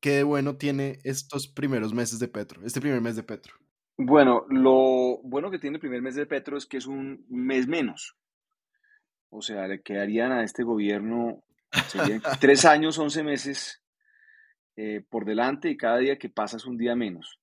¿qué 0.00 0.12
de 0.12 0.22
bueno 0.24 0.56
tiene 0.56 0.98
estos 1.04 1.46
primeros 1.46 1.92
meses 1.92 2.18
de 2.18 2.28
Petro, 2.28 2.64
este 2.64 2.80
primer 2.80 3.00
mes 3.00 3.16
de 3.16 3.22
Petro? 3.22 3.54
Bueno, 3.96 4.46
lo 4.48 5.18
bueno 5.24 5.50
que 5.50 5.58
tiene 5.58 5.76
el 5.76 5.80
primer 5.80 6.02
mes 6.02 6.14
de 6.14 6.26
Petro 6.26 6.56
es 6.56 6.66
que 6.66 6.78
es 6.78 6.86
un 6.86 7.26
mes 7.28 7.66
menos. 7.66 8.16
O 9.30 9.42
sea, 9.42 9.68
le 9.68 9.82
quedarían 9.82 10.32
a 10.32 10.42
este 10.42 10.62
gobierno 10.62 11.42
tres 12.40 12.64
años, 12.64 12.98
once 12.98 13.22
meses 13.22 13.82
eh, 14.80 15.02
por 15.10 15.24
delante 15.24 15.68
y 15.68 15.76
cada 15.76 15.98
día 15.98 16.18
que 16.18 16.28
pasa 16.28 16.56
es 16.56 16.64
un 16.64 16.78
día 16.78 16.94
menos. 16.94 17.40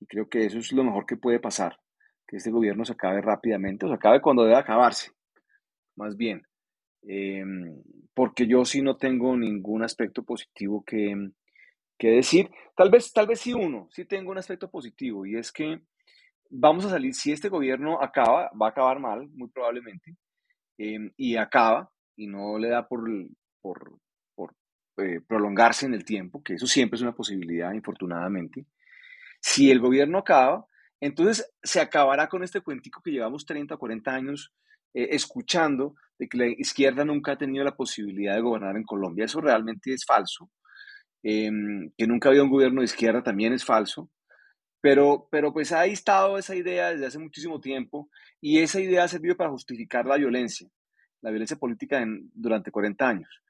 Y 0.00 0.06
creo 0.06 0.30
que 0.30 0.46
eso 0.46 0.56
es 0.60 0.72
lo 0.72 0.82
mejor 0.82 1.04
que 1.04 1.18
puede 1.18 1.38
pasar, 1.38 1.78
que 2.26 2.38
este 2.38 2.50
gobierno 2.50 2.86
se 2.86 2.94
acabe 2.94 3.20
rápidamente, 3.20 3.84
o 3.84 3.90
se 3.90 3.96
acabe 3.96 4.22
cuando 4.22 4.44
debe 4.44 4.56
acabarse, 4.56 5.10
más 5.94 6.16
bien. 6.16 6.42
Em, 7.02 7.82
porque 8.14 8.46
yo 8.46 8.64
sí 8.64 8.80
no 8.80 8.96
tengo 8.96 9.36
ningún 9.36 9.82
aspecto 9.82 10.22
positivo 10.22 10.82
que, 10.82 11.14
que 11.98 12.08
decir. 12.12 12.50
Tal 12.74 12.90
vez, 12.90 13.12
tal 13.12 13.26
vez 13.26 13.40
sí 13.40 13.52
uno, 13.52 13.88
sí 13.90 14.06
tengo 14.06 14.30
un 14.30 14.38
aspecto 14.38 14.70
positivo, 14.70 15.26
y 15.26 15.36
es 15.36 15.52
que 15.52 15.82
vamos 16.48 16.86
a 16.86 16.90
salir, 16.90 17.12
si 17.14 17.30
este 17.30 17.50
gobierno 17.50 18.00
acaba, 18.02 18.50
va 18.58 18.68
a 18.68 18.70
acabar 18.70 19.00
mal, 19.00 19.28
muy 19.34 19.50
probablemente, 19.50 20.16
em, 20.78 21.12
y 21.18 21.36
acaba, 21.36 21.90
y 22.16 22.26
no 22.26 22.58
le 22.58 22.70
da 22.70 22.88
por, 22.88 23.06
por, 23.60 23.98
eh, 25.02 25.20
prolongarse 25.26 25.86
en 25.86 25.94
el 25.94 26.04
tiempo, 26.04 26.42
que 26.42 26.54
eso 26.54 26.66
siempre 26.66 26.96
es 26.96 27.02
una 27.02 27.14
posibilidad, 27.14 27.72
infortunadamente. 27.72 28.66
Si 29.40 29.70
el 29.70 29.80
gobierno 29.80 30.18
acaba, 30.18 30.66
entonces 31.00 31.50
se 31.62 31.80
acabará 31.80 32.28
con 32.28 32.42
este 32.42 32.60
cuentico 32.60 33.02
que 33.02 33.10
llevamos 33.10 33.46
30 33.46 33.74
o 33.74 33.78
40 33.78 34.10
años 34.12 34.52
eh, 34.92 35.08
escuchando 35.12 35.94
de 36.18 36.28
que 36.28 36.38
la 36.38 36.46
izquierda 36.46 37.04
nunca 37.04 37.32
ha 37.32 37.38
tenido 37.38 37.64
la 37.64 37.76
posibilidad 37.76 38.34
de 38.34 38.42
gobernar 38.42 38.76
en 38.76 38.84
Colombia. 38.84 39.24
Eso 39.24 39.40
realmente 39.40 39.92
es 39.92 40.04
falso. 40.04 40.50
Em, 41.22 41.90
que 41.96 42.06
nunca 42.06 42.30
había 42.30 42.42
un 42.42 42.50
gobierno 42.50 42.80
de 42.80 42.86
izquierda 42.86 43.22
también 43.22 43.52
es 43.52 43.64
falso. 43.64 44.10
Pero, 44.80 45.28
pero 45.30 45.52
pues 45.52 45.72
ha 45.72 45.86
estado 45.86 46.38
esa 46.38 46.54
idea 46.54 46.90
desde 46.90 47.06
hace 47.06 47.18
muchísimo 47.18 47.60
tiempo 47.60 48.08
y 48.40 48.60
esa 48.60 48.80
idea 48.80 49.04
ha 49.04 49.08
servido 49.08 49.36
para 49.36 49.50
justificar 49.50 50.06
la 50.06 50.16
violencia, 50.16 50.68
la 51.20 51.30
violencia 51.30 51.56
política 51.56 52.02
durante 52.34 52.70
40 52.70 53.08
años. 53.08 53.42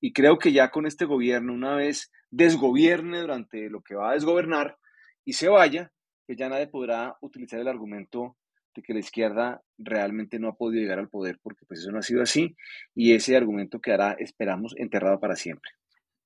Y 0.00 0.12
creo 0.12 0.38
que 0.38 0.52
ya 0.52 0.70
con 0.70 0.86
este 0.86 1.04
gobierno, 1.04 1.52
una 1.52 1.74
vez 1.74 2.10
desgobierne 2.30 3.20
durante 3.20 3.68
lo 3.70 3.82
que 3.82 3.94
va 3.94 4.10
a 4.10 4.14
desgobernar 4.14 4.76
y 5.24 5.32
se 5.32 5.48
vaya, 5.48 5.92
que 6.26 6.36
ya 6.36 6.48
nadie 6.48 6.66
podrá 6.66 7.16
utilizar 7.20 7.60
el 7.60 7.68
argumento 7.68 8.36
de 8.74 8.82
que 8.82 8.92
la 8.92 9.00
izquierda 9.00 9.62
realmente 9.78 10.38
no 10.38 10.48
ha 10.48 10.56
podido 10.56 10.82
llegar 10.82 10.98
al 10.98 11.08
poder 11.08 11.38
porque 11.42 11.64
pues 11.66 11.80
eso 11.80 11.90
no 11.90 11.98
ha 11.98 12.02
sido 12.02 12.22
así 12.22 12.54
y 12.94 13.12
ese 13.12 13.36
argumento 13.36 13.80
quedará, 13.80 14.12
esperamos, 14.12 14.74
enterrado 14.76 15.18
para 15.18 15.36
siempre. 15.36 15.70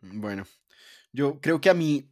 Bueno, 0.01 0.45
yo 1.13 1.41
creo 1.41 1.61
que 1.61 1.71
a 1.71 1.75
mí, 1.75 2.09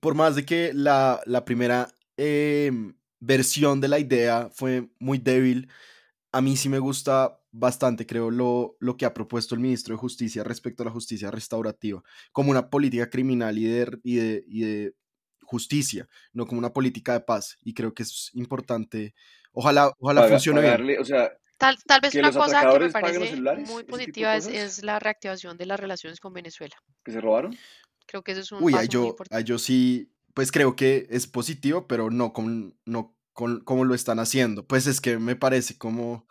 por 0.00 0.14
más 0.14 0.36
de 0.36 0.44
que 0.44 0.72
la, 0.72 1.20
la 1.26 1.44
primera 1.44 1.88
em, 2.16 2.94
versión 3.20 3.80
de 3.80 3.88
la 3.88 3.98
idea 3.98 4.48
fue 4.52 4.88
muy 4.98 5.18
débil, 5.18 5.68
a 6.32 6.40
mí 6.40 6.56
sí 6.56 6.68
me 6.68 6.78
gusta 6.78 7.37
bastante, 7.50 8.06
creo, 8.06 8.30
lo, 8.30 8.76
lo 8.80 8.96
que 8.96 9.06
ha 9.06 9.14
propuesto 9.14 9.54
el 9.54 9.60
ministro 9.60 9.94
de 9.94 9.98
Justicia 10.00 10.44
respecto 10.44 10.82
a 10.82 10.86
la 10.86 10.92
justicia 10.92 11.30
restaurativa, 11.30 12.02
como 12.32 12.50
una 12.50 12.68
política 12.70 13.08
criminal 13.10 13.58
y 13.58 13.64
de, 13.64 13.98
y 14.02 14.16
de, 14.16 14.44
y 14.46 14.60
de 14.62 14.94
justicia, 15.42 16.08
no 16.32 16.46
como 16.46 16.58
una 16.58 16.72
política 16.72 17.14
de 17.14 17.20
paz. 17.20 17.56
Y 17.62 17.72
creo 17.74 17.94
que 17.94 18.02
es 18.02 18.30
importante. 18.34 19.14
Ojalá, 19.52 19.92
ojalá 19.98 20.20
Paga- 20.22 20.30
funcione 20.34 20.60
bien. 20.60 20.72
pagarle, 20.72 20.98
o 20.98 21.04
sea, 21.04 21.32
Tal, 21.56 21.76
tal 21.84 22.00
vez 22.00 22.14
una 22.14 22.30
cosa 22.30 22.70
que 22.70 22.78
me 22.78 22.90
parece 22.90 23.40
muy 23.66 23.82
positiva 23.82 24.36
es, 24.36 24.46
es 24.46 24.84
la 24.84 25.00
reactivación 25.00 25.56
de 25.58 25.66
las 25.66 25.80
relaciones 25.80 26.20
con 26.20 26.32
Venezuela. 26.32 26.76
que 27.02 27.10
se 27.10 27.20
robaron. 27.20 27.56
Creo 28.06 28.22
que 28.22 28.30
eso 28.32 28.42
es 28.42 28.52
un 28.52 28.62
Uy, 28.62 28.72
paso 28.72 28.80
ahí 28.82 28.86
muy 28.86 28.94
yo, 28.94 29.06
importante. 29.08 29.44
yo 29.44 29.58
sí, 29.58 30.12
pues 30.34 30.52
creo 30.52 30.76
que 30.76 31.08
es 31.10 31.26
positivo, 31.26 31.88
pero 31.88 32.10
no 32.10 32.32
con, 32.32 32.78
no 32.84 33.16
con 33.32 33.60
como 33.64 33.84
lo 33.84 33.94
están 33.96 34.20
haciendo. 34.20 34.66
Pues 34.68 34.86
es 34.86 35.00
que 35.00 35.18
me 35.18 35.34
parece 35.34 35.76
como, 35.76 36.28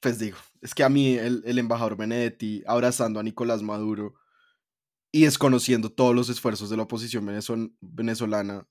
pues 0.00 0.18
digo, 0.18 0.36
es 0.60 0.74
que 0.74 0.84
a 0.84 0.88
mí 0.88 1.16
el, 1.16 1.42
el 1.46 1.58
embajador 1.58 1.96
Benedetti 1.96 2.62
abrazando 2.66 3.18
a 3.20 3.22
Nicolás 3.22 3.62
Maduro 3.62 4.14
y 5.12 5.24
desconociendo 5.24 5.90
todos 5.90 6.14
los 6.14 6.28
esfuerzos 6.28 6.70
de 6.70 6.76
la 6.76 6.82
oposición 6.84 7.26
venezol- 7.26 7.74
venezolana, 7.80 8.68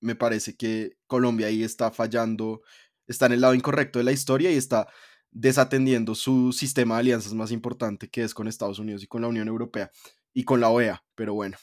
me 0.00 0.14
parece 0.14 0.56
que 0.56 0.96
Colombia 1.06 1.48
ahí 1.48 1.62
está 1.62 1.90
fallando, 1.90 2.62
está 3.06 3.26
en 3.26 3.32
el 3.32 3.42
lado 3.42 3.54
incorrecto 3.54 3.98
de 3.98 4.04
la 4.04 4.12
historia 4.12 4.50
y 4.50 4.56
está 4.56 4.88
desatendiendo 5.30 6.14
su 6.14 6.52
sistema 6.52 6.94
de 6.94 7.00
alianzas 7.00 7.34
más 7.34 7.52
importante 7.52 8.08
que 8.08 8.24
es 8.24 8.34
con 8.34 8.48
Estados 8.48 8.78
Unidos 8.78 9.02
y 9.02 9.06
con 9.06 9.22
la 9.22 9.28
Unión 9.28 9.46
Europea 9.48 9.90
y 10.32 10.44
con 10.44 10.60
la 10.60 10.70
OEA. 10.70 11.04
Pero 11.14 11.34
bueno, 11.34 11.58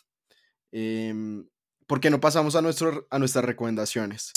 em, 0.72 1.48
¿por 1.88 2.00
qué 2.00 2.10
no 2.10 2.20
pasamos 2.22 2.56
a, 2.56 2.62
nuestro, 2.62 3.08
a 3.10 3.18
nuestras 3.20 3.44
recomendaciones? 3.44 4.32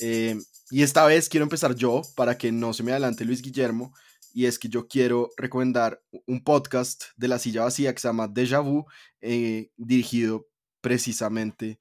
Em, 0.00 0.42
y 0.70 0.82
esta 0.82 1.04
vez 1.04 1.28
quiero 1.28 1.44
empezar 1.44 1.74
yo 1.74 2.02
para 2.14 2.38
que 2.38 2.52
no 2.52 2.72
se 2.72 2.84
me 2.84 2.92
adelante 2.92 3.24
Luis 3.24 3.42
Guillermo. 3.42 3.92
Y 4.32 4.46
es 4.46 4.60
que 4.60 4.68
yo 4.68 4.86
quiero 4.86 5.30
recomendar 5.36 6.00
un 6.26 6.44
podcast 6.44 7.06
de 7.16 7.26
la 7.26 7.40
silla 7.40 7.64
vacía 7.64 7.92
que 7.92 8.00
se 8.00 8.06
llama 8.06 8.28
Deja 8.28 8.60
Vu, 8.60 8.86
eh, 9.20 9.72
dirigido 9.76 10.46
precisamente 10.80 11.80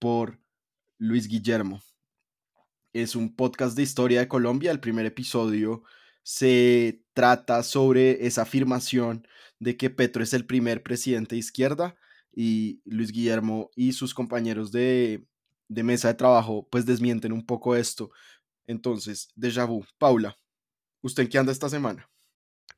por 0.00 0.40
Luis 0.98 1.28
Guillermo. 1.28 1.80
Es 2.92 3.14
un 3.14 3.36
podcast 3.36 3.76
de 3.76 3.84
historia 3.84 4.18
de 4.18 4.28
Colombia. 4.28 4.72
El 4.72 4.80
primer 4.80 5.06
episodio 5.06 5.84
se 6.24 7.04
trata 7.12 7.62
sobre 7.62 8.26
esa 8.26 8.42
afirmación 8.42 9.28
de 9.60 9.76
que 9.76 9.90
Petro 9.90 10.24
es 10.24 10.34
el 10.34 10.44
primer 10.44 10.82
presidente 10.82 11.36
de 11.36 11.40
izquierda 11.40 11.96
y 12.34 12.80
Luis 12.84 13.12
Guillermo 13.12 13.70
y 13.76 13.92
sus 13.92 14.12
compañeros 14.12 14.72
de, 14.72 15.24
de 15.68 15.82
mesa 15.82 16.08
de 16.08 16.14
trabajo 16.14 16.66
pues 16.70 16.86
desmienten 16.86 17.32
un 17.32 17.44
poco 17.44 17.76
esto. 17.76 18.10
Entonces, 18.66 19.28
déjà 19.36 19.66
vu. 19.66 19.84
Paula, 19.98 20.36
¿usted 21.02 21.24
en 21.24 21.28
qué 21.28 21.38
anda 21.38 21.52
esta 21.52 21.68
semana? 21.68 22.08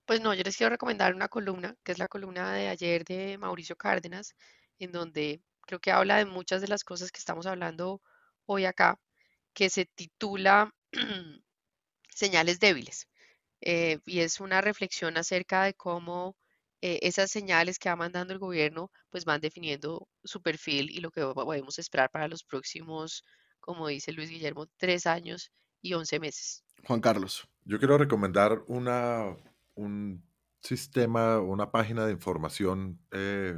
Pues 0.04 0.20
no, 0.20 0.34
yo 0.34 0.42
les 0.42 0.56
quiero 0.56 0.70
recomendar 0.70 1.14
una 1.14 1.28
columna, 1.28 1.76
que 1.82 1.92
es 1.92 1.98
la 1.98 2.08
columna 2.08 2.52
de 2.52 2.68
ayer 2.68 3.04
de 3.04 3.38
Mauricio 3.38 3.76
Cárdenas, 3.76 4.34
en 4.78 4.92
donde 4.92 5.42
creo 5.62 5.80
que 5.80 5.92
habla 5.92 6.16
de 6.16 6.24
muchas 6.24 6.60
de 6.62 6.68
las 6.68 6.84
cosas 6.84 7.12
que 7.12 7.18
estamos 7.18 7.46
hablando 7.46 8.00
hoy 8.46 8.64
acá, 8.64 8.98
que 9.52 9.70
se 9.70 9.86
titula 9.86 10.72
Señales 12.10 12.58
débiles. 12.58 13.08
Eh, 13.60 14.00
y 14.06 14.20
es 14.20 14.40
una 14.40 14.60
reflexión 14.60 15.16
acerca 15.16 15.64
de 15.64 15.74
cómo 15.74 16.36
eh, 16.80 17.00
esas 17.02 17.30
señales 17.30 17.78
que 17.78 17.88
va 17.88 17.96
mandando 17.96 18.32
el 18.32 18.38
gobierno 18.38 18.90
pues 19.10 19.24
van 19.24 19.40
definiendo 19.40 20.08
su 20.22 20.40
perfil 20.40 20.90
y 20.90 21.00
lo 21.00 21.10
que 21.10 21.22
podemos 21.22 21.78
esperar 21.78 22.10
para 22.10 22.28
los 22.28 22.44
próximos, 22.44 23.24
como 23.60 23.88
dice 23.88 24.12
Luis 24.12 24.30
Guillermo, 24.30 24.66
tres 24.76 25.06
años 25.06 25.50
y 25.80 25.94
once 25.94 26.20
meses. 26.20 26.64
Juan 26.84 27.00
Carlos. 27.00 27.48
Yo 27.64 27.78
quiero 27.78 27.98
recomendar 27.98 28.62
una, 28.66 29.36
un 29.74 30.24
sistema, 30.60 31.40
una 31.40 31.70
página 31.70 32.06
de 32.06 32.12
información 32.12 33.00
eh, 33.10 33.56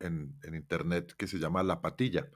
en, 0.00 0.38
Internet 0.54 1.14
que 1.16 1.26
se 1.26 1.38
llama 1.38 1.62
La 1.62 1.80
Patilla. 1.80 2.30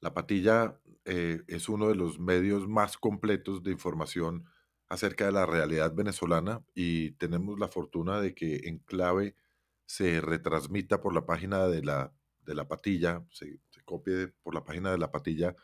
La 0.00 0.14
Patilla 0.14 0.80
eh, 1.04 1.42
es 1.48 1.68
uno 1.68 1.88
de 1.88 1.94
los 1.94 2.18
medios 2.18 2.68
más 2.68 2.96
completos 2.96 3.62
de 3.62 3.72
información 3.72 4.44
acerca 4.90 5.24
de 5.24 5.32
la 5.32 5.46
realidad 5.46 5.94
venezolana 5.94 6.62
y 6.74 7.12
tenemos 7.12 7.58
la 7.58 7.68
fortuna 7.68 8.20
de 8.20 8.34
que 8.34 8.62
en 8.64 8.80
clave 8.80 9.36
se 9.86 10.20
retransmita 10.20 11.00
por 11.00 11.14
la 11.14 11.24
página 11.24 11.68
de 11.68 11.82
la, 11.82 12.12
de 12.42 12.54
la 12.56 12.66
Patilla, 12.68 13.24
se, 13.30 13.60
copie 13.84 14.28
por 14.42 14.54
la 14.54 14.64
página 14.64 14.90
de 14.90 14.98
la 14.98 15.10
Patilla, 15.10 15.56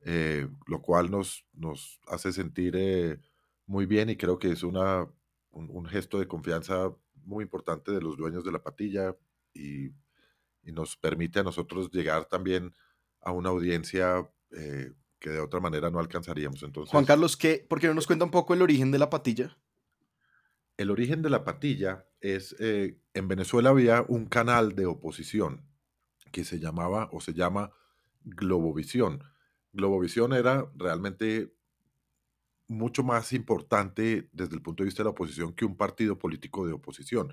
eh, 0.00 0.48
lo 0.66 0.82
cual 0.82 1.10
nos, 1.10 1.46
nos 1.52 2.00
hace 2.08 2.32
sentir 2.32 2.74
eh, 2.76 3.20
muy 3.66 3.86
bien 3.86 4.10
y 4.10 4.16
creo 4.16 4.38
que 4.38 4.50
es 4.50 4.64
una, 4.64 5.08
un, 5.52 5.86
gesto 5.86 6.18
de 6.18 6.28
confianza 6.28 6.92
muy 7.14 7.44
importante 7.44 7.92
de 7.92 8.00
los 8.00 8.16
dueños 8.16 8.44
de 8.44 8.52
la 8.52 8.62
Patilla 8.62 9.16
y, 9.52 9.86
y 10.64 10.72
nos 10.72 10.96
permite 10.96 11.38
a 11.38 11.44
nosotros 11.44 11.90
llegar 11.92 12.26
también 12.26 12.74
a 13.20 13.30
una 13.30 13.50
audiencia 13.50 14.28
eh, 14.50 14.92
que 15.24 15.30
de 15.30 15.40
otra 15.40 15.58
manera 15.58 15.88
no 15.88 16.00
alcanzaríamos. 16.00 16.62
Entonces, 16.64 16.90
Juan 16.90 17.06
Carlos, 17.06 17.38
¿qué? 17.38 17.64
¿por 17.66 17.80
qué 17.80 17.86
no 17.86 17.94
nos 17.94 18.06
cuenta 18.06 18.26
un 18.26 18.30
poco 18.30 18.52
el 18.52 18.60
origen 18.60 18.90
de 18.90 18.98
la 18.98 19.08
patilla? 19.08 19.56
El 20.76 20.90
origen 20.90 21.22
de 21.22 21.30
la 21.30 21.44
patilla 21.44 22.04
es, 22.20 22.54
eh, 22.58 23.00
en 23.14 23.26
Venezuela 23.26 23.70
había 23.70 24.04
un 24.06 24.26
canal 24.26 24.74
de 24.74 24.84
oposición 24.84 25.66
que 26.30 26.44
se 26.44 26.58
llamaba 26.58 27.08
o 27.10 27.22
se 27.22 27.32
llama 27.32 27.70
Globovisión. 28.24 29.24
Globovisión 29.72 30.34
era 30.34 30.70
realmente 30.74 31.54
mucho 32.68 33.02
más 33.02 33.32
importante 33.32 34.28
desde 34.30 34.56
el 34.56 34.60
punto 34.60 34.82
de 34.82 34.88
vista 34.88 35.02
de 35.02 35.04
la 35.04 35.12
oposición 35.12 35.54
que 35.54 35.64
un 35.64 35.78
partido 35.78 36.18
político 36.18 36.66
de 36.66 36.74
oposición, 36.74 37.32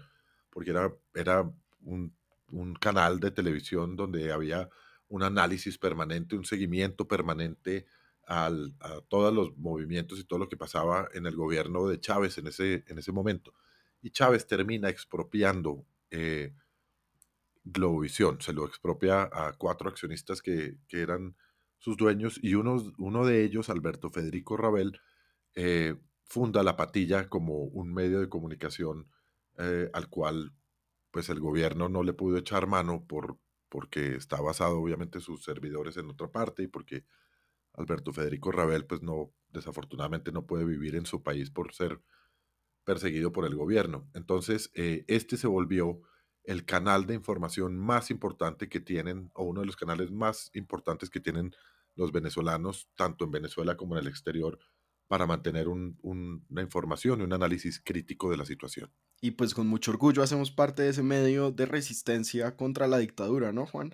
porque 0.50 0.72
era, 0.72 0.96
era 1.14 1.52
un, 1.82 2.16
un 2.52 2.74
canal 2.74 3.20
de 3.20 3.32
televisión 3.32 3.98
donde 3.98 4.32
había 4.32 4.70
un 5.12 5.24
análisis 5.24 5.78
permanente, 5.78 6.36
un 6.36 6.46
seguimiento 6.46 7.08
permanente 7.08 7.86
a 8.28 8.50
todos 9.10 9.34
los 9.34 9.58
movimientos 9.58 10.18
y 10.20 10.24
todo 10.24 10.40
lo 10.40 10.48
que 10.48 10.56
pasaba 10.56 11.10
en 11.14 11.26
el 11.26 11.36
gobierno 11.36 11.86
de 11.88 12.00
Chávez 12.00 12.38
en 12.38 12.48
ese, 12.48 12.86
en 12.88 12.98
ese 12.98 13.12
momento. 13.12 13.54
Y 14.02 14.12
Chávez 14.12 14.48
termina 14.48 14.88
expropiando 14.88 15.86
eh, 16.12 16.54
Globovisión, 17.64 18.40
se 18.40 18.54
lo 18.54 18.66
expropia 18.66 19.24
a 19.24 19.54
cuatro 19.58 19.90
accionistas 19.90 20.42
que, 20.42 20.78
que 20.88 21.02
eran 21.02 21.36
sus 21.78 21.98
dueños 21.98 22.40
y 22.42 22.56
uno, 22.56 22.82
uno, 22.98 23.26
de 23.26 23.44
ellos, 23.44 23.70
Alberto 23.70 24.10
Federico 24.12 24.56
Rabel, 24.56 25.00
eh, 25.56 25.96
funda 26.24 26.64
La 26.64 26.78
Patilla 26.78 27.28
como 27.28 27.66
un 27.66 27.94
medio 27.94 28.22
de 28.22 28.30
comunicación 28.30 29.10
eh, 29.58 29.90
al 29.94 30.08
cual 30.08 30.54
pues 31.12 31.28
el 31.30 31.42
gobierno 31.42 31.90
no 31.90 32.04
le 32.04 32.14
pudo 32.14 32.38
echar 32.38 32.66
mano 32.68 33.06
por, 33.06 33.38
porque 33.72 34.16
está 34.16 34.42
basado 34.42 34.78
obviamente 34.78 35.22
sus 35.22 35.46
servidores 35.46 35.96
en 35.96 36.10
otra 36.10 36.30
parte 36.30 36.62
y 36.64 36.68
porque 36.68 37.06
Alberto 37.74 38.12
Federico 38.12 38.52
Rabel 38.52 38.86
pues 38.86 39.02
no, 39.02 39.34
desafortunadamente 39.48 40.34
no 40.34 40.46
puede 40.46 40.66
vivir 40.66 40.96
en 40.96 41.06
su 41.06 41.24
país 41.24 41.50
por 41.50 41.74
ser 41.74 42.02
perseguido 42.84 43.32
por 43.32 43.46
el 43.46 43.56
gobierno. 43.56 44.10
Entonces, 44.14 44.72
eh, 44.76 45.06
este 45.08 45.38
se 45.38 45.48
volvió 45.48 46.02
el 46.44 46.66
canal 46.66 47.06
de 47.06 47.14
información 47.14 47.78
más 47.78 48.12
importante 48.12 48.68
que 48.68 48.82
tienen, 48.82 49.32
o 49.36 49.46
uno 49.46 49.62
de 49.62 49.68
los 49.68 49.78
canales 49.78 50.12
más 50.12 50.52
importantes 50.54 51.10
que 51.10 51.22
tienen 51.22 51.56
los 51.96 52.12
venezolanos, 52.12 52.90
tanto 52.96 53.24
en 53.24 53.32
Venezuela 53.32 53.78
como 53.78 53.96
en 53.96 54.02
el 54.02 54.10
exterior, 54.10 54.60
para 55.08 55.28
mantener 55.28 55.70
un, 55.70 55.98
un, 56.02 56.46
una 56.50 56.62
información 56.62 57.22
y 57.22 57.24
un 57.24 57.34
análisis 57.34 57.82
crítico 57.82 58.30
de 58.30 58.38
la 58.38 58.46
situación. 58.46 58.92
Y 59.22 59.32
pues 59.32 59.54
con 59.54 59.68
mucho 59.68 59.92
orgullo 59.92 60.24
hacemos 60.24 60.52
parte 60.52 60.82
de 60.82 60.90
ese 60.90 61.04
medio 61.04 61.52
de 61.52 61.68
resistencia 61.68 62.58
contra 62.58 62.88
la 62.88 62.98
dictadura, 62.98 63.52
¿no, 63.52 63.68
Juan? 63.68 63.94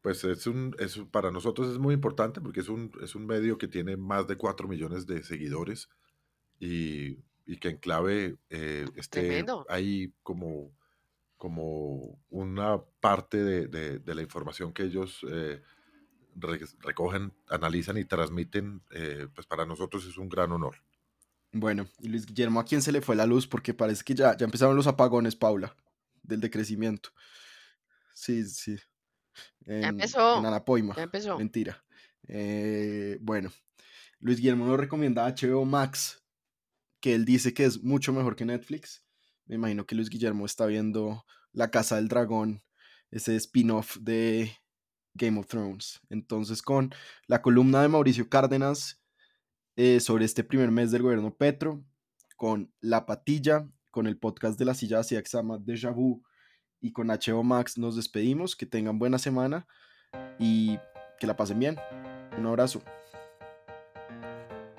Pues 0.00 0.22
es 0.22 0.46
un, 0.46 0.76
es, 0.78 0.98
para 1.10 1.32
nosotros 1.32 1.72
es 1.72 1.78
muy 1.78 1.92
importante 1.92 2.40
porque 2.40 2.60
es 2.60 2.68
un, 2.68 2.92
es 3.02 3.16
un 3.16 3.26
medio 3.26 3.58
que 3.58 3.66
tiene 3.66 3.96
más 3.96 4.28
de 4.28 4.36
4 4.36 4.68
millones 4.68 5.06
de 5.06 5.24
seguidores 5.24 5.88
y, 6.60 7.18
y 7.44 7.58
que 7.58 7.70
en 7.70 7.78
clave 7.78 8.38
eh, 8.48 8.86
esté 8.94 9.22
Tremendo. 9.22 9.66
ahí 9.68 10.14
como, 10.22 10.70
como 11.36 12.20
una 12.28 12.80
parte 13.00 13.42
de, 13.42 13.66
de, 13.66 13.98
de 13.98 14.14
la 14.14 14.22
información 14.22 14.72
que 14.72 14.84
ellos 14.84 15.26
eh, 15.28 15.60
re, 16.36 16.60
recogen, 16.78 17.32
analizan 17.48 17.98
y 17.98 18.04
transmiten, 18.04 18.82
eh, 18.90 19.26
pues 19.34 19.48
para 19.48 19.66
nosotros 19.66 20.06
es 20.06 20.16
un 20.18 20.28
gran 20.28 20.52
honor. 20.52 20.76
Bueno, 21.52 21.86
y 22.00 22.08
Luis 22.08 22.26
Guillermo, 22.26 22.60
¿a 22.60 22.64
quién 22.64 22.82
se 22.82 22.92
le 22.92 23.00
fue 23.00 23.16
la 23.16 23.26
luz? 23.26 23.46
Porque 23.46 23.72
parece 23.72 24.04
que 24.04 24.14
ya, 24.14 24.36
ya 24.36 24.44
empezaron 24.44 24.76
los 24.76 24.86
apagones, 24.86 25.36
Paula, 25.36 25.74
del 26.22 26.40
decrecimiento. 26.40 27.10
Sí, 28.14 28.44
sí. 28.44 28.76
Ya 29.66 29.88
empezó. 29.88 30.38
en 30.38 30.46
Anapoima. 30.46 30.94
Ya 30.96 31.04
empezó. 31.04 31.38
Mentira. 31.38 31.84
Eh, 32.28 33.18
bueno, 33.20 33.52
Luis 34.20 34.38
Guillermo 34.38 34.66
nos 34.66 34.78
recomienda 34.78 35.26
HBO 35.26 35.64
Max, 35.64 36.22
que 37.00 37.14
él 37.14 37.24
dice 37.24 37.54
que 37.54 37.64
es 37.64 37.82
mucho 37.82 38.12
mejor 38.12 38.36
que 38.36 38.44
Netflix. 38.44 39.04
Me 39.46 39.56
imagino 39.56 39.86
que 39.86 39.94
Luis 39.94 40.08
Guillermo 40.08 40.46
está 40.46 40.66
viendo 40.66 41.24
La 41.52 41.70
Casa 41.70 41.96
del 41.96 42.08
Dragón, 42.08 42.62
ese 43.10 43.36
spin-off 43.36 43.96
de 44.00 44.56
Game 45.14 45.38
of 45.38 45.46
Thrones. 45.46 46.00
Entonces, 46.10 46.62
con 46.62 46.92
la 47.26 47.42
columna 47.42 47.82
de 47.82 47.88
Mauricio 47.88 48.28
Cárdenas 48.28 49.00
eh, 49.76 50.00
sobre 50.00 50.24
este 50.24 50.42
primer 50.44 50.70
mes 50.70 50.90
del 50.90 51.02
gobierno 51.02 51.34
Petro, 51.34 51.82
con 52.36 52.72
La 52.80 53.06
Patilla, 53.06 53.68
con 53.90 54.06
el 54.06 54.18
podcast 54.18 54.58
de 54.58 54.64
la 54.64 54.74
silla 54.74 54.98
vacía 54.98 55.22
que 55.22 55.28
se 55.28 55.36
llama 55.38 55.58
Deja 55.60 55.90
Vu 55.90 56.22
y 56.80 56.92
con 56.92 57.08
HBO 57.08 57.42
Max 57.42 57.78
nos 57.78 57.96
despedimos. 57.96 58.56
Que 58.56 58.66
tengan 58.66 58.98
buena 58.98 59.18
semana 59.18 59.66
y 60.38 60.78
que 61.18 61.26
la 61.26 61.36
pasen 61.36 61.58
bien. 61.58 61.76
Un 62.36 62.46
abrazo. 62.46 62.82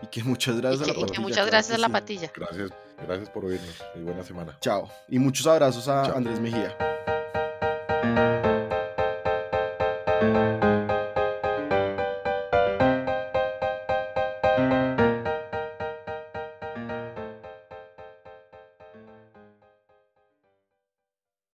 Y 0.01 0.07
que 0.07 0.23
muchas 0.23 0.55
Y 0.55 0.61
gracias 0.61 0.83
que, 0.83 0.91
a 0.91 0.93
la 0.93 0.99
y 0.99 1.01
que 1.01 1.07
patilla. 1.07 1.21
muchas 1.21 1.47
gracias 1.47 1.75
a 1.75 1.79
la 1.81 1.87
sí. 1.87 1.93
patilla. 1.93 2.31
Gracias, 2.35 2.71
gracias 3.01 3.29
por 3.31 3.45
oírnos 3.45 3.83
y 3.95 3.99
buena 4.01 4.23
semana. 4.23 4.57
Chao. 4.61 4.87
Y 5.09 5.17
muchos 5.19 5.47
abrazos 5.47 5.87
a 5.87 6.03
Chao. 6.05 6.17
Andrés 6.17 6.39
Mejía. 6.39 6.77